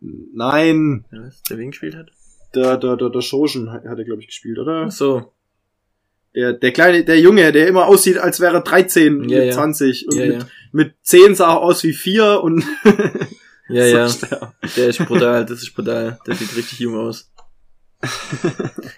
nein, 0.02 1.06
was, 1.12 1.44
der 1.44 1.58
wen 1.58 1.70
gespielt 1.72 1.96
hat? 1.96 2.08
der, 2.56 2.78
der, 2.78 2.98
der, 2.98 3.10
der 3.10 3.22
Shogun 3.22 3.72
hat 3.72 3.86
hat 3.86 4.00
er, 4.00 4.06
glaube 4.06 4.22
ich, 4.22 4.28
gespielt, 4.28 4.58
oder? 4.58 4.86
Ach 4.88 4.92
so. 4.92 5.32
Der, 6.36 6.54
der 6.54 6.72
kleine, 6.72 7.04
der 7.04 7.20
Junge, 7.20 7.52
der 7.52 7.68
immer 7.68 7.88
aussieht, 7.88 8.18
als 8.18 8.40
wäre 8.40 8.56
er 8.58 8.62
13, 8.62 9.30
Ja, 9.30 9.38
mit 9.40 9.48
ja. 9.48 9.52
20 9.54 10.08
und 10.08 10.16
Ja, 10.18 10.26
mit, 10.26 10.36
ja. 10.42 10.48
mit 10.72 10.94
10 11.02 11.36
sah 11.36 11.54
er 11.54 11.62
aus 11.62 11.84
wie 11.84 11.94
4 11.94 12.42
und 12.42 12.64
Ja, 13.70 13.84
so 13.84 13.98
ja. 13.98 14.10
stark. 14.10 14.54
Der 14.76 14.88
ist 14.88 15.06
brutal, 15.06 15.46
das 15.46 15.62
ist 15.62 15.74
brutal. 15.74 16.20
Der 16.26 16.36
sieht 16.36 16.56
richtig 16.56 16.80
jung 16.80 16.98
aus. 16.98 17.32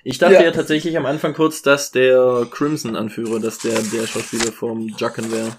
Ich 0.03 0.17
dachte 0.17 0.35
Ja. 0.35 0.43
ja. 0.43 0.51
tatsächlich 0.51 0.97
am 0.97 1.05
Anfang 1.05 1.33
kurz, 1.33 1.61
dass 1.61 1.91
der 1.91 2.47
Crimson-Anführer, 2.49 3.39
dass 3.39 3.59
der 3.59 3.79
der 3.81 4.07
Schauspieler 4.07 4.51
vom 4.51 4.87
Jucken 4.87 5.31
wäre. 5.31 5.55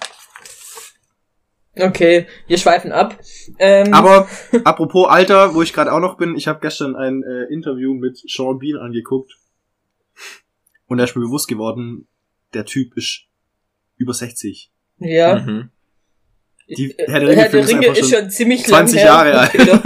Okay, 1.77 2.27
wir 2.49 2.59
schweifen 2.59 2.93
ab. 2.93 3.19
Ähm, 3.59 3.95
Aber 3.95 4.29
apropos 4.65 5.09
Alter, 5.09 5.55
wo 5.55 5.63
ich 5.63 5.73
gerade 5.73 5.93
auch 5.93 6.01
noch 6.01 6.17
bin, 6.19 6.37
ich 6.37 6.47
habe 6.49 6.61
gestern 6.61 6.97
ein 6.97 7.23
äh, 7.23 7.53
Interview 7.53 7.95
mit 7.95 8.19
Sean 8.29 8.59
Bean 8.59 8.79
angeguckt 8.79 9.39
und 10.87 10.99
da 10.99 11.05
ist 11.05 11.17
mir 11.17 11.23
bewusst 11.23 11.49
geworden, 11.49 12.07
der 12.53 12.67
Typ 12.67 12.97
ist 12.97 13.27
über 13.97 14.13
60. 14.13 14.71
ja. 14.99 15.39
Mhm. 15.39 15.71
Die 16.69 16.99
Äh, 16.99 17.11
Herr 17.11 17.21
der 17.21 17.29
Ringe, 17.29 17.43
Herr 17.43 17.49
der 17.51 17.69
Ringe 17.69 17.87
ist 17.87 17.99
einfach 17.99 18.19
schon 18.19 18.31
ziemlich 18.31 18.65
20 18.65 18.97
lang 18.97 19.07
Jahre 19.07 19.39
alt. 19.39 19.53
Genau. 19.53 19.81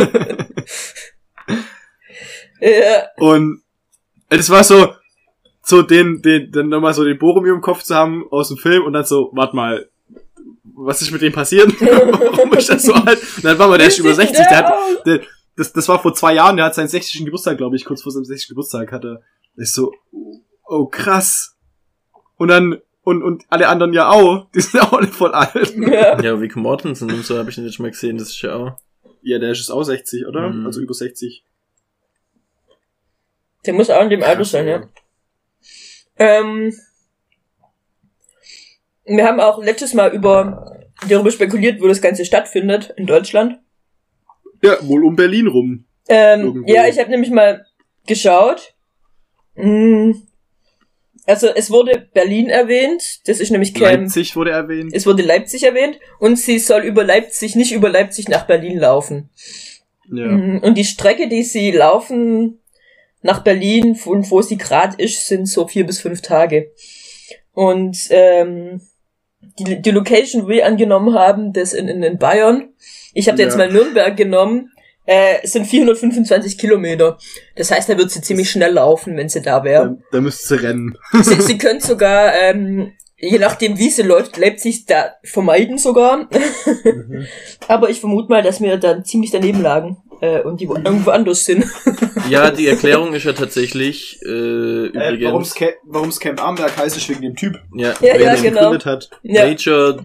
ja, 2.60 3.06
Und 3.16 3.62
es 4.28 4.50
war 4.50 4.64
so, 4.64 4.94
so 5.62 5.82
den, 5.82 6.22
den, 6.22 6.50
dann 6.52 6.68
nochmal 6.68 6.94
so 6.94 7.04
den 7.04 7.18
Boromir 7.18 7.52
im 7.52 7.60
Kopf 7.60 7.82
zu 7.82 7.94
haben 7.94 8.26
aus 8.30 8.48
dem 8.48 8.56
Film 8.56 8.84
und 8.84 8.92
dann 8.92 9.04
so, 9.04 9.30
warte 9.32 9.56
mal, 9.56 9.88
was 10.76 11.02
ist 11.02 11.10
mit 11.10 11.22
dem 11.22 11.32
passiert? 11.32 11.72
Warum 11.80 12.52
ist 12.52 12.68
das 12.68 12.82
so 12.82 12.92
alt? 12.92 13.20
Und 13.36 13.44
dann 13.44 13.58
war 13.58 13.68
man, 13.68 13.78
der 13.78 13.88
ist 13.88 13.98
über 13.98 14.14
60, 14.14 14.36
der 14.36 14.56
hat, 14.56 14.74
der, 15.06 15.20
das, 15.56 15.72
das 15.72 15.88
war 15.88 16.00
vor 16.00 16.14
zwei 16.14 16.34
Jahren, 16.34 16.56
der 16.56 16.66
hat 16.66 16.74
seinen 16.74 16.88
60. 16.88 17.24
Geburtstag, 17.24 17.56
glaube 17.56 17.76
ich, 17.76 17.84
kurz 17.84 18.02
vor 18.02 18.12
seinem 18.12 18.24
60. 18.24 18.50
Geburtstag 18.50 18.92
hatte. 18.92 19.22
Ich 19.56 19.72
so, 19.72 19.92
oh 20.66 20.86
krass. 20.86 21.56
Und 22.36 22.48
dann, 22.48 22.78
und, 23.06 23.22
und 23.22 23.44
alle 23.50 23.68
anderen 23.68 23.92
ja 23.92 24.10
auch, 24.10 24.48
die 24.54 24.60
sind 24.60 24.80
auch 24.80 24.92
alle 24.92 25.06
voll 25.06 25.32
alt. 25.32 25.74
ja. 25.76 26.20
Ja, 26.20 26.40
Vic 26.40 26.56
Mortensen 26.56 27.08
und 27.08 27.24
so 27.24 27.38
habe 27.38 27.50
ich 27.50 27.56
ihn 27.56 27.64
jetzt 27.64 27.76
schon 27.76 27.84
mal 27.84 27.92
gesehen, 27.92 28.18
das 28.18 28.30
ist 28.30 28.42
ja 28.42 28.56
auch. 28.56 28.72
Ja, 29.22 29.38
der 29.38 29.52
ist 29.52 29.58
jetzt 29.58 29.70
auch 29.70 29.84
60, 29.84 30.26
oder? 30.26 30.50
Mhm. 30.50 30.66
Also 30.66 30.80
über 30.80 30.92
60. 30.92 31.44
Der 33.64 33.74
muss 33.74 33.90
auch 33.90 34.02
in 34.02 34.10
dem 34.10 34.24
Alter 34.24 34.44
sein, 34.44 34.66
ja. 34.66 34.88
Ähm, 36.18 36.74
wir 39.04 39.24
haben 39.24 39.38
auch 39.38 39.62
letztes 39.62 39.94
Mal 39.94 40.12
über 40.12 40.84
darüber 41.08 41.30
spekuliert, 41.30 41.80
wo 41.80 41.86
das 41.86 42.02
Ganze 42.02 42.24
stattfindet 42.24 42.92
in 42.96 43.06
Deutschland. 43.06 43.60
Ja, 44.62 44.78
wohl 44.82 45.04
um 45.04 45.14
Berlin 45.14 45.46
rum. 45.46 45.84
Ähm, 46.08 46.40
Irgendwo. 46.40 46.72
ja, 46.72 46.88
ich 46.88 46.98
habe 46.98 47.10
nämlich 47.10 47.30
mal 47.30 47.64
geschaut. 48.06 48.74
Mm, 49.54 50.12
Also 51.26 51.48
es 51.48 51.70
wurde 51.70 52.08
Berlin 52.14 52.48
erwähnt, 52.48 53.26
das 53.28 53.40
ist 53.40 53.50
nämlich 53.50 53.74
Camp. 53.74 54.02
Leipzig 54.02 54.36
wurde 54.36 54.52
erwähnt. 54.52 54.92
Es 54.94 55.06
wurde 55.06 55.22
Leipzig 55.24 55.64
erwähnt 55.64 55.98
und 56.20 56.38
sie 56.38 56.58
soll 56.60 56.82
über 56.82 57.02
Leipzig, 57.02 57.56
nicht 57.56 57.72
über 57.72 57.88
Leipzig 57.88 58.28
nach 58.28 58.46
Berlin 58.46 58.78
laufen. 58.78 59.30
Ja. 60.08 60.26
Mhm. 60.26 60.60
Und 60.60 60.78
die 60.78 60.84
Strecke, 60.84 61.28
die 61.28 61.42
sie 61.42 61.72
laufen 61.72 62.60
nach 63.22 63.42
Berlin, 63.42 63.96
von 63.96 64.28
wo 64.30 64.40
sie 64.40 64.56
gerade 64.56 65.02
ist, 65.02 65.26
sind 65.26 65.46
so 65.46 65.66
vier 65.66 65.84
bis 65.84 66.00
fünf 66.00 66.22
Tage. 66.22 66.70
Und 67.52 67.96
ähm, 68.10 68.80
die, 69.58 69.82
die 69.82 69.90
Location, 69.90 70.44
wo 70.44 70.48
wir 70.48 70.66
angenommen 70.66 71.14
haben, 71.14 71.52
das 71.52 71.72
in, 71.72 71.88
in, 71.88 72.02
in 72.04 72.18
Bayern, 72.18 72.68
ich 73.14 73.28
habe 73.28 73.38
Ja. 73.38 73.46
jetzt 73.46 73.56
mal 73.56 73.72
Nürnberg 73.72 74.16
genommen, 74.16 74.70
äh, 75.06 75.36
es 75.42 75.52
sind 75.52 75.66
425 75.66 76.58
Kilometer. 76.58 77.16
Das 77.54 77.70
heißt, 77.70 77.88
da 77.88 77.96
wird 77.96 78.10
sie 78.10 78.20
ziemlich 78.20 78.50
schnell 78.50 78.72
laufen, 78.72 79.16
wenn 79.16 79.28
sie 79.28 79.40
da 79.42 79.64
wäre. 79.64 79.96
Da, 80.10 80.18
da 80.18 80.20
müsste 80.20 80.46
sie 80.56 80.62
rennen. 80.62 80.98
Sie, 81.22 81.40
sie 81.40 81.58
können 81.58 81.80
sogar, 81.80 82.34
ähm, 82.34 82.92
je 83.18 83.38
nachdem 83.38 83.78
wie 83.78 83.88
sie 83.90 84.02
läuft, 84.02 84.36
Leipzig 84.36 84.86
da 84.86 85.14
vermeiden 85.24 85.78
sogar. 85.78 86.28
Aber 87.68 87.88
ich 87.90 88.00
vermute 88.00 88.28
mal, 88.28 88.42
dass 88.42 88.60
wir 88.60 88.76
dann 88.76 89.04
ziemlich 89.04 89.30
daneben 89.30 89.62
lagen 89.62 89.96
äh, 90.20 90.40
und 90.40 90.60
die 90.60 90.68
wo- 90.68 90.76
irgendwo 90.76 91.10
anders 91.10 91.44
sind. 91.44 91.64
Ja, 92.28 92.50
die 92.50 92.66
Erklärung 92.66 93.14
ist 93.14 93.22
ja 93.22 93.34
tatsächlich 93.34 94.18
äh, 94.24 94.86
übrigens. 94.86 95.54
warum's 95.84 96.18
Camp 96.18 96.42
Amberg 96.44 96.76
heißt, 96.76 96.96
ist 96.96 97.08
wegen 97.08 97.22
dem 97.22 97.36
Typ, 97.36 97.54
ja, 97.76 97.94
Ja, 98.00 98.16
ja, 98.18 98.34
genau. 98.34 98.42
gegründet 98.62 98.84
hat. 98.84 99.10
Ja, 99.22 99.44
Major 99.46 99.98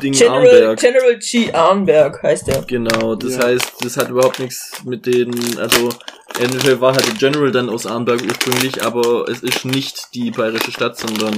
Ding 0.00 0.12
General, 0.12 0.38
Arnberg. 0.46 0.78
General 0.80 1.18
G. 1.18 1.52
Arnberg 1.52 2.22
heißt 2.22 2.48
er. 2.48 2.62
Genau, 2.62 3.14
das 3.14 3.36
Ja. 3.36 3.44
heißt, 3.46 3.84
das 3.84 3.96
hat 3.96 4.08
überhaupt 4.08 4.38
nichts 4.38 4.82
mit 4.84 5.06
den, 5.06 5.32
also 5.58 5.88
eventuell 6.38 6.80
war 6.80 6.92
halt 6.94 7.06
der 7.06 7.14
General 7.14 7.50
dann 7.52 7.68
aus 7.68 7.86
Arnberg 7.86 8.22
ursprünglich, 8.22 8.82
aber 8.84 9.28
es 9.28 9.42
ist 9.42 9.64
nicht 9.64 10.14
die 10.14 10.30
bayerische 10.30 10.70
Stadt, 10.72 10.98
sondern 10.98 11.34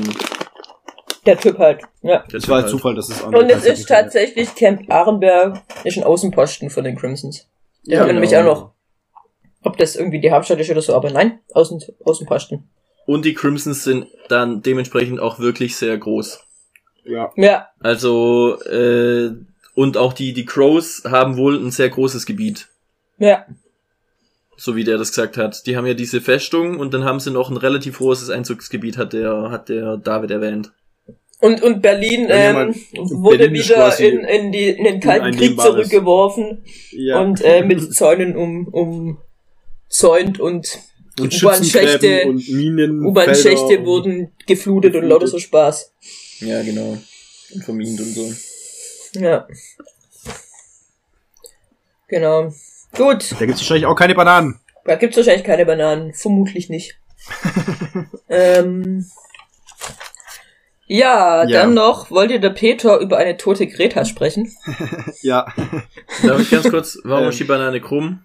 Der 1.26 1.38
Typ 1.38 1.58
halt. 1.58 1.82
Ja. 2.02 2.24
Es 2.32 2.48
war 2.48 2.62
halt 2.62 2.70
Zufall, 2.70 2.94
dass 2.94 3.08
es 3.10 3.20
Und 3.20 3.50
es 3.50 3.64
ist 3.64 3.86
tatsächlich 3.86 4.54
Camp 4.54 4.90
Arnberg, 4.90 5.60
ist 5.84 5.96
ein 5.98 6.04
Außenposten 6.04 6.70
von 6.70 6.84
den 6.84 6.96
Crimsons. 6.96 7.46
Der 7.86 7.98
Ja, 7.98 8.06
nämlich 8.12 8.30
genau. 8.30 8.50
auch 8.52 8.54
noch, 8.56 8.70
ob 9.62 9.76
das 9.76 9.96
irgendwie 9.96 10.20
die 10.20 10.30
Hauptstadt 10.30 10.60
ist 10.60 10.70
oder 10.70 10.80
so, 10.82 10.94
aber 10.94 11.10
nein, 11.10 11.40
Außen, 11.52 11.82
Außenposten. 12.04 12.68
Und 13.06 13.24
die 13.24 13.34
Crimsons 13.34 13.84
sind 13.84 14.06
dann 14.28 14.62
dementsprechend 14.62 15.20
auch 15.20 15.38
wirklich 15.38 15.76
sehr 15.76 15.96
groß. 15.98 16.40
Ja. 17.08 17.32
Ja, 17.36 17.68
Also, 17.80 18.60
äh, 18.62 19.30
und 19.74 19.96
auch 19.96 20.12
die, 20.12 20.32
die 20.32 20.44
Crows 20.44 21.02
haben 21.08 21.36
wohl 21.36 21.56
ein 21.56 21.70
sehr 21.70 21.88
großes 21.88 22.26
Gebiet. 22.26 22.68
ja. 23.18 23.46
So 24.60 24.74
wie 24.74 24.82
der 24.82 24.98
das 24.98 25.10
gesagt 25.10 25.36
hat. 25.36 25.66
Die 25.68 25.76
haben 25.76 25.86
ja 25.86 25.94
diese 25.94 26.20
Festung 26.20 26.80
und 26.80 26.92
dann 26.92 27.04
haben 27.04 27.20
sie 27.20 27.30
noch 27.30 27.48
ein 27.48 27.56
relativ 27.56 27.98
großes 27.98 28.28
Einzugsgebiet, 28.28 28.96
hat 28.98 29.12
der, 29.12 29.50
hat 29.52 29.68
der 29.68 29.96
David 29.98 30.32
erwähnt. 30.32 30.72
Und, 31.38 31.62
und 31.62 31.80
Berlin 31.80 32.26
Ja, 32.28 32.62
ähm, 32.62 32.74
wurde 32.94 33.38
Berlin 33.50 33.54
wieder 33.54 34.00
in, 34.00 34.18
in, 34.24 34.50
die, 34.50 34.68
in 34.70 34.82
den 34.82 34.98
Kalten 34.98 35.36
Krieg 35.36 35.60
zurückgeworfen 35.60 36.64
ja. 36.90 37.20
und 37.20 37.40
äh, 37.44 37.64
mit 37.64 37.94
Zäunen 37.94 38.34
um, 38.36 38.66
umzäunt 39.86 40.40
und 40.40 40.76
die 41.18 41.22
und 41.22 41.40
U-Bahn-Schächte 41.42 42.22
und 42.26 42.48
Minen. 42.48 43.06
U-Bahn-Schächte 43.06 43.78
und- 43.78 43.86
wurden 43.86 44.32
geflutet 44.48 44.96
und 44.96 45.04
lauter 45.04 45.28
so 45.28 45.38
Spaß. 45.38 45.94
Ja, 46.40 46.62
genau. 46.62 46.98
Und 47.54 47.64
vermint 47.64 47.98
und 48.00 48.12
so. 48.12 48.32
Ja. 49.14 49.46
Genau. 52.08 52.52
Gut, 52.96 53.32
Da 53.38 53.44
gibt's 53.46 53.60
wahrscheinlich 53.60 53.86
auch 53.86 53.94
keine 53.96 54.14
Bananen. 54.14 54.60
da 54.84 54.94
gibt's 54.96 55.16
wahrscheinlich 55.16 55.44
keine 55.44 55.66
Bananen. 55.66 56.14
Vermutlich 56.14 56.68
nicht. 56.70 56.98
ähm, 58.28 59.06
ja, 60.86 61.44
Ja. 61.44 61.60
dann 61.62 61.74
noch 61.74 62.10
wollte 62.10 62.40
der 62.40 62.50
Peter 62.50 62.98
über 62.98 63.18
eine 63.18 63.36
tote 63.36 63.66
Greta 63.66 64.04
sprechen. 64.04 64.54
Ja. 65.22 65.52
Darf 66.22 66.40
ich 66.40 66.50
ganz 66.50 66.70
kurz, 66.70 66.98
warum 67.04 67.24
Ähm. 67.24 67.30
ist 67.30 67.40
die 67.40 67.44
Banane 67.44 67.80
krumm? 67.80 68.22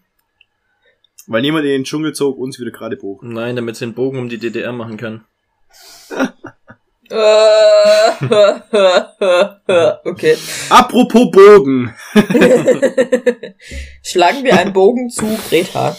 Weil 1.27 1.41
niemand 1.41 1.65
in 1.65 1.71
den 1.71 1.83
Dschungel 1.85 2.13
zog, 2.13 2.37
uns 2.37 2.59
wieder 2.59 2.71
gerade 2.71 2.95
bog. 2.97 3.23
Nein, 3.23 3.55
damit 3.55 3.75
sie 3.77 3.85
den 3.85 3.95
Bogen 3.95 4.19
um 4.19 4.29
die 4.29 4.37
DDR 4.37 4.71
machen 4.73 4.97
kann. 4.97 5.25
Äh, 7.09 7.15
okay. 10.05 10.37
Apropos 10.69 11.31
Bogen. 11.31 11.93
Schlagen 14.03 14.43
wir 14.43 14.57
einen 14.57 14.73
Bogen 14.73 15.09
zu 15.09 15.25
Greta. 15.49 15.95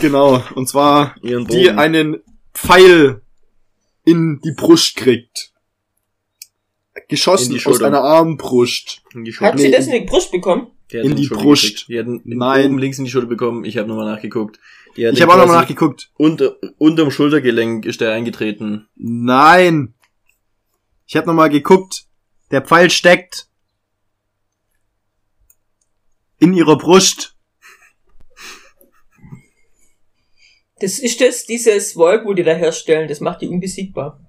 Genau. 0.00 0.42
Und 0.54 0.68
zwar 0.68 1.14
Ihren 1.22 1.46
Bogen. 1.46 1.58
die 1.60 1.70
einen 1.70 2.16
Pfeil 2.54 3.22
in 4.04 4.40
die 4.42 4.52
Brust 4.52 4.96
kriegt. 4.96 5.52
In 6.94 7.02
Geschossen 7.08 7.50
die 7.50 7.56
aus 7.56 7.62
Schulter. 7.62 7.86
einer 7.86 8.02
Armbrust. 8.02 9.02
Hat 9.40 9.58
sie 9.58 9.70
das 9.70 9.86
in 9.86 9.92
die 9.92 10.00
Brust 10.06 10.32
bekommen? 10.32 10.68
Die 10.90 10.98
in 10.98 11.16
die 11.16 11.28
Brust. 11.28 11.88
Die 11.88 11.98
hat 11.98 12.06
einen 12.06 12.20
Nein. 12.24 12.66
oben 12.66 12.78
links 12.78 12.98
in 12.98 13.04
die 13.04 13.10
Schulter 13.10 13.28
bekommen. 13.28 13.64
Ich 13.64 13.76
habe 13.76 13.88
nochmal 13.88 14.06
nachgeguckt. 14.06 14.58
Ich 14.96 15.22
habe 15.22 15.32
auch 15.32 15.38
nochmal 15.38 15.60
nachgeguckt. 15.60 16.10
Unter, 16.16 16.56
unterm 16.78 17.10
Schultergelenk 17.10 17.86
ist 17.86 18.00
der 18.00 18.12
eingetreten. 18.12 18.88
Nein. 18.96 19.94
Ich 21.10 21.16
habe 21.16 21.26
nochmal 21.26 21.50
geguckt. 21.50 22.04
Der 22.52 22.62
Pfeil 22.62 22.88
steckt 22.88 23.48
in 26.38 26.54
ihrer 26.54 26.78
Brust. 26.78 27.34
Das 30.78 31.00
ist 31.00 31.20
das, 31.20 31.46
dieses 31.46 31.94
Volk, 31.94 32.24
wo 32.24 32.32
die 32.32 32.44
da 32.44 32.52
herstellen. 32.52 33.08
Das 33.08 33.18
macht 33.18 33.42
die 33.42 33.48
unbesiegbar. 33.48 34.20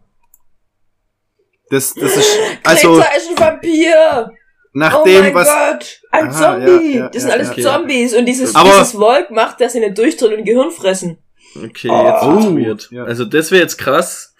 Das, 1.69 1.93
das 1.93 2.17
ist, 2.17 2.37
also, 2.63 2.95
Greta 2.95 3.15
ist 3.15 3.29
ein 3.29 3.37
Vampir! 3.37 4.31
nach 4.73 5.01
oh 5.01 5.03
dem, 5.05 5.21
mein 5.21 5.35
was, 5.35 5.47
Gott! 5.47 6.01
Ein 6.09 6.29
Aha, 6.29 6.55
Zombie! 6.55 6.93
ja, 6.95 6.99
ja, 7.01 7.09
das 7.09 7.21
sind 7.21 7.29
ja, 7.29 7.35
alles 7.35 7.51
okay. 7.51 7.61
Zombies. 7.61 8.13
Und 8.15 8.25
dieses, 8.25 8.55
Aber- 8.55 8.69
dieses 8.71 8.93
Volk 8.93 9.29
macht, 9.29 9.61
dass 9.61 9.73
sie 9.73 9.81
nicht 9.81 9.99
durchdrehen 9.99 10.39
und 10.39 10.45
Gehirn 10.45 10.71
fressen. 10.71 11.19
Okay, 11.55 11.89
Oh. 11.91 12.05
jetzt 12.07 12.25
wird's 12.25 12.65
weird. 12.65 12.89
Ja. 12.91 13.03
Also 13.03 13.23
das 13.25 13.51
wäre 13.51 13.61
jetzt 13.61 13.77
krass. 13.77 14.30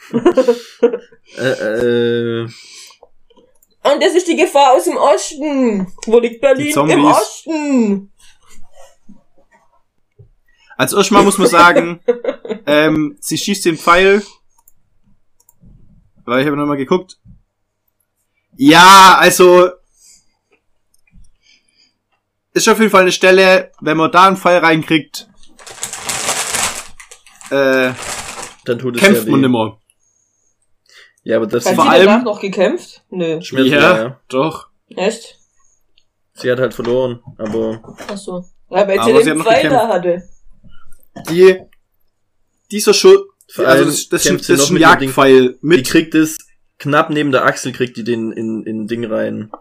Äh, 1.38 1.46
äh, 1.46 2.44
Und 2.44 4.04
das 4.04 4.14
ist 4.14 4.28
die 4.28 4.36
Gefahr 4.36 4.74
aus 4.74 4.86
dem 4.86 4.98
Osten. 4.98 5.92
Wo 6.06 6.20
liegt 6.20 6.42
Berlin? 6.42 6.74
Im 6.90 7.06
Osten. 7.06 8.12
als 10.82 10.94
erstmal 10.94 11.24
muss 11.24 11.38
man 11.38 11.48
sagen, 11.48 12.00
ähm, 12.66 13.16
sie 13.20 13.38
schießt 13.38 13.66
den 13.66 13.78
Pfeil, 13.78 14.24
weil 16.26 16.42
ich 16.42 16.48
habe 16.48 16.58
nochmal 16.58 16.78
geguckt. 16.78 17.20
Ja, 18.58 19.16
also, 19.20 19.70
ist 22.54 22.68
auf 22.68 22.80
jeden 22.80 22.92
Fall 22.92 23.02
eine 23.02 23.12
Stelle, 23.12 23.72
wenn 23.80 23.98
man 23.98 24.12
da 24.12 24.28
einen 24.28 24.38
Pfeil 24.38 24.58
reinkriegt, 24.58 25.30
äh, 27.52 27.94
dann 28.66 28.80
tut 28.80 28.96
es 28.96 29.02
kämpft 29.02 29.26
ja 29.26 29.32
man 29.32 29.42
nimmer. 29.42 29.81
Ja, 31.24 31.38
aber 31.38 31.48
das 31.48 31.66
Hat 31.66 31.76
Vor 31.76 31.84
sie 31.86 31.90
allem- 31.90 32.06
danach 32.08 32.24
noch 32.24 32.40
gekämpft? 32.42 33.04
Nö. 33.10 33.42
schmerzt 33.42 33.70
Ja. 33.72 33.98
ja. 34.04 34.20
Doch. 34.28 34.70
Echt? 34.96 35.38
Sie 36.34 36.52
hat 36.52 36.60
halt 36.60 36.74
verloren, 36.74 37.20
aber 37.38 37.82
Ach 38.08 38.18
so. 38.18 38.44
Ja, 38.70 38.88
weil 38.88 39.04
sie 39.04 39.14
den 39.14 39.30
hat 39.30 39.38
noch 39.38 39.46
Pfeil 39.46 39.70
da 39.70 39.88
gekämpft. 39.88 39.94
hatte. 39.94 40.30
Die, 41.30 41.60
dieser 42.72 42.94
Schuss, 42.94 43.20
vor 43.54 43.68
also 43.68 43.78
allem 43.84 43.86
das, 43.88 44.10
das, 44.10 44.26
ist 44.26 44.32
ein- 44.32 44.38
das 44.38 44.50
ist 44.50 44.70
ein 44.70 44.74
mit. 44.74 44.82
Jagdpfeil 44.82 45.50
Die 45.54 45.58
mit, 45.62 45.86
kriegt 45.86 46.16
es 46.16 46.38
knapp 46.80 47.10
neben 47.12 47.32
der 47.32 47.46
Achsel, 47.46 47.74
kriegt 47.74 47.98
die 47.98 48.04
den 48.04 48.32
in, 48.32 48.64
in 48.66 48.88
Ding 48.88 49.06
rein. 49.06 49.52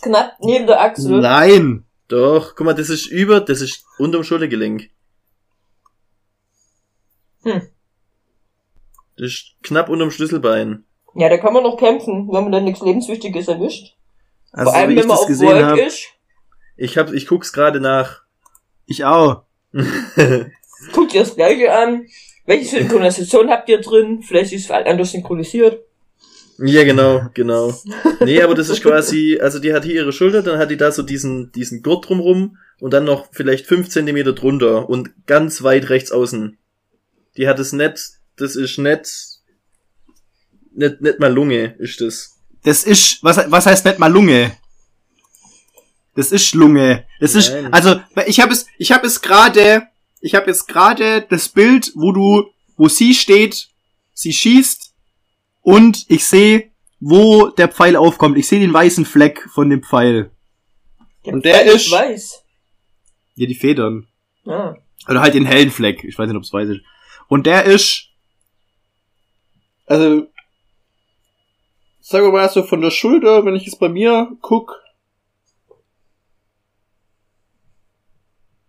Knapp 0.00 0.32
neben 0.40 0.66
der 0.66 0.80
Achsel. 0.80 1.20
nein. 1.20 1.82
Doch, 2.08 2.54
guck 2.54 2.64
mal, 2.64 2.72
das 2.74 2.88
ist 2.88 3.06
über, 3.06 3.40
das 3.40 3.60
ist 3.60 3.84
unterm 3.98 4.22
Schultergelenk. 4.24 4.88
Hm. 7.42 7.62
Das 9.16 9.26
ist 9.26 9.54
knapp 9.62 9.88
unterm 9.88 10.10
Schlüsselbein. 10.12 10.84
Ja, 11.18 11.28
da 11.28 11.38
kann 11.38 11.54
man 11.54 11.62
noch 11.62 11.78
kämpfen, 11.78 12.28
wenn 12.28 12.42
man 12.42 12.52
dann 12.52 12.64
nichts 12.64 12.82
Lebenswichtiges 12.82 13.48
erwischt. 13.48 13.96
Also, 14.52 14.70
Vor 14.70 14.78
allem, 14.78 14.90
wenn 14.90 14.96
man 14.96 15.08
das 15.08 15.20
auf 15.20 15.26
gesehen 15.26 15.78
ist. 15.78 16.08
Ich 16.76 16.98
hab, 16.98 17.12
ich 17.12 17.26
guck's 17.26 17.52
gerade 17.52 17.80
nach. 17.80 18.22
ich 18.86 19.04
auch. 19.04 19.42
Guckt 20.92 21.14
ihr 21.14 21.20
das 21.20 21.34
gleiche 21.34 21.72
an. 21.72 22.06
Welche 22.44 22.76
Synchronisation 22.76 23.50
habt 23.50 23.68
ihr 23.68 23.80
drin? 23.80 24.22
Vielleicht 24.22 24.52
ist 24.52 24.64
es 24.66 24.70
halt 24.70 24.86
anders 24.86 25.12
synchronisiert. 25.12 25.80
Ja, 26.58 26.84
genau, 26.84 27.28
genau. 27.34 27.74
Nee, 28.20 28.40
aber 28.42 28.54
das 28.54 28.68
ist 28.68 28.82
quasi, 28.82 29.38
also 29.40 29.58
die 29.58 29.74
hat 29.74 29.84
hier 29.84 29.94
ihre 29.94 30.12
Schulter, 30.12 30.42
dann 30.42 30.58
hat 30.58 30.70
die 30.70 30.76
da 30.76 30.90
so 30.90 31.02
diesen, 31.02 31.52
diesen 31.52 31.82
Gurt 31.82 32.08
drumrum 32.08 32.56
und 32.80 32.92
dann 32.92 33.04
noch 33.04 33.28
vielleicht 33.32 33.66
fünf 33.66 33.88
Zentimeter 33.88 34.32
drunter 34.32 34.88
und 34.88 35.10
ganz 35.26 35.62
weit 35.62 35.90
rechts 35.90 36.12
außen. 36.12 36.56
Die 37.36 37.48
hat 37.48 37.58
es 37.58 37.72
nicht, 37.72 38.12
das 38.36 38.56
ist 38.56 38.78
nicht, 38.78 39.35
nicht, 40.76 41.00
nicht 41.00 41.18
mal 41.20 41.32
Lunge, 41.32 41.74
ist 41.78 42.00
das. 42.00 42.38
Das 42.62 42.84
ist, 42.84 43.22
was, 43.22 43.38
was 43.50 43.66
heißt 43.66 43.84
nicht 43.84 43.98
mal 43.98 44.12
Lunge? 44.12 44.56
Das 46.14 46.32
ist 46.32 46.54
Lunge. 46.54 47.04
Das 47.20 47.34
ist, 47.34 47.50
Nein. 47.50 47.72
also, 47.72 48.00
ich 48.26 48.40
habe 48.40 48.52
es, 48.52 48.66
ich 48.78 48.90
habe 48.92 49.06
es 49.06 49.20
gerade, 49.20 49.86
ich 50.20 50.34
habe 50.34 50.46
jetzt 50.46 50.66
gerade 50.66 51.22
das 51.28 51.48
Bild, 51.48 51.92
wo 51.94 52.12
du, 52.12 52.48
wo 52.76 52.88
sie 52.88 53.14
steht, 53.14 53.68
sie 54.14 54.32
schießt 54.32 54.92
und 55.62 56.06
ich 56.08 56.24
sehe, 56.24 56.70
wo 57.00 57.48
der 57.48 57.68
Pfeil 57.68 57.96
aufkommt. 57.96 58.38
Ich 58.38 58.48
sehe 58.48 58.60
den 58.60 58.72
weißen 58.72 59.04
Fleck 59.04 59.46
von 59.52 59.68
dem 59.68 59.82
Pfeil. 59.82 60.30
Der 61.26 61.34
Und 61.34 61.44
der 61.44 61.54
Pfeil 61.54 61.66
ist- 61.68 61.90
weiß. 61.90 62.42
Ja, 63.34 63.46
die 63.46 63.54
Federn. 63.54 64.08
Ah. 64.46 64.76
Oder 65.08 65.20
halt 65.20 65.34
den 65.34 65.44
hellen 65.44 65.70
Fleck. 65.70 66.02
Ich 66.04 66.18
weiß 66.18 66.26
nicht, 66.28 66.36
ob 66.36 66.42
es 66.44 66.52
weiß 66.52 66.70
ist. 66.70 66.80
Und 67.28 67.44
der 67.46 67.64
ist, 67.64 68.08
also, 69.86 70.26
sagen 72.08 72.24
wir 72.26 72.30
mal 72.32 72.48
so 72.48 72.62
von 72.62 72.80
der 72.80 72.92
Schulter, 72.92 73.44
wenn 73.44 73.56
ich 73.56 73.66
es 73.66 73.76
bei 73.76 73.88
mir 73.88 74.30
guck, 74.40 74.80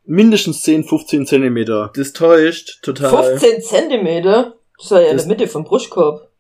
mindestens 0.06 0.64
10, 0.64 0.86
15 0.86 1.28
Zentimeter. 1.28 1.92
Das 1.96 2.14
täuscht 2.14 2.80
total. 2.82 3.38
15 3.38 3.62
Zentimeter? 3.62 4.56
Das 4.80 4.90
war 4.92 5.02
ja 5.02 5.10
in 5.12 5.18
der 5.18 5.26
Mitte 5.28 5.48
vom 5.48 5.64
Brustkorb. 5.66 6.32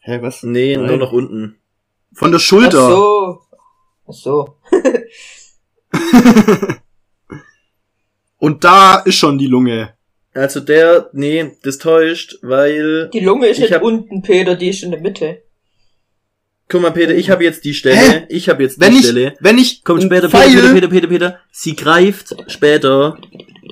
Hä, 0.00 0.18
was? 0.22 0.42
Nee, 0.42 0.76
Nein. 0.76 0.86
nur 0.86 0.96
nach 0.96 1.12
unten. 1.12 1.58
Von 2.14 2.32
der 2.32 2.40
Ach 2.40 2.44
Schulter. 2.44 2.88
so. 2.88 3.40
Ach 4.08 4.12
so. 4.12 4.56
Und 8.38 8.64
da 8.64 8.96
ist 8.98 9.14
schon 9.16 9.38
die 9.38 9.46
Lunge. 9.46 9.94
Also 10.34 10.58
der, 10.58 11.10
nee, 11.12 11.52
das 11.62 11.78
täuscht, 11.78 12.38
weil 12.42 13.08
Die 13.10 13.20
Lunge 13.20 13.46
ist 13.46 13.58
Ich 13.58 13.64
nicht 13.64 13.74
hab- 13.74 13.82
unten, 13.82 14.22
Peter, 14.22 14.56
die 14.56 14.70
ist 14.70 14.82
in 14.82 14.90
der 14.90 15.00
Mitte. 15.00 15.42
Guck 16.72 16.80
mal, 16.80 16.90
Peter, 16.90 17.14
ich 17.14 17.28
habe 17.28 17.44
jetzt 17.44 17.66
die 17.66 17.74
Stelle. 17.74 17.96
Hä? 17.96 18.26
Ich 18.30 18.48
habe 18.48 18.62
jetzt 18.62 18.78
die 18.78 18.80
Wenn 18.80 18.94
ich, 18.94 19.02
Stelle. 19.02 19.36
wenn 19.40 19.58
ich 19.58 19.84
Kommt 19.84 20.04
später, 20.04 20.30
Peter, 20.30 20.48
Peter, 20.48 20.72
Peter, 20.72 20.88
Peter, 20.88 21.06
Peter. 21.06 21.40
Sie 21.50 21.76
greift 21.76 22.34
später, 22.50 23.18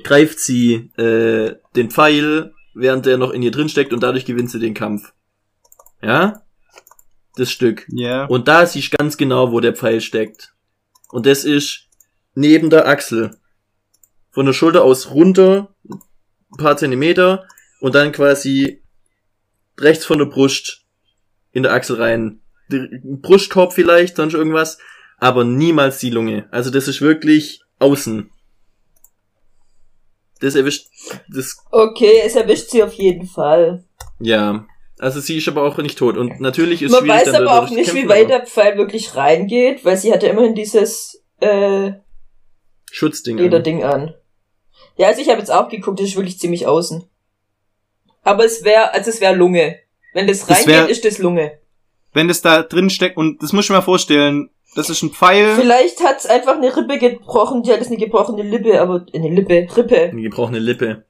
greift 0.03 0.39
sie 0.39 0.91
äh, 0.97 1.55
den 1.75 1.89
Pfeil, 1.89 2.53
während 2.75 3.07
der 3.07 3.17
noch 3.17 3.31
in 3.31 3.41
ihr 3.41 3.49
drin 3.49 3.69
steckt 3.69 3.91
und 3.91 4.03
dadurch 4.03 4.25
gewinnt 4.25 4.51
sie 4.51 4.59
den 4.59 4.75
Kampf. 4.75 5.13
Ja? 6.03 6.43
Das 7.37 7.49
Stück. 7.49 7.87
Ja. 7.89 8.25
Und 8.25 8.47
da 8.47 8.67
siehst 8.67 8.93
du 8.93 8.97
ganz 8.97 9.17
genau, 9.17 9.51
wo 9.51 9.61
der 9.61 9.73
Pfeil 9.73 9.99
steckt. 9.99 10.53
Und 11.09 11.25
das 11.25 11.43
ist 11.43 11.87
neben 12.35 12.69
der 12.69 12.87
Achsel. 12.87 13.35
Von 14.29 14.45
der 14.45 14.53
Schulter 14.53 14.83
aus 14.83 15.09
runter, 15.09 15.73
ein 15.89 16.57
paar 16.59 16.77
Zentimeter, 16.77 17.47
und 17.79 17.95
dann 17.95 18.11
quasi 18.11 18.83
rechts 19.79 20.05
von 20.05 20.19
der 20.19 20.25
Brust 20.25 20.85
in 21.51 21.63
der 21.63 21.73
Achsel 21.73 21.95
rein. 21.95 22.40
Brustkorb 23.21 23.73
vielleicht, 23.73 24.15
sonst 24.17 24.33
irgendwas, 24.33 24.77
aber 25.17 25.43
niemals 25.43 25.99
die 25.99 26.09
Lunge. 26.09 26.47
Also 26.51 26.69
das 26.71 26.87
ist 26.87 27.01
wirklich 27.01 27.61
außen. 27.79 28.29
Das 30.39 30.55
erwischt, 30.55 30.87
das, 31.29 31.57
Okay, 31.71 32.21
es 32.25 32.35
erwischt 32.35 32.69
sie 32.71 32.83
auf 32.83 32.93
jeden 32.93 33.27
Fall. 33.27 33.83
ja. 34.19 34.65
Also 34.99 35.19
sie 35.19 35.37
ist 35.39 35.47
aber 35.47 35.63
auch 35.63 35.77
nicht 35.77 35.97
tot. 35.97 36.15
Und 36.15 36.39
natürlich 36.41 36.83
ist 36.83 36.91
Man 36.91 37.01
schwierig, 37.01 37.21
weiß 37.25 37.33
aber 37.33 37.59
auch 37.59 37.69
nicht, 37.71 37.85
kämpfen, 37.89 38.03
wie 38.03 38.07
weit 38.07 38.29
der 38.29 38.45
Pfeil 38.45 38.77
wirklich 38.77 39.15
reingeht, 39.15 39.83
weil 39.83 39.97
sie 39.97 40.13
hatte 40.13 40.27
immerhin 40.27 40.53
dieses 40.53 41.23
äh, 41.39 41.93
Schutzding. 42.91 43.37
an. 43.39 43.43
Lederding 43.43 43.83
an. 43.83 44.13
Ja, 44.97 45.07
also 45.07 45.19
ich 45.19 45.29
habe 45.29 45.39
jetzt 45.39 45.49
auch 45.49 45.69
geguckt, 45.69 45.99
das 45.99 46.09
ist 46.09 46.17
wirklich 46.17 46.37
ziemlich 46.37 46.67
außen. 46.67 47.03
Aber 48.21 48.45
es 48.45 48.63
wäre, 48.63 48.93
also 48.93 49.09
es 49.09 49.21
wäre 49.21 49.33
Lunge. 49.33 49.79
Wenn 50.13 50.27
das 50.27 50.45
Das 50.45 50.59
reingeht, 50.59 50.67
wär- 50.67 50.89
ist 50.89 51.03
das 51.03 51.17
Lunge. 51.17 51.57
Wenn 52.13 52.27
das 52.27 52.41
da 52.41 52.63
drin 52.63 52.89
steckt, 52.89 53.17
und 53.17 53.41
das 53.41 53.53
muss 53.53 53.65
ich 53.65 53.69
mir 53.69 53.77
mal 53.77 53.81
vorstellen, 53.81 54.49
das 54.75 54.89
ist 54.89 55.01
ein 55.01 55.11
Pfeil. 55.11 55.55
Vielleicht 55.55 56.01
hat's 56.01 56.25
einfach 56.25 56.55
eine 56.55 56.75
Rippe 56.75 56.97
gebrochen, 56.97 57.63
die 57.63 57.71
hat 57.71 57.79
jetzt 57.79 57.89
eine 57.89 57.97
gebrochene 57.97 58.43
Lippe, 58.43 58.79
aber 58.81 59.05
eine 59.13 59.29
Lippe, 59.29 59.67
Rippe. 59.75 60.09
Eine 60.09 60.21
gebrochene 60.21 60.59
Lippe. 60.59 61.05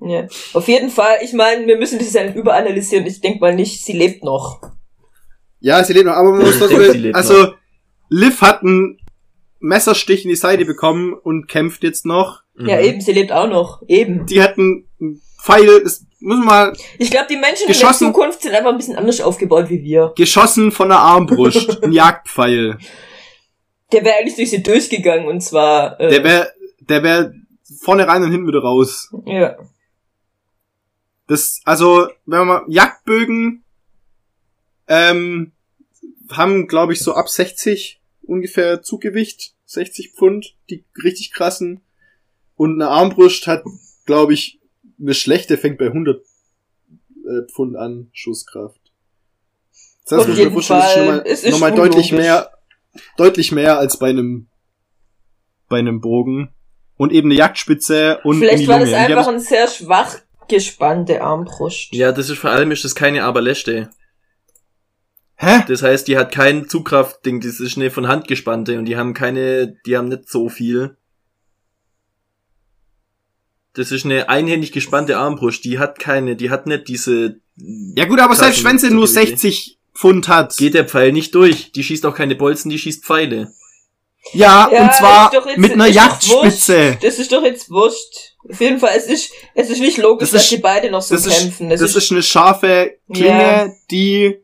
Ja. 0.00 0.26
Auf 0.52 0.68
jeden 0.68 0.90
Fall, 0.90 1.18
ich 1.22 1.32
meine, 1.32 1.66
wir 1.66 1.76
müssen 1.76 1.98
das 1.98 2.12
ja 2.12 2.24
nicht 2.24 2.36
überanalysieren. 2.36 3.06
Ich 3.06 3.20
denk 3.20 3.40
mal 3.40 3.54
nicht, 3.54 3.84
sie 3.84 3.92
lebt 3.92 4.24
noch. 4.24 4.60
Ja, 5.60 5.82
sie 5.84 5.92
lebt 5.92 6.06
noch, 6.06 6.14
aber 6.14 6.32
man 6.32 6.40
muss 6.40 6.54
Ich 6.54 6.58
trotzdem, 6.58 7.14
also, 7.14 7.52
Liv 8.08 8.40
hat 8.40 8.62
einen 8.62 8.98
Messerstich 9.60 10.24
in 10.24 10.30
die 10.30 10.36
Seite 10.36 10.64
bekommen 10.64 11.14
und 11.14 11.46
kämpft 11.46 11.84
jetzt 11.84 12.04
noch. 12.04 12.42
Ja, 12.66 12.76
Mhm. 12.78 12.84
eben, 12.84 13.00
sie 13.00 13.12
lebt 13.12 13.32
auch 13.32 13.48
noch. 13.48 13.82
Eben. 13.88 14.26
Die 14.26 14.42
hat 14.42 14.58
einen 14.58 14.86
Pfeil, 15.42 15.82
das 15.82 16.04
muss 16.20 16.38
man 16.38 16.46
mal, 16.46 16.72
Ich 16.98 17.10
glaube, 17.10 17.26
die 17.28 17.36
Menschen 17.36 17.66
in 17.68 17.72
der 17.78 17.92
Zukunft 17.92 18.42
sind 18.42 18.54
einfach 18.54 18.70
ein 18.70 18.76
bisschen 18.76 18.96
anders 18.96 19.20
aufgebaut 19.20 19.68
wie 19.70 19.82
wir. 19.82 20.12
geschossen 20.16 20.70
von 20.70 20.88
der 20.88 20.98
Armbrust, 20.98 21.82
ein 21.82 21.92
Jagdpfeil. 21.92 22.78
Der 23.90 24.04
wäre 24.04 24.16
eigentlich 24.16 24.36
durch 24.36 24.50
sie 24.50 24.62
durchgegangen 24.62 25.26
und 25.26 25.40
zwar. 25.42 25.98
Äh, 26.00 26.08
Der 26.10 26.24
wär, 26.24 26.52
der 26.80 27.02
wär 27.02 27.32
vorne 27.80 28.06
rein 28.06 28.22
und 28.22 28.30
hinten 28.30 28.46
wieder 28.46 28.60
raus. 28.62 29.12
Ja. 29.26 29.56
Das, 31.26 31.60
also, 31.64 32.08
wenn 32.26 32.38
man 32.40 32.46
mal, 32.46 32.62
Jagdbögen, 32.68 33.64
ähm, 34.88 35.52
haben, 36.30 36.66
glaube 36.66 36.92
ich, 36.92 37.00
so 37.00 37.14
ab 37.14 37.28
60 37.28 38.00
ungefähr 38.22 38.82
Zuggewicht, 38.82 39.54
60 39.66 40.12
Pfund, 40.12 40.56
die 40.70 40.84
richtig 41.02 41.32
krassen. 41.32 41.80
Und 42.56 42.80
eine 42.80 42.90
Armbrust 42.90 43.46
hat, 43.46 43.64
glaube 44.06 44.34
ich, 44.34 44.60
eine 45.00 45.14
schlechte 45.14 45.56
fängt 45.58 45.78
bei 45.78 45.86
100 45.86 46.16
äh, 46.18 47.52
Pfund 47.52 47.76
an, 47.76 48.08
Schusskraft. 48.12 48.78
Das 50.08 50.20
Auf 50.20 50.26
muss 50.28 50.36
ich 50.38 50.44
mir 50.44 50.50
jeden 50.50 50.62
vorstellen, 50.62 50.82
das 50.84 50.84
ist 50.84 50.90
Fall. 50.90 51.06
schon 51.06 51.06
mal, 51.16 51.22
Es 51.26 51.44
ist 51.44 51.50
nochmal 51.52 51.74
deutlich 51.74 52.12
mehr, 52.12 52.50
deutlich 53.16 53.52
mehr 53.52 53.78
als 53.78 53.98
bei 53.98 54.10
einem, 54.10 54.48
bei 55.68 55.78
einem 55.78 56.00
Bogen. 56.00 56.52
Und 56.96 57.12
eben 57.12 57.28
eine 57.30 57.38
Jagdspitze 57.38 58.20
und 58.22 58.38
Vielleicht 58.38 58.68
war 58.68 58.78
das 58.78 58.92
einfach 58.92 59.26
haben- 59.26 59.34
ein 59.36 59.40
sehr 59.40 59.66
schwach 59.66 60.16
gespannte 60.48 61.22
Armbrust. 61.22 61.88
Ja, 61.92 62.12
das 62.12 62.28
ist 62.28 62.38
vor 62.38 62.50
allem 62.50 62.70
ist 62.70 62.84
das 62.84 62.94
keine 62.94 63.24
Aberlächte. 63.24 63.90
Hä? 65.36 65.64
Das 65.66 65.82
heißt, 65.82 66.06
die 66.06 66.16
hat 66.16 66.30
kein 66.30 66.68
Zugkraftding, 66.68 67.40
das 67.40 67.58
ist 67.58 67.76
eine 67.76 67.90
von 67.90 68.06
Hand 68.06 68.28
gespannte 68.28 68.78
und 68.78 68.84
die 68.84 68.96
haben 68.96 69.14
keine, 69.14 69.74
die 69.86 69.96
haben 69.96 70.08
nicht 70.08 70.28
so 70.28 70.48
viel. 70.48 70.96
Das 73.74 73.90
ist 73.90 74.04
eine 74.04 74.28
einhändig 74.28 74.72
gespannte 74.72 75.16
Armbrust, 75.16 75.64
die 75.64 75.78
hat 75.78 75.98
keine, 75.98 76.36
die 76.36 76.50
hat 76.50 76.66
nicht 76.66 76.88
diese. 76.88 77.36
Ja 77.56 78.04
gut, 78.04 78.20
aber 78.20 78.34
selbst 78.34 78.64
wenn 78.64 78.78
sie 78.78 78.90
nur 78.90 79.06
Zuggewicht. 79.06 79.38
60 79.40 79.78
Pfund 79.94 80.28
hat. 80.28 80.56
Geht 80.56 80.74
der 80.74 80.86
Pfeil 80.86 81.12
nicht 81.12 81.34
durch. 81.34 81.72
Die 81.72 81.82
schießt 81.84 82.04
auch 82.06 82.14
keine 82.14 82.34
Bolzen, 82.34 82.70
die 82.70 82.78
schießt 82.78 83.04
Pfeile. 83.04 83.52
Ja, 84.32 84.70
Ja, 84.72 84.84
und 84.84 84.94
zwar 84.94 85.32
ist 85.34 85.44
jetzt- 85.46 85.58
mit 85.58 85.72
einer 85.72 85.88
ist 85.88 85.94
Jagdspitze. 85.96 86.98
Das 87.02 87.18
ist 87.18 87.32
doch 87.32 87.42
jetzt 87.42 87.70
wurscht. 87.70 88.36
Auf 88.48 88.60
jeden 88.60 88.78
Fall, 88.78 88.92
es 88.96 89.06
ist, 89.06 89.32
es 89.54 89.68
ist 89.70 89.80
nicht 89.80 89.98
logisch, 89.98 90.30
Das 90.30 90.32
dass 90.32 90.42
ist- 90.44 90.50
die 90.52 90.56
beide 90.58 90.90
noch 90.90 91.02
so 91.02 91.14
Das 91.14 91.26
ist, 91.26 91.38
kämpfen. 91.40 91.68
das 91.70 91.80
ist 91.80 92.10
eine 92.12 92.22
scharfe 92.22 92.98
Klinge, 93.12 93.28
Ja. 93.28 93.68
die 93.90 94.36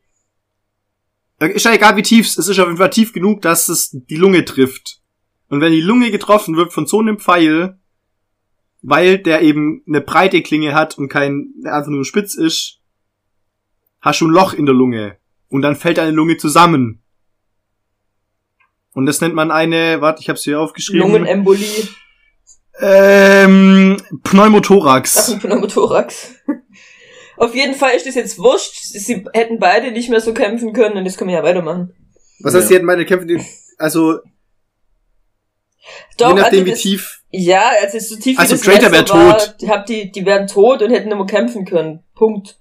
ist 1.41 1.65
ja 1.65 1.73
egal 1.73 1.97
wie 1.97 2.03
tief, 2.03 2.27
es 2.27 2.37
ist 2.37 2.59
auf 2.59 2.67
jeden 2.67 2.77
Fall 2.79 2.91
tief 2.91 3.13
genug, 3.13 3.43
dass 3.43 3.69
es 3.69 3.91
die 3.93 4.17
Lunge 4.17 4.45
trifft. 4.45 5.01
Und 5.49 5.61
wenn 5.61 5.73
die 5.73 5.81
Lunge 5.81 6.11
getroffen 6.11 6.57
wird 6.57 6.73
von 6.73 6.87
so 6.87 6.99
einem 7.01 7.19
Pfeil, 7.19 7.78
weil 8.83 9.19
der 9.19 9.43
eben 9.43 9.83
eine 9.87 10.01
breite 10.01 10.43
Klinge 10.43 10.75
hat 10.75 10.97
und 10.99 11.09
kein 11.09 11.53
einfach 11.65 11.91
nur 11.91 12.05
spitz 12.05 12.35
ist, 12.35 12.81
hast 14.01 14.21
du 14.21 14.27
ein 14.29 14.31
Loch 14.33 14.53
in 14.55 14.67
der 14.67 14.75
Lunge 14.75 15.17
und 15.49 15.63
dann 15.63 15.77
fällt 15.77 15.99
deine 15.99 16.13
Lunge 16.13 16.37
zusammen. 16.37 17.03
Und 18.95 19.07
das 19.07 19.21
nennt 19.21 19.35
man 19.35 19.51
eine, 19.51 20.01
warte, 20.01 20.21
ich 20.23 20.29
habe 20.29 20.39
hier 20.39 20.61
aufgeschrieben. 20.61 21.01
Lungenembolie, 21.03 21.89
Ähm, 22.81 23.97
ach, 24.01 24.17
Pneumothorax. 24.23 25.33
ein 25.33 25.39
Pneumothorax. 25.41 26.35
Auf 27.37 27.55
jeden 27.55 27.75
Fall 27.75 27.93
ist 27.95 28.07
das 28.07 28.15
jetzt 28.15 28.39
wurscht. 28.39 28.75
Sie 28.83 29.25
hätten 29.33 29.59
beide 29.59 29.91
nicht 29.93 30.09
mehr 30.11 30.21
so 30.21 30.33
kämpfen 30.35 30.73
können 30.73 30.97
und 30.97 31.05
jetzt 31.05 31.19
können 31.19 31.31
wir 31.31 31.37
ja 31.39 31.43
weitermachen. 31.45 31.93
Was 32.41 32.53
Ja. 32.55 32.61
heißt, 32.61 32.69
sie 32.69 32.75
hätten 32.77 32.87
meine 32.87 33.05
Kämpfe, 33.05 33.27
die- 33.27 33.45
also, 33.79 34.19
Doch, 36.19 36.29
je 36.31 36.35
nachdem, 36.35 36.61
also 36.65 36.67
wie 36.67 36.75
tief. 36.75 37.18
Ja, 37.31 37.71
also 37.83 37.99
so 37.99 38.21
tief 38.21 38.39
Also 38.39 38.53
wie 38.55 38.57
das 38.59 38.65
Traitor 38.67 38.91
Messer 38.91 39.15
wär 39.15 39.25
war, 39.27 39.39
tot. 39.39 39.57
die, 39.61 39.69
hab 39.69 39.87
die, 39.87 40.11
die 40.11 40.25
wären 40.25 40.47
tot 40.47 40.83
und 40.83 40.91
hätten 40.91 41.11
immer 41.11 41.27
kämpfen 41.27 41.65
können. 41.67 42.01
Punkt. 42.15 42.59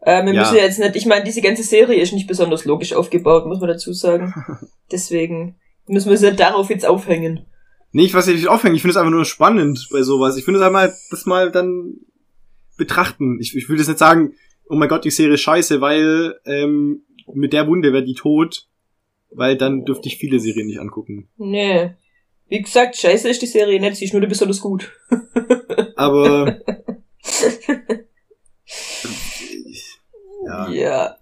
Äh, 0.00 0.24
wir 0.24 0.32
Ja. 0.32 0.40
müssen 0.40 0.56
jetzt 0.56 0.78
nicht, 0.78 0.96
ich 0.96 1.06
meine, 1.06 1.24
diese 1.24 1.42
ganze 1.42 1.62
Serie 1.62 2.00
ist 2.00 2.12
nicht 2.12 2.26
besonders 2.26 2.64
logisch 2.64 2.94
aufgebaut, 2.94 3.46
muss 3.46 3.60
man 3.60 3.68
dazu 3.68 3.92
sagen. 3.92 4.32
Deswegen 4.90 5.56
müssen 5.86 6.10
wir 6.10 6.16
sie 6.16 6.32
darauf 6.32 6.70
jetzt 6.70 6.86
aufhängen. 6.86 7.46
Nicht, 7.92 8.14
was 8.14 8.26
ich 8.28 8.36
nicht 8.36 8.48
aufhängen. 8.48 8.74
Ich 8.74 8.80
finde 8.82 8.92
es 8.92 8.96
einfach 8.96 9.10
nur 9.10 9.26
spannend 9.26 9.88
bei 9.92 10.02
sowas. 10.02 10.36
Ich 10.38 10.44
finde 10.44 10.60
es 10.60 10.66
einmal, 10.66 10.94
das 11.10 11.26
mal 11.26 11.50
dann 11.52 11.96
betrachten. 12.78 13.38
Ich, 13.40 13.54
ich 13.54 13.68
will 13.68 13.76
das 13.76 13.88
nicht 13.88 13.98
sagen, 13.98 14.32
oh 14.68 14.74
mein 14.76 14.88
Gott, 14.88 15.04
die 15.04 15.10
Serie 15.10 15.34
ist 15.34 15.42
scheiße, 15.42 15.80
weil 15.82 16.36
ähm, 16.46 17.02
mit 17.34 17.52
der 17.52 17.66
Wunde 17.68 17.92
wäre 17.92 18.04
die 18.04 18.14
tot. 18.14 18.68
Weil 19.34 19.56
dann 19.56 19.84
dürfte 19.84 20.08
ich 20.08 20.16
viele 20.18 20.40
Serien 20.40 20.66
nicht 20.66 20.78
angucken. 20.80 21.28
Nee. 21.36 21.90
Wie 22.52 22.60
gesagt, 22.60 22.98
scheiße 22.98 23.30
ist 23.30 23.40
die 23.40 23.46
Serie 23.46 23.80
nicht, 23.80 23.96
sie 23.96 24.04
ist 24.04 24.12
nur 24.12 24.20
nicht 24.20 24.28
besonders 24.28 24.60
gut. 24.60 24.92
Aber 25.96 26.60
ja. 30.44 30.68
ja. 30.68 31.16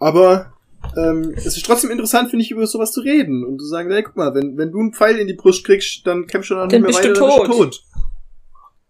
Aber 0.00 0.54
ähm, 0.96 1.34
es 1.36 1.46
ist 1.46 1.64
trotzdem 1.64 1.92
interessant, 1.92 2.30
finde 2.30 2.44
ich, 2.44 2.50
über 2.50 2.66
sowas 2.66 2.90
zu 2.90 3.00
reden 3.00 3.44
und 3.44 3.60
zu 3.60 3.66
sagen, 3.66 3.92
hey, 3.92 4.02
guck 4.02 4.16
mal, 4.16 4.34
wenn, 4.34 4.58
wenn 4.58 4.72
du 4.72 4.80
einen 4.80 4.92
Pfeil 4.92 5.16
in 5.18 5.28
die 5.28 5.34
Brust 5.34 5.64
kriegst, 5.64 6.04
dann 6.04 6.26
kämpfst 6.26 6.50
du 6.50 6.56
dann 6.56 6.66
nicht 6.66 6.80
mehr 6.80 6.92
weiter, 6.92 7.12
du 7.12 7.20
dann 7.20 7.28
bist 7.28 7.38
du 7.38 7.52
tot. 7.52 7.56
tot. 7.56 7.84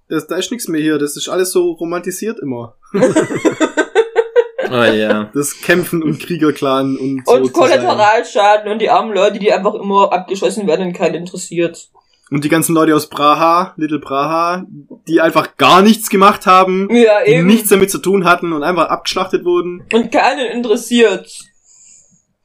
Das, 0.08 0.26
da 0.28 0.36
ist 0.36 0.50
nichts 0.50 0.66
mehr 0.66 0.80
hier, 0.80 0.96
das 0.96 1.18
ist 1.18 1.28
alles 1.28 1.50
so 1.50 1.72
romantisiert 1.72 2.38
immer. 2.40 2.78
Ah 4.72 4.86
ja. 4.92 5.30
Das 5.34 5.60
Kämpfen 5.60 6.02
und 6.02 6.18
Kriegerclan 6.18 6.96
und 6.96 7.26
so 7.26 7.34
Und. 7.34 7.52
Kollateralschaden 7.52 8.72
und 8.72 8.80
die 8.80 8.88
armen 8.88 9.14
Leute, 9.14 9.38
die 9.38 9.52
einfach 9.52 9.74
immer 9.74 10.12
abgeschossen 10.12 10.66
werden 10.66 10.86
und 10.88 10.92
keinen 10.94 11.14
interessiert. 11.16 11.90
Und 12.30 12.44
die 12.44 12.48
ganzen 12.48 12.74
Leute 12.74 12.96
aus 12.96 13.10
Praha, 13.10 13.74
Little 13.76 14.00
Praha, 14.00 14.64
die 15.06 15.20
einfach 15.20 15.58
gar 15.58 15.82
nichts 15.82 16.08
gemacht 16.08 16.46
haben, 16.46 16.88
Ja, 16.90 17.22
die 17.26 17.32
eben. 17.32 17.46
nichts 17.46 17.68
damit 17.68 17.90
zu 17.90 17.98
tun 17.98 18.24
hatten 18.24 18.54
und 18.54 18.62
einfach 18.62 18.88
abgeschlachtet 18.88 19.44
wurden. 19.44 19.84
Und 19.92 20.10
keinen 20.10 20.50
interessiert. 20.50 21.30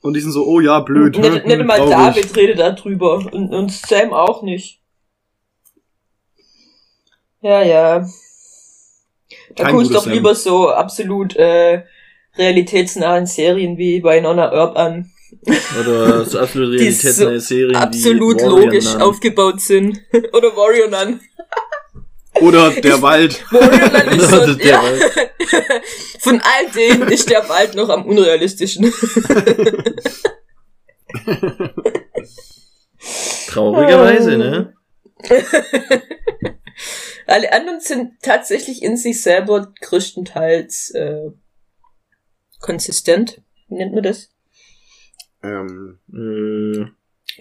Und 0.02 0.14
die 0.14 0.20
sind 0.20 0.34
so, 0.34 0.46
oh 0.46 0.60
ja, 0.60 0.82
blöd. 0.82 1.18
Nicht, 1.18 1.44
hm, 1.44 1.48
nicht 1.48 1.66
mal 1.66 1.78
traurig. 1.78 2.16
David 2.16 2.36
redet 2.36 2.60
da 2.60 2.72
drüber. 2.72 3.26
Und, 3.32 3.54
und 3.54 3.72
Sam 3.72 4.14
auch 4.14 4.42
nicht. 4.44 4.82
Ja, 7.40 7.62
ja. 7.64 8.06
Da 9.56 9.72
guckst 9.72 9.94
doch 9.96 10.04
Sam. 10.04 10.12
lieber 10.12 10.36
so 10.36 10.70
absolut 10.70 11.36
äh, 11.38 11.84
realitätsnahen 12.38 13.26
Serien 13.26 13.78
wie 13.78 14.00
bei 14.02 14.20
Nonna 14.20 14.52
Earp 14.52 14.78
an. 14.78 15.12
Oder 15.80 16.26
so 16.26 16.40
absolut 16.40 16.74
Die 16.80 16.92
so 16.92 17.26
realitätsnahe 17.26 17.40
Serien 17.40 17.76
absolut 17.76 18.40
wie 18.40 18.44
Warrior 18.44 18.66
logisch 18.66 18.94
Nun. 18.94 19.02
aufgebaut 19.02 19.62
sind. 19.62 20.02
Oder 20.34 20.56
Warrior 20.56 20.90
Nun. 20.90 21.20
Oder 22.42 22.70
der 22.82 23.02
Wald. 23.02 23.44
Wo 23.50 23.58
unrealistisch 23.58 24.30
Das 24.30 24.32
ist, 24.32 24.48
ist 24.50 24.60
der 24.60 24.68
ja. 24.68 24.84
Wald. 24.84 25.32
Von 26.20 26.42
all 26.42 26.72
denen 26.76 27.08
ist 27.10 27.30
der 27.30 27.50
Wald 27.50 27.76
noch 27.76 27.90
am 27.90 28.06
unrealistischen. 28.06 28.94
Traurigerweise, 33.48 34.38
ne? 34.38 34.74
Alle 37.26 37.52
anderen 37.52 37.80
sind 37.80 38.22
tatsächlich 38.22 38.84
in 38.84 38.98
sich 38.98 39.22
selber 39.22 39.74
größtenteils 39.82 40.92
äh, 40.92 41.32
konsistent. 42.60 43.42
Wie 43.70 43.76
nennt 43.76 43.94
man 43.94 44.04
das? 44.04 44.30
Ähm, 45.44 45.98
Äh, 46.14 46.86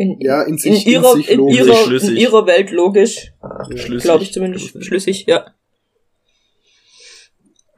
In, 0.02 0.20
ja, 0.20 0.42
in 0.42 0.54
in, 0.54 0.58
sich, 0.58 0.86
ihrer, 0.86 1.12
in 1.12 1.16
sich 1.16 1.30
in, 1.30 1.38
logisch. 1.38 1.56
ihrer, 1.58 1.78
in 1.80 1.86
schlüssig. 1.86 2.18
ihrer 2.18 2.46
Welt 2.46 2.70
logisch. 2.70 3.32
schlüssig. 3.76 4.02
Glaube 4.02 4.24
ich 4.24 4.32
zumindest. 4.32 4.84
Schlüssig, 4.84 5.24
ja. 5.26 5.46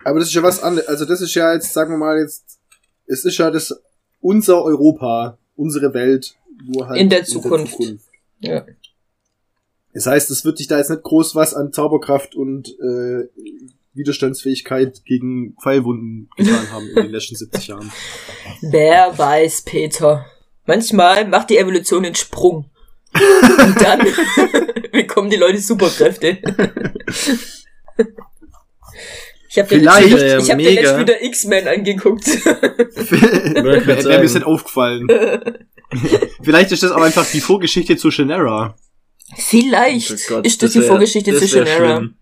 Aber 0.05 0.19
das 0.19 0.29
ist 0.29 0.35
ja 0.35 0.43
was 0.43 0.63
anderes. 0.63 0.89
Also 0.89 1.05
das 1.05 1.21
ist 1.21 1.35
ja 1.35 1.53
jetzt, 1.55 1.73
sagen 1.73 1.93
wir 1.93 1.99
mal 1.99 2.19
jetzt, 2.19 2.59
es 3.07 3.25
ist 3.25 3.37
ja 3.39 3.51
das 3.51 3.79
unser 4.21 4.65
Europa, 4.65 5.39
unsere 5.57 5.93
Welt, 5.95 6.35
nur 6.65 6.89
halt 6.89 7.01
In 7.01 7.09
der 7.11 7.25
Zukunft. 7.25 7.79
Ja. 8.41 8.65
Das 9.95 10.07
heißt, 10.07 10.31
es 10.31 10.45
wird 10.45 10.59
sich 10.59 10.67
da 10.67 10.79
jetzt 10.79 10.91
nicht 10.91 11.03
groß 11.03 11.35
was 11.35 11.55
an 11.55 11.73
Zauberkraft 11.73 12.35
und 12.35 12.69
äh, 12.81 13.29
Widerstandsfähigkeit 13.99 15.03
gegen 15.05 15.55
Pfeilwunden 15.63 16.31
getan 16.37 16.71
haben 16.73 16.89
in 16.89 16.95
den 16.95 17.11
letzten 17.11 17.37
70 17.37 17.67
Jahren. 17.69 17.93
Wer 18.63 19.17
weiß, 19.19 19.63
Peter. 19.63 20.25
Manchmal 20.67 21.27
macht 21.29 21.51
die 21.51 21.59
Evolution 21.59 22.05
einen 22.05 22.15
Sprung. 22.15 22.71
Und 23.15 23.81
dann 23.83 24.01
bekommen 24.93 25.31
die 25.31 25.37
Leute 25.37 25.59
Superkräfte. 25.59 26.39
Ich 29.51 29.59
habe 29.59 29.69
Vielleicht, 29.69 30.19
äh, 30.19 30.39
ich 30.39 30.51
hab 30.51 30.59
dir 30.59 30.65
mega. 30.71 30.81
letzt 30.83 30.99
wieder 31.01 31.23
X-Men 31.23 31.69
angeguckt. 31.69 32.27
Wäre 32.45 34.19
mir 34.19 34.23
nicht 34.23 34.43
aufgefallen. 34.45 35.07
Vielleicht 36.43 36.71
ist 36.73 36.83
das 36.83 36.93
aber 36.93 37.07
einfach 37.07 37.27
die 37.31 37.41
Vorgeschichte 37.41 37.97
zu 37.97 38.11
Shannara. 38.11 38.77
Vielleicht 39.37 40.11
Oh 40.13 40.17
Gott, 40.29 40.47
ist 40.47 40.63
das, 40.63 40.73
die 40.73 40.81
wär- 40.81 40.87
Vorgeschichte 40.89 41.33
das 41.33 41.41
zu 41.41 41.49
Shannara. 41.49 41.97
schlimm. 41.97 42.15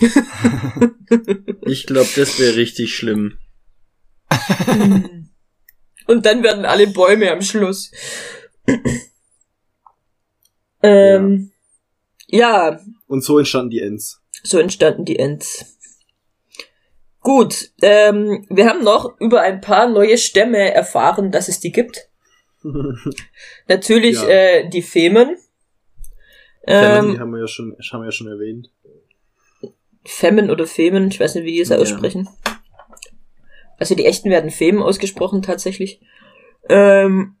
Ich 1.66 1.86
glaube, 1.86 2.08
das 2.16 2.38
wäre 2.38 2.56
richtig 2.56 2.94
schlimm. 2.94 3.38
Und 6.06 6.26
dann 6.26 6.42
werden 6.42 6.64
alle 6.64 6.86
Bäume 6.88 7.30
am 7.30 7.42
Schluss. 7.42 7.90
ähm, 10.82 11.50
ja. 12.26 12.80
Und 13.06 13.22
so 13.24 13.38
entstanden 13.38 13.70
die 13.70 13.80
Ents. 13.80 14.20
so 14.42 14.58
entstanden 14.58 15.04
die 15.04 15.18
Ents. 15.18 15.76
Gut, 17.20 17.70
ähm, 17.82 18.46
wir 18.48 18.66
haben 18.66 18.82
noch 18.82 19.20
über 19.20 19.42
ein 19.42 19.60
paar 19.60 19.88
neue 19.88 20.16
Stämme 20.16 20.72
erfahren, 20.72 21.30
dass 21.30 21.48
es 21.48 21.60
die 21.60 21.70
gibt. 21.72 22.08
Natürlich 23.68 24.16
Ja. 24.16 24.28
äh, 24.28 24.68
die 24.70 24.82
Femen. 24.82 25.36
die 26.66 26.72
Ähm, 26.72 27.18
haben 27.20 27.30
wir 27.32 27.40
ja 27.40 27.46
schon, 27.48 27.76
haben 27.92 28.00
wir 28.00 28.06
ja 28.06 28.12
schon 28.12 28.28
erwähnt. 28.28 28.70
Femen 30.04 30.50
oder 30.50 30.66
Femen, 30.66 31.08
ich 31.08 31.20
weiß 31.20 31.34
nicht, 31.34 31.44
wie 31.44 31.52
die 31.52 31.60
es 31.60 31.68
Ja. 31.70 31.78
aussprechen. 31.78 32.28
Also 33.78 33.94
die 33.94 34.06
echten 34.06 34.30
werden 34.30 34.50
Femen 34.50 34.82
ausgesprochen 34.82 35.42
tatsächlich. 35.42 36.00
Ähm, 36.68 37.36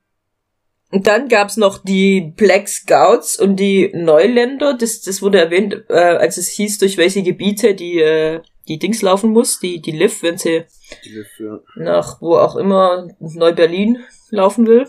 und 0.90 1.06
dann 1.06 1.28
gab's 1.28 1.56
noch 1.56 1.78
die 1.78 2.32
Black 2.36 2.68
Scouts 2.68 3.38
und 3.38 3.56
die 3.56 3.90
Neuländer. 3.94 4.74
Das, 4.74 5.02
das 5.02 5.22
wurde 5.22 5.38
erwähnt, 5.38 5.84
äh, 5.88 5.92
als 5.94 6.36
es 6.36 6.48
hieß, 6.48 6.78
durch 6.78 6.96
welche 6.96 7.22
Gebiete 7.22 7.74
die, 7.74 8.00
äh, 8.00 8.40
die 8.66 8.78
Dings 8.78 9.00
laufen 9.02 9.30
muss, 9.30 9.60
die, 9.60 9.80
die 9.80 9.92
Liv, 9.92 10.22
wenn 10.22 10.38
sie 10.38 10.64
Die 11.04 11.24
für 11.36 11.62
nach 11.76 12.20
wo 12.20 12.36
auch 12.36 12.56
immer 12.56 13.08
Neu-Berlin 13.20 13.98
laufen 14.30 14.66
will. 14.66 14.88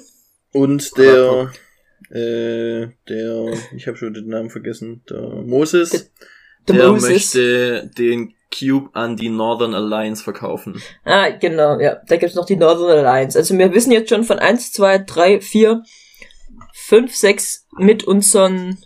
Und 0.53 0.97
der, 0.97 1.51
äh, 2.09 2.87
der, 3.07 3.53
ich 3.75 3.87
habe 3.87 3.97
schon 3.97 4.13
den 4.13 4.27
Namen 4.27 4.49
vergessen, 4.49 5.03
der 5.09 5.21
Moses, 5.21 5.89
Der 5.91 6.01
der 6.67 6.89
Moses. 6.89 7.09
möchte 7.09 7.91
den 7.97 8.33
Cube 8.53 8.89
an 8.93 9.15
die 9.15 9.29
Northern 9.29 9.73
Alliance 9.73 10.23
verkaufen. 10.23 10.81
Ah, 11.05 11.29
genau, 11.29 11.79
ja. 11.79 11.97
Da 12.07 12.17
gibt's 12.17 12.35
noch 12.35 12.45
die 12.45 12.57
Northern 12.57 12.89
Alliance. 13.05 13.37
Also 13.37 13.57
wir 13.57 13.73
wissen 13.73 13.91
jetzt 13.91 14.09
schon 14.09 14.23
von 14.23 14.39
eins, 14.39 14.71
zwei, 14.73 14.97
drei, 14.97 15.39
vier, 15.39 15.83
fünf, 16.73 17.15
sechs 17.15 17.65
mit 17.77 18.03
unseren 18.03 18.77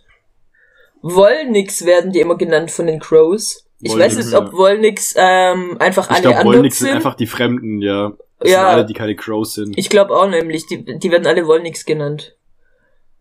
Wollnix 1.01 1.85
werden 1.85 2.11
die 2.11 2.19
immer 2.19 2.37
genannt 2.37 2.71
von 2.71 2.87
den 2.87 2.99
Crows. 2.99 3.65
Ich 3.81 3.91
Wollnix, 3.91 4.17
weiß 4.17 4.25
nicht, 4.25 4.35
ob 4.35 4.53
Wollnix 4.53 5.13
ähm, 5.17 5.77
einfach 5.79 6.05
Ich 6.09 6.11
alle 6.11 6.21
glaube, 6.21 6.37
anderen 6.37 6.57
Wollnix 6.57 6.79
sind 6.79 6.87
sind. 6.87 6.95
einfach 6.97 7.15
die 7.15 7.27
Fremden, 7.27 7.81
ja. 7.81 8.13
Das 8.39 8.51
Ja. 8.51 8.59
sind 8.59 8.67
alle, 8.69 8.85
die 8.85 8.93
keine 8.93 9.15
Crows 9.15 9.53
sind. 9.55 9.77
Ich 9.77 9.89
glaube 9.89 10.15
auch 10.15 10.27
nämlich, 10.29 10.65
die, 10.67 10.83
die 10.97 11.11
werden 11.11 11.27
alle 11.27 11.45
Wollnix 11.47 11.85
genannt. 11.85 12.35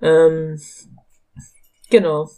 Ähm, 0.01 0.61
genau. 1.91 2.29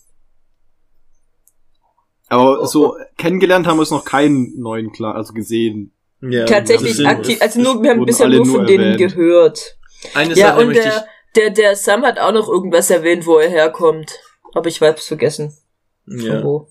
Aber 2.28 2.66
so 2.66 2.96
kennengelernt 3.16 3.66
haben 3.66 3.78
wir 3.78 3.82
es 3.82 3.90
noch 3.90 4.04
keinen 4.04 4.58
neuen 4.58 4.92
klar, 4.92 5.14
also 5.14 5.32
gesehen. 5.32 5.92
Ja, 6.20 6.44
Tatsächlich 6.46 7.06
aktiv, 7.06 7.40
also 7.40 7.60
nur, 7.60 7.82
wir 7.82 7.90
haben 7.90 8.04
bisher 8.04 8.28
nur 8.28 8.44
nur 8.44 8.56
von 8.56 8.66
denen 8.66 8.94
erwähnt. 8.94 9.14
gehört. 9.14 9.76
Eine 10.14 10.34
Ja, 10.34 10.48
Sache 10.48 10.60
und 10.60 10.66
möchte 10.68 10.88
ich, 10.88 10.94
der, 10.94 11.04
der, 11.36 11.50
der 11.50 11.76
Sam 11.76 12.02
hat 12.04 12.18
auch 12.18 12.32
noch 12.32 12.48
irgendwas 12.48 12.90
erwähnt, 12.90 13.26
wo 13.26 13.38
er 13.38 13.48
herkommt. 13.48 14.18
Aber 14.54 14.68
ich 14.68 14.80
weiß 14.80 15.06
vergessen. 15.06 15.52
Von 16.06 16.20
ja. 16.20 16.42
wo. 16.42 16.68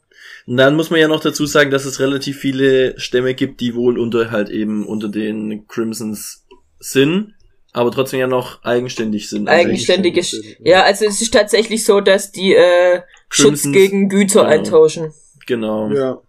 Und 0.48 0.58
dann 0.58 0.76
muss 0.76 0.90
man 0.90 1.00
ja 1.00 1.08
noch 1.08 1.20
dazu 1.22 1.46
sagen, 1.46 1.72
dass 1.72 1.86
es 1.86 2.00
relativ 2.00 2.38
viele 2.38 3.00
Stämme 3.00 3.34
gibt, 3.34 3.62
die 3.62 3.76
wohl 3.76 3.98
unter 3.98 4.32
halt 4.32 4.50
eben 4.50 4.86
unter 4.86 5.08
den 5.10 5.68
Crimsons 5.68 6.46
sind, 6.80 7.34
aber 7.74 7.92
trotzdem 7.92 8.20
ja 8.20 8.28
noch 8.28 8.64
eigenständig 8.64 9.30
sind. 9.30 9.48
Also 9.50 9.68
Eigenständige. 9.68 10.20
eigenständig 10.20 10.58
sind, 10.58 10.68
Ja, 10.68 10.84
also 10.84 11.06
es 11.06 11.22
ist 11.22 11.34
tatsächlich 11.34 11.84
so, 11.86 12.00
dass 12.00 12.32
die 12.32 12.54
äh, 12.54 13.02
Schutz 13.30 13.64
gegen 13.72 14.08
Güter 14.08 14.42
genau. 14.42 14.54
eintauschen. 14.54 15.14
Genau. 15.46 15.90
Ja. 15.92 16.22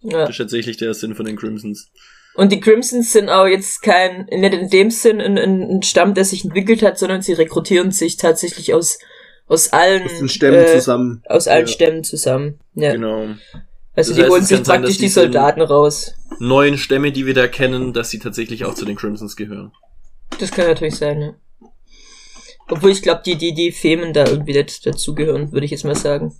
Ja. 0.00 0.20
Das 0.20 0.30
ist 0.30 0.36
tatsächlich 0.38 0.76
der 0.76 0.94
Sinn 0.94 1.14
von 1.14 1.26
den 1.26 1.36
Crimsons. 1.36 1.90
Und 2.34 2.52
die 2.52 2.60
Crimsons 2.60 3.12
sind 3.12 3.28
auch 3.28 3.46
jetzt 3.46 3.82
kein, 3.82 4.26
nicht 4.26 4.54
in 4.54 4.70
dem 4.70 4.90
Sinn 4.90 5.20
ein, 5.20 5.36
ein, 5.36 5.82
Stamm, 5.82 6.14
der 6.14 6.24
sich 6.24 6.44
entwickelt 6.44 6.82
hat, 6.82 6.98
sondern 6.98 7.20
sie 7.20 7.32
rekrutieren 7.32 7.90
sich 7.90 8.16
tatsächlich 8.16 8.74
aus, 8.74 8.98
aus 9.48 9.72
allen, 9.72 10.04
Aus 10.04 10.18
den 10.18 10.28
Stämmen 10.28 10.60
äh, 10.60 10.66
zusammen. 10.66 11.22
aus 11.26 11.48
allen 11.48 11.66
Ja. 11.66 11.72
Stämmen 11.72 12.04
zusammen. 12.04 12.60
Ja. 12.74 12.92
Genau. 12.92 13.26
Also 13.96 14.12
Das 14.12 14.14
die 14.14 14.22
heißt, 14.22 14.30
holen 14.30 14.44
sich 14.44 14.56
sein, 14.58 14.64
praktisch 14.64 14.90
dass 14.90 14.98
die 14.98 15.08
Soldaten 15.08 15.62
raus. 15.62 16.14
Neuen 16.38 16.78
Stämme, 16.78 17.10
die 17.10 17.26
wir 17.26 17.34
da 17.34 17.48
kennen, 17.48 17.92
dass 17.92 18.10
sie 18.10 18.20
tatsächlich 18.20 18.64
auch 18.64 18.74
zu 18.74 18.84
den 18.84 18.94
Crimsons 18.94 19.34
gehören. 19.34 19.72
Das 20.38 20.52
kann 20.52 20.68
natürlich 20.68 20.94
sein, 20.94 21.20
ja. 21.20 21.34
Obwohl 22.70 22.90
ich 22.90 23.02
glaube, 23.02 23.22
die, 23.24 23.36
die, 23.36 23.54
die 23.54 23.72
Femen 23.72 24.12
da 24.12 24.26
irgendwie 24.26 24.52
dazugehören, 24.52 25.50
würde 25.52 25.64
ich 25.64 25.72
jetzt 25.72 25.84
mal 25.84 25.96
sagen. 25.96 26.36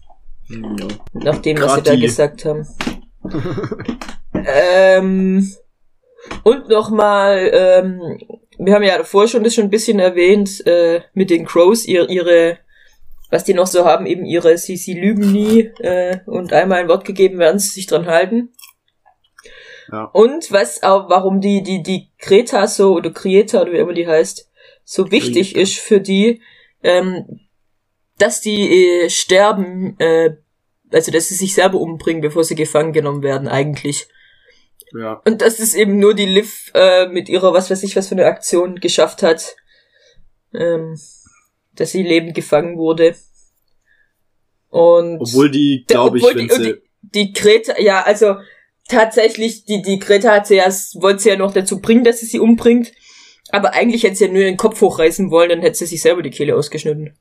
Ja. 0.49 0.88
Nach 1.12 1.38
dem, 1.38 1.61
was 1.61 1.74
sie 1.74 1.82
da 1.82 1.96
gesagt 1.96 2.44
haben. 2.44 2.66
ähm, 4.34 5.53
und 6.42 6.68
nochmal, 6.68 7.51
ähm, 7.53 8.18
wir 8.59 8.74
haben 8.74 8.82
ja 8.82 8.99
davor 8.99 9.28
schon 9.28 9.44
das 9.44 9.55
schon 9.55 9.64
ein 9.64 9.70
bisschen 9.70 9.99
erwähnt, 9.99 10.66
äh, 10.66 11.03
mit 11.12 11.30
den 11.30 11.46
Crows, 11.46 11.86
ihr, 11.86 12.09
ihre, 12.09 12.59
was 13.30 13.44
die 13.44 13.55
noch 13.55 13.66
so 13.66 13.84
haben, 13.84 14.07
eben 14.07 14.24
ihre, 14.24 14.57
sie, 14.59 14.76
sie 14.76 14.99
lügen 14.99 15.32
nie, 15.32 15.70
äh, 15.80 16.18
und 16.26 16.53
einmal 16.53 16.80
ein 16.80 16.88
Wort 16.88 17.05
gegeben 17.05 17.38
werden, 17.38 17.59
sie 17.59 17.70
sich 17.70 17.86
dran 17.86 18.07
halten. 18.07 18.51
Ja. 19.92 20.05
Und 20.05 20.51
was 20.53 20.82
auch, 20.82 21.09
warum 21.09 21.40
die, 21.40 21.62
die, 21.62 21.82
die 21.82 22.11
Kreta 22.18 22.66
so, 22.66 22.94
oder 22.94 23.11
Krieta, 23.11 23.62
oder 23.62 23.72
wie 23.72 23.78
immer 23.78 23.94
die 23.94 24.07
heißt, 24.07 24.51
so 24.84 25.11
wichtig 25.11 25.53
Kreta. 25.53 25.62
ist 25.62 25.78
für 25.78 26.01
die, 26.01 26.42
ähm, 26.82 27.40
dass 28.18 28.40
die 28.40 29.02
äh, 29.04 29.10
sterben, 29.10 29.98
äh, 29.98 30.36
also 30.92 31.10
dass 31.10 31.28
sie 31.28 31.34
sich 31.34 31.54
selber 31.54 31.78
umbringen, 31.78 32.20
bevor 32.22 32.44
sie 32.44 32.54
gefangen 32.54 32.92
genommen 32.92 33.22
werden, 33.22 33.48
eigentlich. 33.48 34.08
Ja. 34.92 35.20
Und 35.24 35.42
dass 35.42 35.58
es 35.58 35.74
eben 35.74 35.98
nur 35.98 36.14
die 36.14 36.26
Liv 36.26 36.70
äh, 36.74 37.06
mit 37.08 37.28
ihrer, 37.28 37.52
was 37.52 37.70
weiß 37.70 37.82
ich, 37.82 37.96
was 37.96 38.08
für 38.08 38.14
eine 38.14 38.26
Aktion 38.26 38.76
geschafft 38.76 39.22
hat, 39.22 39.56
ähm, 40.54 40.98
dass 41.74 41.92
sie 41.92 42.02
lebend 42.02 42.34
gefangen 42.34 42.78
wurde. 42.78 43.14
Und 44.70 45.20
Obwohl 45.20 45.50
die, 45.50 45.84
glaube 45.86 46.18
ich, 46.18 46.24
obwohl 46.24 46.46
die, 46.46 46.48
die, 46.48 46.74
die 47.02 47.32
Greta, 47.32 47.80
ja, 47.80 48.02
also 48.02 48.36
tatsächlich, 48.88 49.64
die, 49.64 49.82
die 49.82 49.98
Greta 49.98 50.32
hat 50.32 50.46
sie 50.46 50.56
ja, 50.56 50.66
wollte 50.94 51.22
sie 51.22 51.28
ja 51.30 51.36
noch 51.36 51.52
dazu 51.52 51.80
bringen, 51.80 52.04
dass 52.04 52.20
sie 52.20 52.26
sie 52.26 52.40
umbringt. 52.40 52.92
Aber 53.50 53.72
eigentlich 53.72 54.02
hätte 54.02 54.16
sie 54.16 54.26
ja 54.26 54.32
nur 54.32 54.42
den 54.42 54.56
Kopf 54.56 54.80
hochreißen 54.80 55.30
wollen, 55.30 55.48
dann 55.48 55.60
hätte 55.60 55.78
sie 55.78 55.86
sich 55.86 56.02
selber 56.02 56.22
die 56.22 56.30
Kehle 56.30 56.56
ausgeschnitten. 56.56 57.16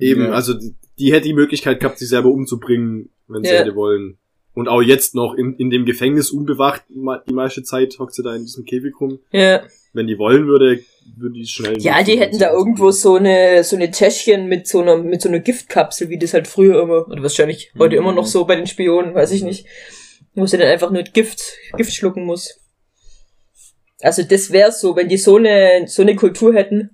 Eben, 0.00 0.22
Ja. 0.26 0.30
also 0.32 0.54
die, 0.54 0.74
die 0.98 1.12
hätte 1.12 1.28
die 1.28 1.34
Möglichkeit 1.34 1.80
gehabt, 1.80 1.98
sich 1.98 2.08
selber 2.08 2.30
umzubringen, 2.30 3.10
wenn 3.28 3.42
sie 3.44 3.50
Ja. 3.50 3.60
hätte 3.60 3.74
wollen. 3.76 4.18
Und 4.52 4.66
auch 4.68 4.82
jetzt 4.82 5.14
noch 5.14 5.34
in, 5.34 5.54
in 5.56 5.70
dem 5.70 5.84
Gefängnis 5.86 6.30
unbewacht, 6.30 6.82
die 6.88 7.32
meiste 7.32 7.62
Zeit 7.62 7.96
hockt 7.98 8.14
sie 8.14 8.22
da 8.24 8.34
in 8.34 8.42
diesem 8.42 8.64
Käfig 8.64 8.92
rum. 9.00 9.20
Ja. 9.32 9.62
wenn 9.92 10.06
die 10.06 10.18
wollen 10.18 10.46
würde, 10.46 10.80
würde 11.16 11.34
die 11.34 11.46
schnell. 11.46 11.76
Ja, 11.80 12.02
die 12.04 12.18
hätten 12.18 12.38
da 12.38 12.52
irgendwo 12.52 12.92
so 12.92 13.16
eine, 13.16 13.64
so 13.64 13.74
eine 13.74 13.90
Täschchen 13.90 14.46
mit 14.46 14.68
so 14.68 14.80
einer, 14.80 14.96
mit 14.98 15.20
so 15.20 15.28
einer 15.28 15.40
Giftkapsel, 15.40 16.08
wie 16.10 16.18
das 16.18 16.32
halt 16.32 16.46
früher 16.46 16.80
immer, 16.82 17.08
oder 17.08 17.22
wahrscheinlich 17.22 17.72
heute 17.76 17.96
immer 17.96 18.12
noch 18.12 18.26
so 18.26 18.44
bei 18.44 18.54
den 18.54 18.68
Spionen, 18.68 19.14
weiß 19.16 19.32
ich 19.32 19.42
nicht. 19.42 19.66
Wo 20.34 20.46
sie 20.46 20.58
dann 20.58 20.68
einfach 20.68 20.92
nur 20.92 21.02
Gift, 21.02 21.42
Gift 21.76 21.92
schlucken 21.92 22.24
muss. 22.24 22.56
Also 24.00 24.22
das 24.22 24.50
wäre 24.52 24.72
so, 24.72 24.94
wenn 24.96 25.08
die 25.08 25.16
so 25.18 25.36
eine, 25.36 25.84
so 25.86 26.02
eine 26.02 26.14
Kultur 26.16 26.54
hätten, 26.54 26.90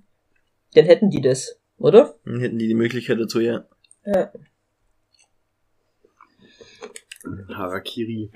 dann 0.73 0.85
hätten 0.85 1.09
die 1.09 1.21
das, 1.21 1.59
oder? 1.77 2.15
Dann 2.25 2.39
hätten 2.39 2.57
die 2.59 2.67
die 2.67 2.73
Möglichkeit 2.75 3.19
dazu, 3.19 3.39
ja. 3.39 3.65
Ja. 4.05 4.31
Harakiri. 7.53 8.31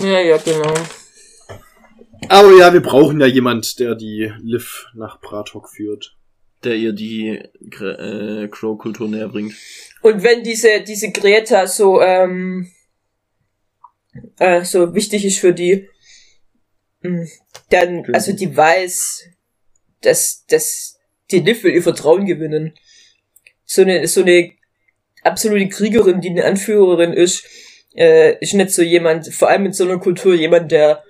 Ja, 0.00 0.20
ja, 0.20 0.36
genau. 0.38 0.74
Aber 2.28 2.52
ja, 2.56 2.72
wir 2.72 2.80
brauchen 2.80 3.20
ja 3.20 3.26
jemand, 3.26 3.78
der 3.78 3.94
die 3.94 4.32
Liv 4.40 4.86
nach 4.94 5.20
Pratok 5.20 5.68
führt. 5.68 6.14
Der 6.64 6.74
ihr 6.74 6.92
die 6.92 7.28
äh, 7.28 8.48
Crow-Kultur 8.48 9.08
näher 9.08 9.28
bringt. 9.28 9.54
Und 10.02 10.24
wenn 10.24 10.42
diese, 10.42 10.80
diese 10.80 11.12
Greta 11.12 11.68
so, 11.68 12.00
ähm, 12.00 12.72
äh, 14.38 14.64
so 14.64 14.92
wichtig 14.92 15.24
ist 15.24 15.38
für 15.38 15.52
die, 15.52 15.88
mh, 17.02 17.26
dann, 17.70 18.02
Genau. 18.02 18.16
also 18.16 18.32
die 18.32 18.56
weiß, 18.56 19.24
dass, 20.02 20.44
dass 20.46 20.98
die 21.30 21.40
Liv 21.40 21.62
will 21.64 21.74
ihr 21.74 21.82
Vertrauen 21.82 22.26
gewinnen. 22.26 22.74
So 23.64 23.82
eine, 23.82 24.06
so 24.06 24.22
eine 24.22 24.52
absolute 25.22 25.68
Kriegerin, 25.68 26.20
die 26.20 26.30
eine 26.30 26.44
Anführerin 26.44 27.12
ist, 27.12 27.44
äh, 27.94 28.36
ist 28.40 28.54
nicht 28.54 28.70
so 28.70 28.82
jemand, 28.82 29.32
vor 29.32 29.48
allem 29.48 29.66
in 29.66 29.72
so 29.72 29.84
einer 29.84 29.98
Kultur, 29.98 30.34
jemand, 30.34 30.72
der 30.72 31.02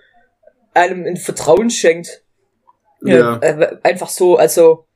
einem 0.74 1.04
ein 1.04 1.16
Vertrauen 1.16 1.70
schenkt. 1.70 2.22
Ja. 3.02 3.38
Äh, 3.38 3.76
einfach 3.82 4.08
so, 4.08 4.36
also, 4.36 4.86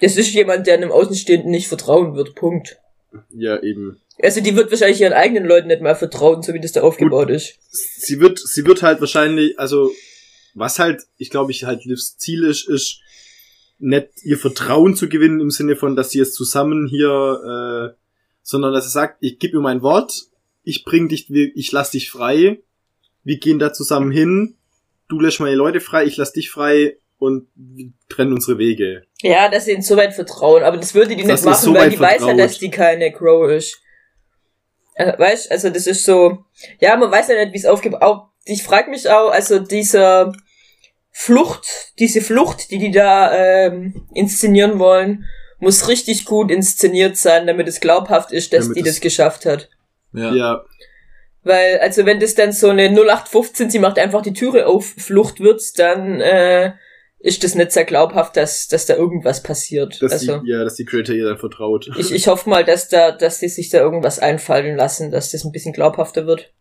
das 0.00 0.16
ist 0.16 0.32
jemand, 0.34 0.66
der 0.66 0.74
einem 0.74 0.92
Außenstehenden 0.92 1.50
nicht 1.50 1.68
vertrauen 1.68 2.14
wird, 2.14 2.34
Punkt. 2.34 2.78
Ja, 3.30 3.62
eben. 3.62 4.00
Also 4.20 4.40
die 4.40 4.56
wird 4.56 4.70
wahrscheinlich 4.70 5.00
ihren 5.00 5.12
eigenen 5.12 5.44
Leuten 5.44 5.68
nicht 5.68 5.80
mal 5.80 5.94
vertrauen, 5.94 6.42
so 6.42 6.52
wie 6.52 6.60
das 6.60 6.72
da 6.72 6.82
aufgebaut 6.82 7.30
ist. 7.30 7.58
Sie 7.70 8.20
wird, 8.20 8.38
sie 8.38 8.66
wird 8.66 8.82
halt 8.82 9.00
wahrscheinlich, 9.00 9.58
also, 9.58 9.90
was 10.58 10.78
halt, 10.78 11.02
ich 11.16 11.30
glaube, 11.30 11.52
ich 11.52 11.64
halt 11.64 11.84
Livs 11.84 12.16
Ziel 12.16 12.44
ist, 12.44 12.68
ist, 12.68 13.00
nicht 13.78 14.08
ihr 14.22 14.38
Vertrauen 14.38 14.96
zu 14.96 15.08
gewinnen 15.08 15.40
im 15.40 15.50
Sinne 15.50 15.76
von, 15.76 15.96
dass 15.96 16.10
sie 16.10 16.18
jetzt 16.18 16.34
zusammen 16.34 16.88
hier, 16.88 17.94
äh, 17.94 17.96
sondern 18.42 18.72
dass 18.72 18.84
sie 18.84 18.90
sagt, 18.90 19.18
ich 19.20 19.38
gebe 19.38 19.56
mir 19.56 19.62
mein 19.62 19.82
Wort, 19.82 20.12
ich 20.64 20.84
bring 20.84 21.08
dich, 21.08 21.30
ich 21.30 21.72
lass 21.72 21.90
dich 21.90 22.10
frei, 22.10 22.58
wir 23.24 23.38
gehen 23.38 23.58
da 23.58 23.72
zusammen 23.72 24.10
hin, 24.10 24.56
du 25.08 25.20
lässt 25.20 25.40
meine 25.40 25.54
Leute 25.54 25.80
frei, 25.80 26.04
ich 26.04 26.16
lass 26.16 26.32
dich 26.32 26.50
frei 26.50 26.98
und 27.18 27.48
wir 27.54 27.92
trennen 28.08 28.32
unsere 28.32 28.58
Wege. 28.58 29.04
Ja, 29.22 29.48
dass 29.48 29.64
sie 29.64 29.72
ihnen 29.72 29.82
so 29.82 29.96
weit 29.96 30.14
vertrauen, 30.14 30.62
aber 30.62 30.76
das 30.76 30.94
würde 30.94 31.16
die 31.16 31.22
Dass 31.22 31.42
nicht 31.42 31.50
machen, 31.50 31.64
so 31.64 31.74
weil 31.74 31.90
die 31.90 32.00
weiß 32.00 32.20
ja, 32.20 32.26
vertraut. 32.26 32.40
dass 32.40 32.58
die 32.58 32.70
keine 32.70 33.12
Crow 33.12 33.50
ist. 33.50 33.80
Äh, 34.94 35.18
weißt, 35.18 35.50
also 35.50 35.70
das 35.70 35.86
ist 35.86 36.04
so, 36.04 36.44
ja, 36.80 36.96
man 36.96 37.10
weiß 37.10 37.28
ja 37.28 37.44
nicht, 37.44 37.52
wie 37.52 37.58
es 37.58 37.66
aufgebaut, 37.66 38.02
auch, 38.02 38.28
ich 38.44 38.62
frage 38.62 38.90
mich 38.90 39.08
auch, 39.08 39.30
also 39.30 39.58
dieser 39.58 40.32
Flucht, 41.10 41.66
diese 41.98 42.20
Flucht, 42.20 42.70
die 42.70 42.78
die 42.78 42.90
da 42.90 43.34
ähm, 43.34 44.06
inszenieren 44.14 44.78
wollen, 44.78 45.24
muss 45.58 45.88
richtig 45.88 46.24
gut 46.24 46.50
inszeniert 46.50 47.16
sein, 47.16 47.46
damit 47.46 47.66
es 47.68 47.80
glaubhaft 47.80 48.32
ist, 48.32 48.52
dass 48.52 48.66
Damit 48.66 48.78
die 48.78 48.82
das 48.82 49.00
geschafft 49.00 49.44
hat. 49.44 49.68
Ja. 50.12 50.32
Ja, 50.32 50.64
Weil, 51.42 51.78
also 51.80 52.06
wenn 52.06 52.20
das 52.20 52.34
dann 52.34 52.52
so 52.52 52.68
eine 52.68 52.88
0815, 52.88 53.70
sie 53.70 53.78
macht 53.78 53.98
einfach 53.98 54.22
die 54.22 54.32
Türe 54.32 54.66
auf, 54.66 54.86
Flucht 54.86 55.40
wird, 55.40 55.60
dann 55.78 56.20
äh, 56.20 56.72
ist 57.18 57.42
das 57.42 57.54
nicht 57.54 57.72
sehr 57.72 57.84
glaubhaft, 57.84 58.36
dass, 58.36 58.68
dass 58.68 58.86
da 58.86 58.94
irgendwas 58.94 59.42
passiert. 59.42 60.00
dass 60.00 60.12
also 60.12 60.38
die, 60.38 60.50
ja, 60.50 60.62
dass 60.62 60.76
die 60.76 60.84
Creator 60.84 61.14
ihr 61.14 61.24
dann 61.24 61.38
vertraut. 61.38 61.90
ich, 61.98 62.12
ich 62.12 62.28
hoffe 62.28 62.48
mal, 62.48 62.64
dass 62.64 62.88
da, 62.88 63.10
dass 63.10 63.40
die 63.40 63.48
sich 63.48 63.70
da 63.70 63.78
irgendwas 63.78 64.18
einfallen 64.20 64.76
lassen, 64.76 65.10
dass 65.10 65.32
das 65.32 65.44
ein 65.44 65.52
bisschen 65.52 65.72
glaubhafter 65.72 66.26
wird. 66.26 66.52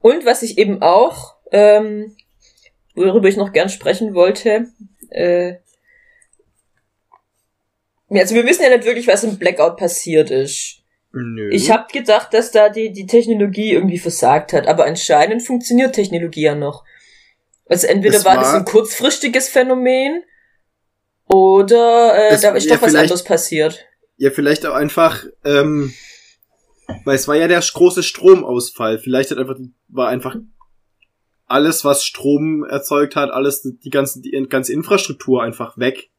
Und 0.00 0.24
was 0.24 0.42
ich 0.42 0.56
eben 0.56 0.80
auch, 0.80 1.36
ähm, 1.52 2.16
worüber 2.94 3.28
ich 3.28 3.36
noch 3.36 3.52
gern 3.52 3.68
sprechen 3.68 4.14
wollte, 4.14 4.66
äh, 5.10 5.54
also 8.10 8.34
wir 8.34 8.44
wissen 8.46 8.62
ja 8.62 8.70
nicht 8.70 8.84
wirklich, 8.84 9.06
was 9.06 9.24
im 9.24 9.38
Blackout 9.38 9.76
passiert 9.76 10.30
ist. 10.30 10.78
Nö. 11.12 11.48
Ich 11.52 11.70
hab 11.70 11.92
gedacht, 11.92 12.32
dass 12.34 12.50
da 12.50 12.68
die, 12.68 12.92
die 12.92 13.06
Technologie 13.06 13.72
irgendwie 13.72 13.98
versagt 13.98 14.52
hat, 14.52 14.66
aber 14.66 14.84
anscheinend 14.84 15.42
funktioniert 15.42 15.94
Technologie 15.94 16.42
ja 16.42 16.54
noch. 16.54 16.84
Also 17.66 17.86
entweder 17.86 18.16
Es 18.16 18.24
war, 18.24 18.34
das 18.36 18.48
war- 18.48 18.56
ein 18.56 18.64
kurzfristiges 18.64 19.48
Phänomen 19.48 20.24
oder 21.26 22.14
äh, 22.16 22.34
Es- 22.34 22.40
da 22.40 22.50
ist 22.54 22.68
ja, 22.68 22.76
doch 22.76 22.82
was 22.82 22.94
anderes 22.94 23.24
passiert. 23.24 23.86
Ja, 24.16 24.30
vielleicht 24.30 24.66
auch 24.66 24.74
einfach, 24.74 25.24
ähm, 25.44 25.94
weil 27.04 27.14
es 27.14 27.26
war 27.28 27.36
ja 27.36 27.48
der 27.48 27.60
große 27.60 28.02
Stromausfall. 28.02 28.98
Vielleicht 28.98 29.30
hat 29.30 29.38
einfach, 29.38 29.56
war 29.88 30.08
einfach 30.08 30.36
alles, 31.50 31.84
was 31.84 32.04
Strom 32.04 32.64
erzeugt 32.64 33.16
hat, 33.16 33.30
alles, 33.30 33.62
die 33.62 33.90
ganze, 33.90 34.22
die 34.22 34.30
ganze 34.48 34.72
Infrastruktur 34.72 35.42
einfach 35.42 35.76
weg. 35.78 36.10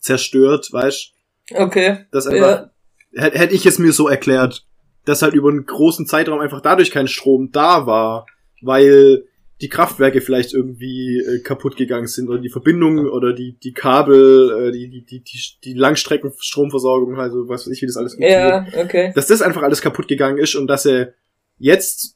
Zerstört, 0.00 0.72
weißt 0.72 1.12
Okay. 1.52 1.98
Das 2.10 2.26
einfach, 2.26 2.70
hätte 3.14 3.38
hätte 3.38 3.54
ich 3.54 3.64
es 3.66 3.78
mir 3.78 3.92
so 3.92 4.08
erklärt, 4.08 4.66
dass 5.04 5.22
halt 5.22 5.34
über 5.34 5.48
einen 5.48 5.64
großen 5.64 6.06
Zeitraum 6.06 6.40
einfach 6.40 6.60
dadurch 6.60 6.90
kein 6.90 7.06
Strom 7.06 7.50
da 7.52 7.86
war, 7.86 8.26
weil 8.60 9.24
die 9.60 9.68
Kraftwerke 9.68 10.20
vielleicht 10.20 10.52
irgendwie 10.52 11.18
äh, 11.18 11.40
kaputt 11.40 11.76
gegangen 11.76 12.08
sind 12.08 12.28
oder 12.28 12.40
die 12.40 12.50
Verbindungen 12.50 13.08
oder 13.08 13.32
die 13.32 13.56
die 13.58 13.72
Kabel, 13.72 14.68
äh, 14.68 14.72
die 14.72 14.90
die 14.90 15.04
die 15.04 15.20
die, 15.22 15.40
die 15.64 15.74
Langstreckenstromversorgung, 15.74 17.18
also 17.18 17.48
was 17.48 17.66
weiß 17.66 17.72
ich, 17.72 17.82
wie 17.82 17.86
das 17.86 17.96
alles 17.96 18.14
funktioniert. 18.14 18.74
Ja, 18.74 18.82
okay. 18.82 19.12
Dass 19.14 19.28
das 19.28 19.40
einfach 19.42 19.62
alles 19.62 19.80
kaputt 19.80 20.08
gegangen 20.08 20.38
ist 20.38 20.56
und 20.56 20.66
dass 20.66 20.84
er 20.84 21.14
jetzt 21.58 22.15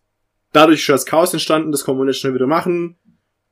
dadurch 0.53 0.81
ist 0.81 0.89
das 0.89 1.07
Chaos 1.07 1.33
entstanden, 1.33 1.73
das 1.73 1.85
kann 1.85 1.97
man 1.97 2.07
nicht 2.07 2.19
schnell 2.19 2.35
wieder 2.35 2.47
machen. 2.47 2.97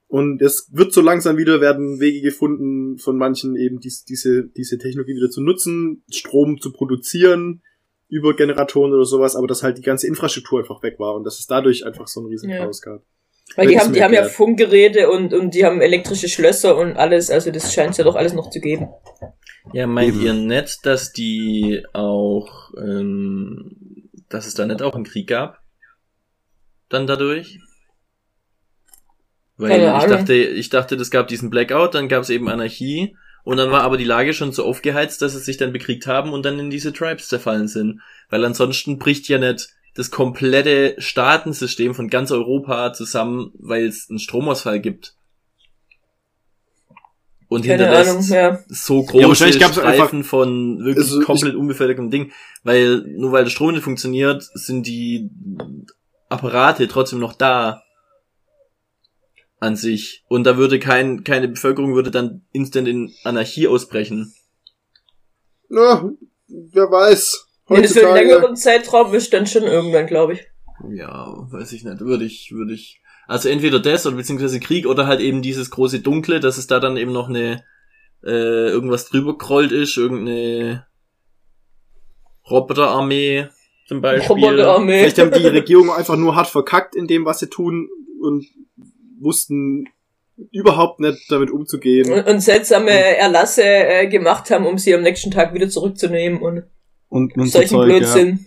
Und 0.09 0.41
es 0.41 0.69
wird 0.73 0.93
so 0.93 1.03
langsam 1.03 1.37
wieder, 1.37 1.61
werden 1.61 2.01
Wege 2.01 2.23
gefunden 2.23 2.99
von 2.99 3.19
manchen 3.19 3.57
eben 3.57 3.79
dies, 3.79 4.05
diese, 4.05 4.45
diese 4.45 4.79
Technologie 4.79 5.15
wieder 5.15 5.29
zu 5.29 5.43
nutzen, 5.43 6.03
Strom 6.11 6.61
zu 6.61 6.73
produzieren 6.73 7.63
über 8.09 8.35
Generatoren 8.35 8.95
oder 8.95 9.05
sowas, 9.05 9.37
aber 9.37 9.47
dass 9.47 9.63
halt 9.63 9.77
die 9.77 9.83
ganze 9.83 10.07
Infrastruktur 10.07 10.61
einfach 10.61 10.83
weg 10.83 10.99
war 10.99 11.15
und 11.15 11.25
dass 11.25 11.39
es 11.39 11.47
dadurch 11.47 11.85
einfach 11.85 12.09
so 12.09 12.23
ein 12.23 12.27
riesen 12.27 12.49
Ja. 12.49 12.59
Chaos 12.59 12.81
gab. 12.81 13.03
Weil 13.57 13.67
die 13.67 13.79
haben, 13.79 13.93
die 13.93 14.03
haben 14.03 14.15
ja. 14.15 14.25
Funkgeräte 14.25 15.11
und, 15.11 15.33
und 15.33 15.55
die 15.55 15.65
haben 15.65 15.81
elektrische 15.81 16.29
Schlösser 16.29 16.77
und 16.77 16.97
alles, 16.97 17.31
also 17.31 17.51
das 17.51 17.73
scheint 17.73 17.97
ja 17.97 18.05
doch 18.05 18.15
alles 18.15 18.33
noch 18.33 18.51
zu 18.51 18.61
geben. 18.61 18.89
Ja, 19.73 19.87
meint 19.87 20.15
Eben. 20.15 20.23
ihr 20.23 20.35
nicht, 20.35 20.85
dass 20.85 21.13
die 21.13 21.83
auch, 21.93 22.73
ähm, 22.79 24.11
dass 24.29 24.47
es 24.47 24.55
da 24.55 24.67
nicht 24.67 24.83
auch 24.83 24.95
einen 24.95 25.05
Krieg 25.05 25.29
gab? 25.29 25.59
Dann 26.89 27.07
dadurch? 27.07 27.61
Weil 29.57 29.71
Keine 29.71 29.99
ich 29.99 30.11
dachte, 30.11 30.35
ich 30.35 30.69
dachte, 30.71 30.97
das 30.97 31.11
gab 31.11 31.29
diesen 31.29 31.51
Blackout, 31.51 31.95
dann 31.95 32.09
gab 32.09 32.23
es 32.23 32.31
eben 32.31 32.49
Anarchie 32.49 33.17
und 33.43 33.57
dann 33.57 33.71
war 33.71 33.83
aber 33.83 33.97
die 33.97 34.05
Lage 34.05 34.35
schon 34.35 34.53
so 34.53 34.65
aufgeheizt, 34.65 35.21
dass 35.21 35.33
sie 35.33 35.41
sich 35.41 35.57
dann 35.57 35.73
bekriegt 35.73 36.07
haben 36.07 36.33
und 36.33 36.45
dann 36.45 36.59
in 36.59 36.71
diese 36.71 36.93
Tribes 36.93 37.29
zerfallen 37.29 37.67
sind. 37.67 38.01
Weil 38.31 38.45
ansonsten 38.45 38.99
bricht 38.99 39.29
ja 39.29 39.39
nicht 39.39 39.71
das 39.95 40.11
komplette 40.11 40.95
Staatensystem 40.99 41.95
von 41.95 42.09
ganz 42.09 42.31
Europa 42.31 42.93
zusammen, 42.93 43.51
weil 43.59 43.87
es 43.87 44.09
einen 44.09 44.21
Stromausfall 44.21 44.81
gibt. 44.81 45.15
Und 47.49 47.65
Keine 47.65 47.85
hinterlässt 47.85 48.11
Ahnung, 48.11 48.29
ja. 48.29 48.59
so 48.69 49.07
Ja, 49.15 49.27
große 49.27 49.59
gab's 49.59 49.77
Streifen 49.77 50.23
von 50.23 50.85
wirklich 50.85 51.07
Also 51.07 51.21
komplett 51.23 51.55
unbevölkertem 51.55 52.11
Ding, 52.11 52.31
weil 52.63 52.99
nur 52.99 53.33
weil 53.33 53.45
der 53.45 53.51
Strom 53.51 53.73
nicht 53.73 53.83
funktioniert, 53.83 54.47
sind 54.53 54.87
die 54.87 55.31
Apparate 56.29 56.89
trotzdem 56.89 57.19
noch 57.19 57.35
da 57.35 57.83
an 59.61 59.77
sich 59.77 60.25
und 60.29 60.45
da 60.45 60.57
würde 60.57 60.79
kein 60.79 61.25
keine 61.25 61.49
Bevölkerung 61.49 61.95
würde 61.95 62.11
dann 62.11 62.47
instant 62.53 62.87
in 62.87 63.13
Anarchie 63.25 63.67
ausbrechen. 63.67 64.35
Na, 65.69 66.11
wer 66.47 66.91
weiß. 66.91 67.47
Wenn 67.67 67.83
das 67.83 67.93
für 67.93 68.07
einen 68.07 68.15
längeren 68.15 68.57
Zeitraum 68.57 69.13
ist, 69.15 69.33
dann 69.33 69.47
schon 69.47 69.65
irgendwann, 69.65 70.07
glaube 70.07 70.35
ich. 70.35 70.47
Ja, 70.91 71.35
weiß 71.51 71.73
ich 71.73 71.85
nicht, 71.85 72.01
würde 72.01 72.25
ich 72.25 72.53
würde 72.53 72.73
ich 72.73 73.03
also 73.27 73.51
entweder 73.51 73.79
das 73.79 74.07
oder 74.07 74.17
beziehungsweise 74.17 74.59
Krieg 74.59 74.87
oder 74.87 75.07
halt 75.07 75.21
eben 75.21 75.43
dieses 75.43 75.71
große 75.71 76.01
Dunkle, 76.01 76.41
dass 76.41 76.57
es 76.57 76.67
da 76.67 76.81
dann 76.81 76.97
eben 76.97 77.13
noch 77.13 77.29
eine 77.29 77.63
äh, 78.25 78.71
irgendwas 78.71 79.07
drüber 79.07 79.37
gerollt 79.37 79.71
ist, 79.71 79.97
irgendeine 79.99 80.87
Roboterarmee 82.49 83.49
zum 83.89 84.01
Beispiel. 84.01 84.29
Roboterarmee. 84.29 85.01
Vielleicht 85.01 85.19
haben 85.19 85.33
die 85.33 85.47
Regierung 85.47 85.91
einfach 85.91 86.17
nur 86.17 86.37
hart 86.37 86.49
verkackt 86.49 86.95
in 86.95 87.07
dem, 87.09 87.25
was 87.25 87.41
sie 87.41 87.49
tun 87.49 87.89
und 88.23 88.45
wussten 89.21 89.87
überhaupt 90.53 91.01
nicht 91.01 91.19
damit 91.31 91.51
umzugehen. 91.51 92.13
und, 92.13 92.27
und 92.27 92.41
seltsame 92.41 92.91
Erlasse 92.93 93.65
äh, 93.65 94.07
gemacht 94.07 94.51
haben, 94.51 94.67
um 94.67 94.79
sie 94.79 94.95
am 94.95 95.03
nächsten 95.03 95.31
Tag 95.33 95.53
wieder 95.55 95.69
zurückzunehmen 95.69 96.41
und 96.41 96.63
Und, 97.09 97.37
und 97.37 97.47
solchen 97.49 97.81
Blödsinn. 97.83 98.47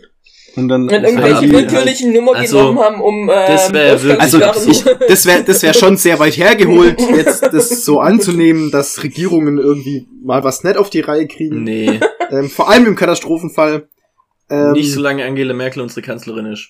Und 0.55 0.67
dann 0.67 0.83
Und 0.83 0.91
irgendwelche 0.91 1.45
die 1.47 1.53
halt- 1.55 1.71
willkürlichen 1.71 2.13
Nummer 2.13 2.35
Also, 2.35 2.57
genommen 2.57 2.79
haben, 2.79 3.01
um 3.01 3.21
ähm, 3.29 3.35
das 3.47 3.73
wär 3.73 4.03
wirklich- 4.03 4.21
Also 4.43 4.69
ich, 4.69 4.83
das 5.07 5.25
wäre 5.25 5.43
das 5.45 5.63
wär 5.63 5.73
schon 5.73 5.95
sehr 5.97 6.19
weit 6.19 6.35
hergeholt, 6.37 6.99
jetzt 7.15 7.43
das 7.43 7.85
so 7.85 7.99
anzunehmen, 8.01 8.69
dass 8.69 9.01
Regierungen 9.01 9.57
irgendwie 9.57 10.07
mal 10.23 10.43
was 10.43 10.63
nett 10.65 10.75
auf 10.77 10.89
die 10.89 10.99
Reihe 11.01 11.25
kriegen. 11.27 11.63
Nee, 11.63 11.99
Ähm, 12.29 12.49
vor 12.49 12.69
allem 12.69 12.85
im 12.85 12.95
Katastrophenfall. 12.95 13.87
Ähm, 14.51 14.71
nicht 14.73 14.91
so 14.91 15.01
lange 15.01 15.23
Angela 15.25 15.53
Merkel 15.53 15.81
unsere 15.81 16.01
Kanzlerin 16.01 16.45
ist. 16.47 16.69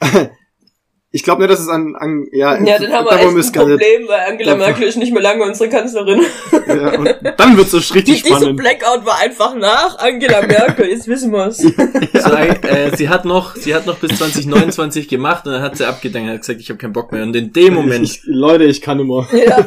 ich 1.14 1.22
glaube 1.22 1.42
nicht, 1.42 1.52
dass 1.52 1.60
es 1.60 1.68
an, 1.68 1.94
an 1.96 2.26
ja, 2.32 2.54
ja, 2.62 2.78
dann 2.78 2.92
haben 2.92 3.04
wir 3.04 3.12
echt 3.12 3.26
ein 3.26 3.52
gar 3.52 3.66
nicht- 3.66 3.78
Problem, 3.80 4.08
weil 4.08 4.20
Angela 4.32 4.56
Merkel 4.56 4.84
ist 4.88 4.96
nicht 4.96 5.12
mehr 5.12 5.22
lange 5.22 5.44
unsere 5.44 5.68
Kanzlerin. 5.68 6.22
Ja, 6.66 6.98
und 6.98 7.14
dann 7.38 7.56
wird's 7.56 7.70
so 7.72 7.78
Die, 7.80 7.92
richtig 7.92 8.22
dieser 8.22 8.36
spannend. 8.38 8.56
Blackout 8.58 9.04
war 9.04 9.18
einfach 9.20 9.54
nach 9.54 9.98
Angela 9.98 10.40
Merkel, 10.46 10.88
jetzt 10.88 11.06
wissen 11.08 11.30
wir's. 11.32 11.58
So, 11.58 11.68
äh, 12.34 12.96
sie 12.96 13.08
hat 13.10 13.24
noch, 13.26 13.54
sie 13.56 13.74
hat 13.74 13.86
noch 13.86 13.98
bis 13.98 14.16
2029 14.18 15.06
gemacht 15.08 15.44
und 15.46 15.52
dann 15.52 15.62
hat 15.62 15.76
sie 15.76 15.86
abgedankt 15.86 16.28
und 16.28 16.34
hat 16.34 16.40
gesagt, 16.40 16.60
ich 16.60 16.70
habe 16.70 16.78
keinen 16.78 16.94
Bock 16.94 17.12
mehr. 17.12 17.22
Und 17.22 17.36
in 17.36 17.52
dem 17.52 17.74
Moment, 17.74 18.04
Ich, 18.04 18.22
Leute, 18.24 18.64
ich 18.64 18.80
kann 18.80 18.98
immer. 18.98 19.28
Ja. 19.32 19.64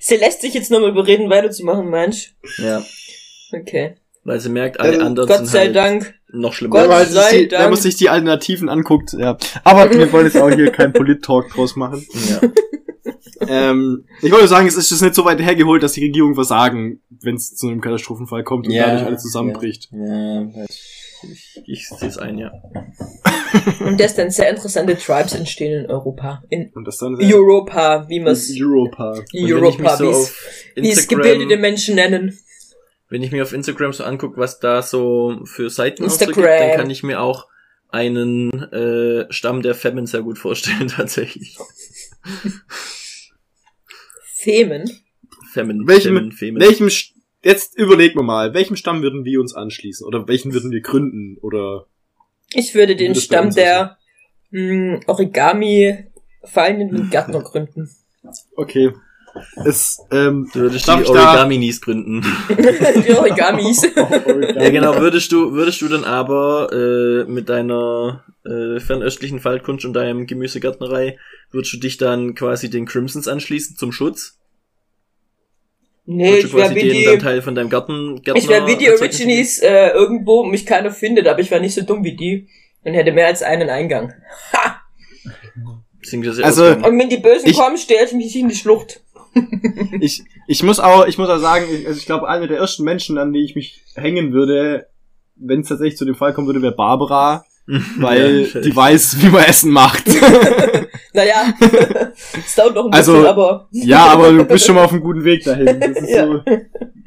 Sie 0.00 0.16
lässt 0.16 0.40
sich 0.40 0.54
jetzt 0.54 0.70
nochmal 0.70 0.90
überreden, 0.90 1.30
weiterzumachen, 1.30 1.88
Mensch. 1.88 2.34
ja, 2.58 2.82
Okay. 3.52 3.94
Weil 4.26 4.40
sie 4.40 4.48
merkt, 4.50 4.80
alle 4.80 4.94
Ähm, 4.96 5.02
anderen 5.02 5.28
Gott 5.28 5.38
sind 5.38 5.46
sei 5.46 5.58
halt 5.66 5.76
Dank. 5.76 6.14
noch 6.32 6.52
schlimmer. 6.52 6.72
Gott 6.72 6.82
Wenn 6.82 6.88
man, 6.90 7.06
sich 7.06 7.14
sei 7.14 7.30
die, 7.44 7.50
wenn 7.52 7.58
man 7.60 7.70
Dank. 7.70 7.76
sich 7.82 7.96
die 7.96 8.08
Alternativen 8.10 8.68
anguckt, 8.68 9.12
ja. 9.12 9.38
Aber 9.64 9.90
wir 9.94 10.12
wollen 10.12 10.26
jetzt 10.26 10.36
auch 10.36 10.50
hier 10.50 10.70
keinen 10.72 10.92
Polit-Talk 10.92 11.50
draus 11.50 11.76
machen. 11.76 12.04
Ja. 12.30 12.40
Ähm, 13.48 14.06
ich 14.22 14.32
wollte 14.32 14.48
sagen, 14.48 14.66
es 14.66 14.76
ist 14.76 14.90
jetzt 14.90 15.02
nicht 15.02 15.14
so 15.14 15.24
weit 15.26 15.40
hergeholt, 15.40 15.82
dass 15.82 15.92
die 15.92 16.02
Regierung 16.04 16.34
versagen, 16.34 17.02
wenn 17.20 17.36
es 17.36 17.54
zu 17.54 17.68
einem 17.68 17.82
Katastrophenfall 17.82 18.42
kommt 18.44 18.66
und 18.66 18.72
Ja, 18.72 18.86
dadurch 18.86 19.06
alles 19.06 19.22
zusammenbricht. 19.22 19.90
Ja, 19.92 20.46
ich, 21.22 21.62
ich 21.66 21.88
sehe 21.88 22.08
es 22.08 22.18
ein, 22.18 22.38
ja. 22.38 22.50
Und 23.80 24.00
dass 24.00 24.16
dann 24.16 24.30
sehr 24.30 24.48
interessante 24.50 24.96
Tribes 24.96 25.34
entstehen 25.34 25.84
in 25.84 25.90
Europa. 25.90 26.42
In 26.48 26.70
Und 26.74 26.86
das 26.86 26.98
dann 26.98 27.16
Europa, 27.22 28.06
wie 28.08 28.20
man 28.20 28.32
es 28.32 28.50
Europa. 28.58 29.22
Europa, 29.34 29.96
so 29.96 30.28
wie 30.74 30.90
es 30.90 31.06
gebildete 31.06 31.58
Menschen 31.58 31.94
nennen. 31.96 32.38
Wenn 33.08 33.22
ich 33.22 33.30
mir 33.32 33.42
auf 33.42 33.52
Instagram 33.52 33.92
so 33.92 34.04
angucke, 34.04 34.36
was 34.38 34.58
da 34.58 34.82
so 34.82 35.40
für 35.44 35.70
Seiten 35.70 36.04
gibt, 36.08 36.36
dann 36.70 36.76
kann 36.76 36.90
ich 36.90 37.02
mir 37.02 37.20
auch 37.20 37.46
einen 37.88 38.50
äh, 38.72 39.26
Stamm 39.32 39.62
der 39.62 39.74
Femin 39.74 40.06
sehr 40.06 40.22
gut 40.22 40.38
vorstellen, 40.38 40.88
tatsächlich. 40.96 41.56
Femen. 44.22 44.90
Femin, 45.52 45.86
Welchem, 45.86 46.14
Femin, 46.16 46.32
Femin. 46.32 46.62
welchem, 46.62 46.86
St- 46.88 47.12
jetzt 47.42 47.76
überlegen 47.78 48.18
wir 48.18 48.22
mal, 48.22 48.52
welchem 48.54 48.76
Stamm 48.76 49.02
würden 49.02 49.24
wir 49.24 49.40
uns 49.40 49.54
anschließen? 49.54 50.06
Oder 50.06 50.28
welchen 50.28 50.52
würden 50.52 50.70
wir 50.70 50.80
gründen? 50.80 51.38
Oder, 51.40 51.86
Ich 52.52 52.74
würde 52.74 52.96
den 52.96 53.14
Stamm 53.14 53.54
der 53.54 53.96
mh, 54.50 55.00
Origami 55.06 56.06
fallenden 56.44 57.08
Gärtner 57.10 57.40
gründen. 57.42 57.88
okay. 58.56 58.92
Es, 59.64 59.98
ähm, 60.10 60.48
Du 60.52 60.60
würdest 60.60 60.86
die 60.86 60.90
Origaminis 60.90 61.80
gründen. 61.80 62.22
Die 63.06 63.12
Origamis. 63.12 63.82
Ja, 63.96 64.70
genau, 64.70 64.98
würdest 64.98 65.32
du, 65.32 65.52
würdest 65.52 65.80
du 65.82 65.88
dann 65.88 66.04
aber 66.04 66.70
äh, 66.72 67.24
mit 67.30 67.48
deiner 67.48 68.24
äh, 68.44 68.80
fernöstlichen 68.80 69.44
Waldkunst 69.44 69.84
und 69.84 69.92
deinem 69.92 70.26
Gemüsegärtnerei, 70.26 71.18
würdest 71.50 71.72
du 71.74 71.78
dich 71.78 71.96
dann 71.96 72.34
quasi 72.34 72.70
den 72.70 72.86
Crimsons 72.86 73.28
anschließen 73.28 73.76
zum 73.76 73.92
Schutz? 73.92 74.38
Nee, 76.06 76.28
würdest 76.28 76.44
ich 76.44 76.50
du 76.52 76.56
wäre 76.56 76.68
quasi 76.68 76.80
wie 76.86 76.90
die, 76.92 77.18
Teil 77.18 77.42
von 77.42 77.54
deinem 77.54 77.68
Garten 77.68 78.22
Gärtner 78.22 78.42
ich 78.42 78.48
wäre 78.48 78.66
wie 78.66 78.76
die 78.76 78.90
Originies 78.90 79.58
äh, 79.58 79.88
irgendwo, 79.90 80.44
mich 80.44 80.64
keiner 80.64 80.90
findet, 80.90 81.26
aber 81.26 81.40
ich 81.40 81.50
wäre 81.50 81.60
nicht 81.60 81.74
so 81.74 81.82
dumm 81.82 82.04
wie 82.04 82.14
die 82.16 82.48
und 82.84 82.94
hätte 82.94 83.12
mehr 83.12 83.26
als 83.26 83.42
einen 83.42 83.68
Eingang. 83.68 84.14
Ha! 84.52 84.82
Also-. 86.42 86.76
Und 86.76 86.98
wenn 87.00 87.08
die 87.08 87.16
Bösen 87.16 87.48
Ich- 87.48 87.56
kommen, 87.56 87.76
stelle 87.76 88.04
ich 88.04 88.12
mich 88.12 88.36
in 88.36 88.48
die 88.48 88.54
Schlucht. 88.54 89.00
ich, 90.00 90.22
ich 90.46 90.62
muss 90.62 90.80
auch, 90.80 91.06
ich 91.06 91.18
muss 91.18 91.28
auch 91.28 91.38
sagen, 91.38 91.66
ich, 91.72 91.86
also 91.86 91.98
ich 91.98 92.06
glaube, 92.06 92.28
eine 92.28 92.46
der 92.48 92.58
ersten 92.58 92.84
Menschen, 92.84 93.18
an 93.18 93.32
die 93.32 93.44
ich 93.44 93.54
mich 93.54 93.82
hängen 93.94 94.32
würde, 94.32 94.86
wenn 95.36 95.60
es 95.60 95.68
tatsächlich 95.68 95.96
zu 95.98 96.04
dem 96.04 96.14
Fall 96.14 96.32
kommen 96.32 96.46
würde, 96.46 96.62
wäre 96.62 96.74
Barbara, 96.74 97.44
weil 97.98 98.48
Ja, 98.52 98.60
die 98.60 98.74
weiß, 98.74 99.22
wie 99.22 99.28
man 99.28 99.44
Essen 99.44 99.70
macht. 99.70 100.04
Naja, 101.12 101.54
es 102.44 102.54
dauert 102.56 102.74
noch 102.74 102.84
ein 102.86 102.92
Also- 102.92 103.12
bisschen, 103.12 103.26
aber 103.26 103.68
ja, 103.70 104.04
aber 104.08 104.32
du 104.32 104.44
bist 104.44 104.66
schon 104.66 104.74
mal 104.74 104.84
auf 104.84 104.92
einem 104.92 105.00
guten 105.00 105.24
Weg 105.24 105.44
dahin. 105.44 105.80
Das 105.80 105.90
ist 106.02 106.10
Ja. 106.10 106.26
so, 106.26 106.40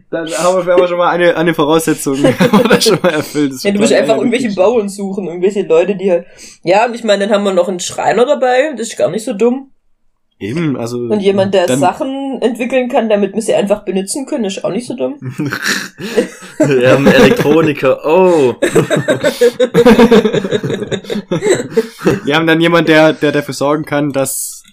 dann 0.09 0.27
haben 0.27 0.65
wir, 0.65 0.73
haben 0.73 0.81
wir 0.81 0.87
schon 0.87 0.97
mal 0.97 1.09
eine, 1.11 1.37
eine 1.37 1.53
Voraussetzung, 1.53 2.15
schon 2.15 2.99
mal 3.03 3.09
erfüllt. 3.11 3.53
Ja, 3.61 3.71
du 3.71 3.79
musst 3.79 3.93
einfach 3.93 4.17
irgendwelche 4.17 4.51
Bauern 4.55 4.89
suchen, 4.89 5.27
irgendwelche 5.27 5.61
Leute, 5.61 5.95
die 5.95 6.09
halt. 6.09 6.25
Ja, 6.63 6.87
und 6.87 6.95
ich 6.95 7.03
meine, 7.03 7.27
dann 7.27 7.35
haben 7.35 7.43
wir 7.43 7.53
noch 7.53 7.67
einen 7.69 7.79
Schreiner 7.79 8.25
dabei, 8.25 8.71
das 8.75 8.87
ist 8.87 8.97
gar 8.97 9.11
nicht 9.11 9.23
so 9.25 9.33
dumm. 9.33 9.69
Eben, 10.39 10.75
also. 10.75 10.97
Und 10.97 11.19
jemand, 11.19 11.53
der 11.53 11.67
dann, 11.67 11.79
Sachen 11.79 12.18
entwickeln 12.41 12.89
kann, 12.89 13.09
damit 13.09 13.33
wir 13.33 13.41
sie 13.41 13.55
einfach 13.55 13.83
benutzen 13.83 14.25
können, 14.25 14.45
ist 14.45 14.63
auch 14.63 14.71
nicht 14.71 14.87
so 14.87 14.95
dumm. 14.95 15.17
Wir 16.59 16.91
haben 16.91 17.07
Elektroniker. 17.07 18.05
Oh. 18.05 18.55
Wir 22.25 22.35
haben 22.35 22.47
dann 22.47 22.59
jemand, 22.59 22.89
der, 22.89 23.13
der 23.13 23.31
dafür 23.31 23.53
sorgen 23.53 23.85
kann, 23.85 24.11
dass 24.11 24.63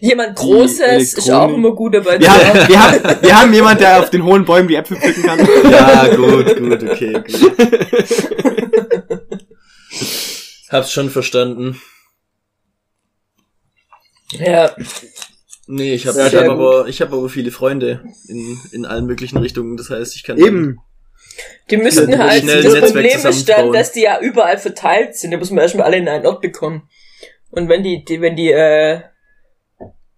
Jemand 0.00 0.36
Großes 0.36 1.14
ist 1.14 1.30
auch 1.30 1.52
immer 1.52 1.72
gut 1.72 1.94
dabei. 1.94 2.18
wir, 2.18 2.28
haben, 2.28 2.68
wir, 2.68 2.82
haben, 2.82 3.22
wir 3.22 3.40
haben 3.40 3.52
jemand, 3.52 3.80
der 3.80 4.00
auf 4.00 4.10
den 4.10 4.24
hohen 4.24 4.44
Bäumen 4.44 4.68
die 4.68 4.74
Äpfel 4.74 4.96
pflücken 4.96 5.22
kann. 5.22 5.38
Ja, 5.70 6.08
gut, 6.14 6.56
gut, 6.56 6.82
okay, 6.82 7.12
gut. 7.12 7.52
Hab's 10.70 10.92
schon 10.92 11.10
verstanden. 11.10 11.80
ja. 14.32 14.74
Nee, 15.66 15.94
ich 15.94 16.06
habe 16.06 16.18
Ja, 16.18 16.26
ich 16.26 16.36
hab 16.36 16.48
aber 16.48 16.88
ich 16.88 17.00
habe 17.00 17.16
aber 17.16 17.28
viele 17.28 17.50
Freunde 17.50 18.02
in, 18.28 18.58
in 18.72 18.84
allen 18.84 19.06
möglichen 19.06 19.38
Richtungen. 19.38 19.76
Das 19.76 19.90
heißt, 19.90 20.14
ich 20.14 20.24
kann 20.24 20.38
Eben. 20.38 20.78
Die 21.70 21.76
müssten 21.78 22.10
Ja, 22.10 22.18
halt, 22.18 22.46
das 22.46 22.62
Netzwerk 22.64 22.84
Problem 22.84 23.26
ist 23.26 23.48
dann, 23.48 23.72
dass 23.72 23.92
die 23.92 24.02
ja 24.02 24.20
überall 24.20 24.58
verteilt 24.58 25.16
sind. 25.16 25.30
Da 25.30 25.38
muss 25.38 25.50
man 25.50 25.60
erstmal 25.60 25.86
alle 25.86 25.96
in 25.96 26.08
einen 26.08 26.26
Ort 26.26 26.42
bekommen. 26.42 26.88
Und 27.50 27.68
wenn 27.68 27.82
die, 27.82 28.04
die 28.04 28.20
wenn 28.20 28.36
die, 28.36 28.52
äh, 28.52 29.00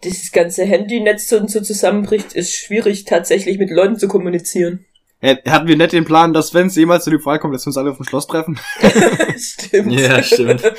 dieses 0.02 0.32
ganze 0.32 0.64
Handynetz 0.64 1.28
so, 1.28 1.46
so 1.46 1.60
zusammenbricht, 1.60 2.32
ist 2.32 2.54
schwierig 2.54 3.04
tatsächlich 3.04 3.58
mit 3.58 3.70
Leuten 3.70 3.98
zu 3.98 4.08
kommunizieren. 4.08 4.84
Hatten 5.22 5.66
wir 5.66 5.76
nicht 5.76 5.92
den 5.92 6.04
Plan, 6.04 6.32
dass 6.32 6.52
wenn 6.54 6.66
es 6.66 6.76
jemals 6.76 7.04
zu 7.04 7.10
dem 7.10 7.20
Fall 7.20 7.38
kommt, 7.38 7.54
dass 7.54 7.64
wir 7.64 7.68
uns 7.68 7.78
alle 7.78 7.90
auf 7.90 7.96
dem 7.96 8.04
Schloss 8.04 8.26
treffen? 8.26 8.58
stimmt. 9.38 9.92
Ja, 9.92 10.22
stimmt. 10.22 10.62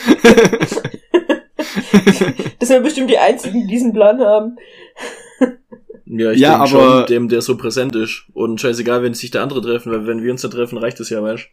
Das 2.59 2.69
sind 2.69 2.77
wir 2.77 2.81
bestimmt 2.83 3.09
die 3.09 3.17
einzigen, 3.17 3.61
die 3.61 3.67
diesen 3.67 3.93
Plan 3.93 4.19
haben. 4.19 4.57
Ja, 6.05 6.31
ich 6.31 6.39
Ja, 6.39 6.57
denke 6.59 6.75
aber- 6.77 6.97
schon, 6.97 7.05
dem, 7.07 7.27
der 7.29 7.41
so 7.41 7.57
präsent 7.57 7.95
ist. 7.95 8.23
Und 8.33 8.61
scheißegal, 8.61 9.03
wenn 9.03 9.13
sich 9.13 9.31
der 9.31 9.41
andere 9.43 9.61
treffen, 9.61 9.91
weil 9.91 10.07
wenn 10.07 10.23
wir 10.23 10.31
uns 10.31 10.41
da 10.41 10.47
treffen, 10.47 10.77
reicht 10.77 10.99
das 10.99 11.09
ja, 11.09 11.21
weißt 11.21 11.47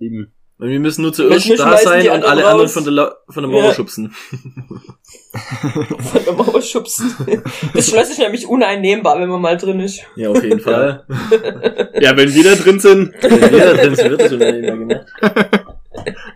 Eben. 0.00 0.32
Und 0.60 0.70
wir 0.70 0.80
müssen 0.80 1.02
nur 1.02 1.12
Wir 1.16 1.38
zuerst 1.38 1.50
da 1.60 1.76
sein 1.76 2.00
und 2.02 2.08
anderen 2.10 2.22
alle 2.24 2.44
anderen 2.44 2.60
raus. 2.62 2.72
von 2.72 2.82
der, 2.84 2.92
La 2.92 3.14
von 3.28 3.42
der 3.44 3.52
Mauer 3.52 3.64
Ja. 3.66 3.74
schubsen. 3.74 4.10
Von 6.10 6.24
der 6.24 6.32
Mauer 6.32 6.60
schubsen. 6.62 7.14
Das 7.74 7.88
Schloss 7.88 8.10
ist 8.10 8.18
nämlich 8.18 8.46
uneinnehmbar, 8.46 9.20
wenn 9.20 9.28
man 9.28 9.40
mal 9.40 9.56
drin 9.56 9.78
ist. 9.80 10.00
Ja, 10.16 10.30
auf 10.30 10.42
jeden 10.42 10.58
Fall. 10.60 11.04
Ja, 12.00 12.16
wenn 12.16 12.34
wir 12.34 12.42
da 12.44 12.54
drin 12.56 12.80
sind. 12.80 13.12
Wenn 13.20 13.52
jeder 13.52 13.74
drin 13.76 13.92
ist, 13.92 14.02
wird 14.04 14.20
das 14.20 14.32
unannehmbar 14.32 14.76
gemacht. 14.78 15.06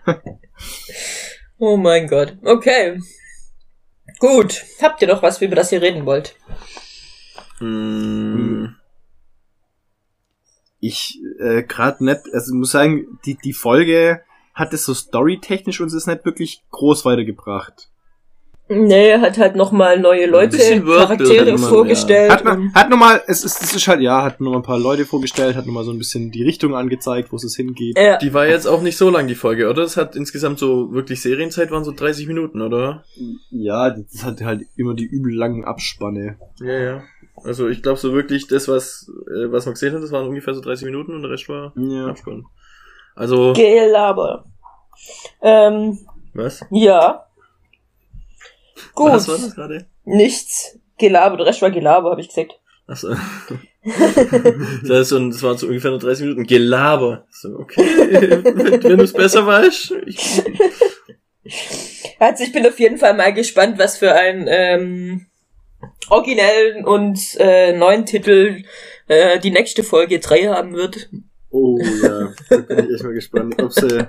Oh 1.65 1.77
mein 1.77 2.07
Gott. 2.07 2.35
Okay. 2.43 2.99
Gut. 4.19 4.65
Habt 4.81 5.01
ihr 5.01 5.07
noch 5.07 5.23
was, 5.23 5.41
über 5.41 5.55
das 5.55 5.71
ihr 5.71 5.81
reden 5.81 6.05
wollt? 6.05 6.35
Hm. 7.59 8.75
Ich 10.81 11.21
äh, 11.39 11.63
gerade 11.63 12.03
nicht, 12.03 12.19
also 12.33 12.53
muss 12.53 12.71
sagen, 12.71 13.17
die, 13.25 13.37
die 13.37 13.53
Folge 13.53 14.23
hat 14.53 14.73
es 14.73 14.83
so 14.83 14.93
storytechnisch 14.93 15.79
uns 15.79 15.93
ist 15.93 16.05
nicht 16.05 16.25
wirklich 16.25 16.65
groß 16.69 17.05
weitergebracht. 17.05 17.89
Nee, 18.75 19.13
hat 19.19 19.37
halt 19.37 19.55
nochmal 19.55 19.99
neue 19.99 20.25
Leute, 20.25 20.57
Charaktere 20.57 21.57
vorgestellt. 21.57 22.31
Hat, 22.31 22.43
noch, 22.45 22.53
und- 22.53 22.73
hat 22.73 22.89
nochmal, 22.89 23.21
es 23.27 23.43
ist, 23.43 23.61
es 23.61 23.75
ist 23.75 23.87
halt, 23.87 24.01
ja, 24.01 24.23
hat 24.23 24.39
nochmal 24.41 24.59
ein 24.59 24.63
paar 24.63 24.79
Leute 24.79 25.05
vorgestellt, 25.05 25.55
hat 25.55 25.65
nochmal 25.65 25.83
so 25.83 25.91
ein 25.91 25.97
bisschen 25.97 26.31
die 26.31 26.43
Richtung 26.43 26.75
angezeigt, 26.75 27.31
wo 27.31 27.35
es 27.35 27.55
hingeht. 27.55 27.97
ja. 27.97 28.17
Die 28.17 28.33
war 28.33 28.47
jetzt 28.47 28.67
auch 28.67 28.81
nicht 28.81 28.97
so 28.97 29.09
lang, 29.09 29.27
die 29.27 29.35
Folge, 29.35 29.69
oder? 29.69 29.83
Es 29.83 29.97
hat 29.97 30.15
insgesamt 30.15 30.59
so 30.59 30.91
wirklich 30.93 31.21
Serienzeit 31.21 31.71
waren 31.71 31.83
so 31.83 31.91
30 31.91 32.27
Minuten, 32.27 32.61
oder? 32.61 33.03
Ja, 33.51 33.89
das 33.91 34.23
hat 34.23 34.41
halt 34.41 34.63
immer 34.75 34.93
die 34.93 35.05
übel 35.05 35.33
langen 35.35 35.65
Abspanne. 35.65 36.37
Ja, 36.59 36.79
ja. 36.79 37.03
Also 37.43 37.67
ich 37.67 37.81
glaube 37.81 37.99
so 37.99 38.13
wirklich, 38.13 38.47
das, 38.47 38.67
was, 38.67 39.11
äh, 39.27 39.51
was 39.51 39.65
man 39.65 39.73
gesehen 39.73 39.93
hat, 39.93 40.03
das 40.03 40.11
waren 40.11 40.27
ungefähr 40.27 40.53
so 40.53 40.61
30 40.61 40.85
Minuten 40.85 41.13
und 41.15 41.21
der 41.23 41.31
Rest 41.31 41.49
war 41.49 41.73
Ja. 41.75 42.07
Abspann. 42.07 42.45
Also, 43.15 43.53
Gelaber. 43.53 44.45
Ähm, 45.41 45.99
was? 46.33 46.65
ja. 46.71 47.25
Gut. 48.95 49.11
Was 49.11 49.27
war 49.27 49.37
das 49.37 49.55
gerade? 49.55 49.85
Nichts. 50.05 50.79
Gelaber. 50.97 51.37
Der 51.37 51.47
Rest 51.47 51.61
war 51.61 51.71
Gelaber, 51.71 52.11
habe 52.11 52.21
ich 52.21 52.27
gesagt. 52.27 52.53
Achso. 52.87 53.09
das, 53.83 54.89
heißt, 54.89 55.09
so, 55.09 55.29
das 55.29 55.43
waren 55.43 55.57
so 55.57 55.67
ungefähr 55.67 55.91
nur 55.91 55.99
30 55.99 56.25
Minuten 56.25 56.45
Gelaber. 56.45 57.25
So, 57.29 57.57
okay, 57.59 57.81
wenn, 58.43 58.83
wenn 58.83 58.97
du 58.97 59.03
es 59.03 59.13
besser 59.13 59.45
weißt. 59.45 59.93
Ich, 60.05 60.43
Also 62.19 62.43
ich 62.43 62.53
bin 62.53 62.65
auf 62.65 62.79
jeden 62.79 62.97
Fall 62.97 63.15
mal 63.15 63.33
gespannt, 63.33 63.77
was 63.77 63.97
für 63.97 64.13
einen 64.13 64.47
ähm, 64.47 65.25
originellen 66.09 66.85
und 66.85 67.19
äh, 67.37 67.73
neuen 67.73 68.05
Titel 68.05 68.63
äh, 69.07 69.39
die 69.39 69.51
nächste 69.51 69.83
Folge 69.83 70.19
3 70.19 70.47
haben 70.47 70.73
wird. 70.73 71.09
Oh 71.55 71.77
ja, 72.01 72.33
da 72.49 72.57
bin 72.57 72.85
ich 72.89 72.95
echt 72.95 73.03
mal 73.03 73.13
gespannt, 73.13 73.61
ob 73.61 73.71
sie. 73.71 74.07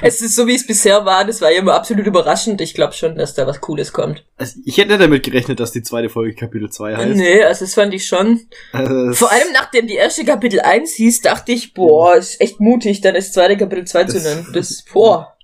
Es 0.00 0.20
ist 0.20 0.36
so, 0.36 0.46
wie 0.46 0.54
es 0.54 0.64
bisher 0.66 1.04
war, 1.04 1.24
das 1.24 1.40
war 1.40 1.50
ja 1.50 1.58
immer 1.58 1.74
absolut 1.74 2.06
überraschend. 2.06 2.60
Ich 2.60 2.72
glaube 2.72 2.92
schon, 2.92 3.16
dass 3.16 3.34
da 3.34 3.48
was 3.48 3.60
Cooles 3.60 3.92
kommt. 3.92 4.24
Also 4.36 4.60
ich 4.64 4.78
hätte 4.78 4.90
nicht 4.90 5.00
damit 5.00 5.24
gerechnet, 5.24 5.58
dass 5.58 5.72
die 5.72 5.82
zweite 5.82 6.08
Folge 6.08 6.34
Kapitel 6.34 6.70
2 6.70 6.96
heißt. 6.96 7.16
Nee, 7.16 7.42
also 7.42 7.64
das 7.64 7.74
fand 7.74 7.92
ich 7.94 8.06
schon. 8.06 8.42
Also 8.72 9.12
Vor 9.12 9.32
allem 9.32 9.48
nachdem 9.52 9.88
die 9.88 9.94
erste 9.94 10.24
Kapitel 10.24 10.60
1 10.60 10.92
hieß, 10.92 11.22
dachte 11.22 11.50
ich, 11.50 11.74
boah, 11.74 12.14
ist 12.14 12.40
echt 12.40 12.60
mutig, 12.60 13.00
dann 13.00 13.14
das 13.14 13.32
zweite 13.32 13.56
Kapitel 13.56 13.84
2 13.84 14.04
zu 14.04 14.20
nennen. 14.20 14.46
Das, 14.52 14.84
boah. 14.92 15.36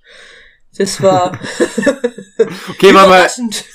Das 0.77 1.01
war 1.01 1.37
Okay, 2.69 2.93
warte 2.93 2.93
mal. 2.93 3.03
überraschend. 3.17 3.65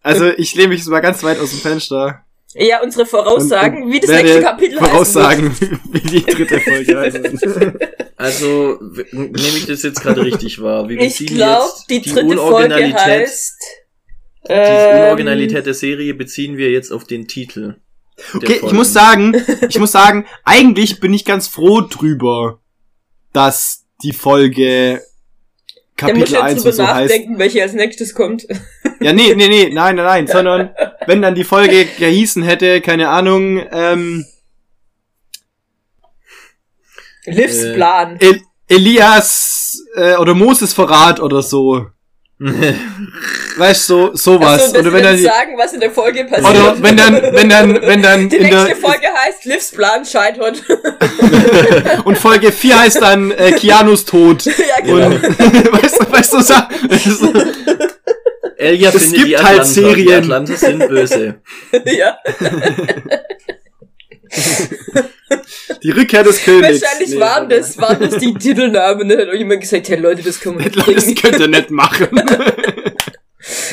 Also 0.00 0.30
ich 0.30 0.54
lehne 0.54 0.68
mich 0.68 0.86
mal 0.86 1.00
ganz 1.00 1.22
weit 1.24 1.40
aus 1.40 1.50
dem 1.50 1.58
Fenster. 1.58 2.24
Ja, 2.54 2.82
unsere 2.82 3.04
Voraussagen, 3.04 3.84
Und- 3.84 3.92
wie 3.92 4.00
das 4.00 4.10
nächste 4.10 4.40
Kapitel 4.40 4.78
Voraussagen, 4.78 5.54
wie 5.92 6.00
die 6.00 6.24
dritte 6.24 6.60
Folge 6.60 6.98
heißt. 6.98 7.20
also, 8.16 8.78
nehme 9.12 9.36
ich 9.36 9.66
das 9.66 9.82
jetzt 9.82 10.00
gerade 10.00 10.22
richtig 10.24 10.60
wahr? 10.62 10.88
Wir 10.88 10.98
Ich 10.98 11.18
beziehen 11.18 11.36
glaube, 11.36 11.64
jetzt 11.66 11.90
die 11.90 12.00
dritte 12.00 12.36
Folge 12.36 12.40
Unoriginalität, 12.40 12.98
heißt. 12.98 13.56
die 14.48 14.52
ähm, 14.52 15.00
Unoriginalität 15.00 15.66
der 15.66 15.74
Serie 15.74 16.14
beziehen 16.14 16.56
wir 16.56 16.70
jetzt 16.70 16.90
auf 16.90 17.04
den 17.04 17.28
Titel. 17.28 17.76
Okay, 18.34 18.60
ich 18.64 18.72
muss 18.72 18.92
sagen, 18.92 19.36
ich 19.68 19.78
muss 19.78 19.92
sagen, 19.92 20.26
eigentlich 20.42 20.98
bin 21.00 21.12
ich 21.14 21.24
ganz 21.24 21.46
froh 21.48 21.82
drüber, 21.82 22.60
dass 23.32 23.84
die 24.02 24.12
Folge 24.12 25.00
muss 25.00 25.04
Kapitel 25.96 26.20
jetzt 26.32 26.34
1 26.34 26.54
drüber 26.56 26.70
und 26.70 26.76
so 26.76 26.86
heißt. 26.88 27.10
nachdenken, 27.10 27.38
welche 27.38 27.62
als 27.62 27.74
nächstes 27.74 28.14
kommt. 28.14 28.46
Ja, 29.00 29.12
nee, 29.12 29.34
nee, 29.34 29.48
nee, 29.48 29.70
nein, 29.72 29.96
nein, 29.96 30.04
nein, 30.04 30.26
sondern 30.26 30.70
wenn 31.06 31.22
dann 31.22 31.34
die 31.34 31.44
Folge 31.44 31.84
gehießen 31.98 32.42
hätte, 32.42 32.80
keine 32.80 33.08
Ahnung, 33.08 33.62
ähm, 33.70 34.24
Livs 37.26 37.62
Äh, 37.62 37.74
Plan. 37.74 38.16
El 38.20 38.40
Elias 38.70 39.82
äh, 39.96 40.16
oder 40.16 40.34
Moses 40.34 40.74
Verrat 40.74 41.20
oder 41.20 41.42
so. 41.42 41.86
Weißt 42.40 43.90
du, 43.90 44.10
so, 44.12 44.14
sowas. 44.14 44.62
Achso, 44.62 44.72
dass 44.74 44.80
oder 44.82 44.92
wenn 44.92 45.02
dann 45.02 45.14
dann, 45.14 45.22
sagen, 45.24 45.58
was 45.58 45.72
in 45.72 45.80
der 45.80 45.90
Folge 45.90 46.24
passiert. 46.24 46.48
oder 46.48 46.80
wenn 46.82 46.96
dann, 46.96 47.14
wenn 47.32 47.48
dann, 47.48 47.82
wenn 47.82 48.02
dann 48.02 48.28
die 48.28 48.38
nächste 48.38 48.66
der, 48.66 48.76
Folge 48.76 49.06
heißt 49.26 49.44
Livs 49.46 49.72
Plan 49.72 50.04
scheitert. 50.04 50.62
und 52.04 52.16
Folge 52.16 52.52
4 52.52 52.78
heißt 52.78 53.02
dann 53.02 53.32
äh, 53.32 53.52
Keanus 53.52 54.04
Tod. 54.04 54.44
ja, 54.44 54.52
Genau. 54.84 55.08
genau. 55.08 55.26
Und, 55.26 55.72
weißt 55.82 56.00
du, 56.00 56.12
weißt 56.12 56.32
du, 56.34 56.40
so, 56.42 56.54
Elia 58.58 58.88
Es 58.90 59.02
findet 59.02 59.18
gibt 59.18 59.28
die 59.28 59.36
halt 59.36 59.60
Atlanta. 59.60 59.64
Die 59.64 59.72
Serien. 59.72 60.22
Atlanter 60.24 60.56
sind 60.56 60.88
böse. 60.88 61.40
ja. 61.84 62.18
die 65.82 65.90
Rückkehr 65.90 66.24
des 66.24 66.42
Königs. 66.42 66.82
Wahrscheinlich 66.82 67.10
Nee, 67.10 67.20
waren 67.20 67.48
das, 67.48 67.78
waren 67.78 68.00
das 68.00 68.16
die 68.18 68.34
Titelnamen. 68.34 69.02
Und 69.02 69.08
dann 69.10 69.18
hat 69.18 69.26
irgendjemand 69.26 69.60
gesagt, 69.60 69.88
hey 69.88 69.96
Leute, 69.98 70.22
das 70.22 70.40
können 70.40 70.58
wir 70.58 70.64
nicht 70.66 70.76
Das 70.96 71.14
könnt 71.22 71.38
ihr 71.40 71.48
nicht 71.48 71.70
machen. 71.70 72.08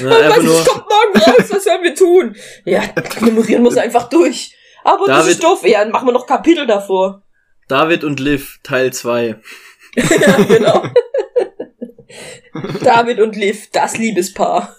Na, 0.04 0.30
Was, 0.30 0.38
es 0.38 0.44
nur, 0.44 0.64
kommt 0.66 0.86
morgen 0.88 1.18
raus, 1.32 1.46
was 1.50 1.64
sollen 1.64 1.84
wir 1.84 1.96
tun? 1.96 2.36
Ja, 2.64 2.84
nummerieren 3.20 3.66
es 3.66 3.78
einfach 3.78 4.08
durch. 4.10 4.56
Aber 4.84 5.08
das 5.08 5.18
David- 5.24 5.32
ist 5.32 5.44
doof. 5.44 5.66
Ja, 5.66 5.80
dann 5.84 5.92
machen 5.92 6.08
wir 6.08 6.12
noch 6.14 6.28
Kapitel 6.28 6.68
davor. 6.68 7.24
David 7.68 8.04
und 8.04 8.20
Liv, 8.20 8.60
Teil 8.64 8.94
2. 8.94 9.36
ja, 9.96 10.38
genau. 10.48 10.84
David 12.84 13.20
und 13.20 13.36
Liv, 13.36 13.70
das 13.72 13.98
Liebespaar. 13.98 14.76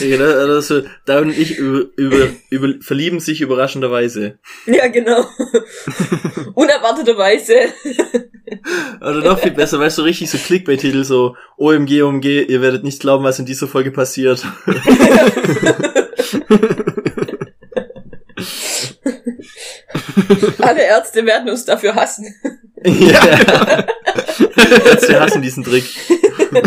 Genau, 0.00 0.24
also, 0.24 0.82
David 1.04 1.28
und 1.28 1.38
ich 1.38 1.58
über, 1.58 1.86
über, 1.96 2.28
über, 2.50 2.74
verlieben 2.80 3.20
sich 3.20 3.40
überraschenderweise. 3.40 4.38
Ja, 4.66 4.88
genau. 4.88 5.24
Unerwarteterweise. 6.54 7.54
Oder 9.00 9.22
noch 9.22 9.38
viel 9.38 9.52
besser, 9.52 9.78
weißt 9.78 9.98
du, 9.98 10.02
richtig 10.02 10.30
so 10.30 10.38
Clickbait-Titel, 10.38 11.04
so 11.04 11.36
OMG, 11.56 12.02
OMG, 12.02 12.46
ihr 12.48 12.60
werdet 12.62 12.84
nicht 12.84 13.00
glauben, 13.00 13.24
was 13.24 13.38
in 13.38 13.46
dieser 13.46 13.68
Folge 13.68 13.90
passiert. 13.90 14.44
Alle 20.58 20.82
Ärzte 20.82 21.24
werden 21.24 21.48
uns 21.48 21.64
dafür 21.64 21.94
hassen. 21.94 22.34
Ja. 22.86 23.86
Ärzte 24.86 25.20
hassen 25.20 25.42
diesen 25.42 25.64
Trick. 25.64 25.84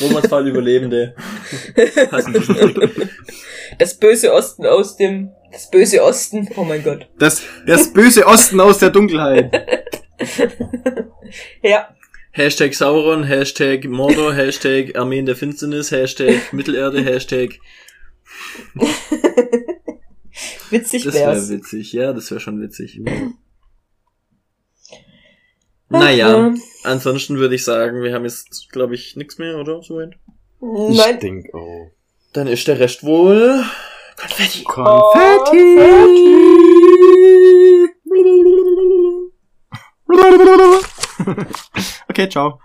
Romans 0.00 0.28
Fall 0.28 0.48
Überlebende 0.48 1.14
hassen 2.10 2.32
diesen 2.32 2.56
Trick. 2.56 3.10
Das 3.78 3.94
böse 3.94 4.32
Osten 4.32 4.66
aus 4.66 4.96
dem, 4.96 5.30
das 5.52 5.70
böse 5.70 6.02
Osten. 6.02 6.48
Oh 6.56 6.64
mein 6.64 6.82
Gott. 6.82 7.06
Das, 7.18 7.42
das 7.66 7.92
böse 7.92 8.26
Osten 8.26 8.58
aus 8.60 8.78
der 8.78 8.88
Dunkelheit. 8.90 9.84
Ja. 11.62 11.88
Hashtag 12.30 12.74
Sauron, 12.74 13.24
Hashtag 13.24 13.86
Mordor, 13.86 14.34
Hashtag 14.34 14.96
Armeen 14.96 15.26
der 15.26 15.34
Finsternis, 15.34 15.90
Hashtag 15.90 16.52
Mittelerde, 16.52 17.02
Hashtag... 17.02 17.58
Witzig 20.74 21.04
Das 21.04 21.14
wäre 21.14 21.32
wär's. 21.32 21.48
witzig, 21.50 21.92
ja, 21.92 22.12
das 22.12 22.30
wäre 22.30 22.40
schon 22.40 22.60
witzig. 22.60 23.00
Naja, 25.90 26.48
Ja. 26.48 26.54
ansonsten 26.82 27.36
würde 27.38 27.54
ich 27.54 27.62
sagen, 27.62 28.02
wir 28.02 28.12
haben 28.14 28.24
jetzt, 28.24 28.68
glaube 28.72 28.94
ich, 28.96 29.14
nichts 29.16 29.38
mehr, 29.38 29.58
oder? 29.58 29.80
Soweit? 29.82 30.14
Nein. 30.60 31.20
denk 31.20 31.54
auch. 31.54 31.90
Dann 32.32 32.48
ist 32.48 32.66
der 32.66 32.80
Rest 32.80 33.04
wohl 33.04 33.62
Konfetti. 34.16 34.64
Konfetti. 34.64 35.78
okay, 42.08 42.28
ciao. 42.28 42.58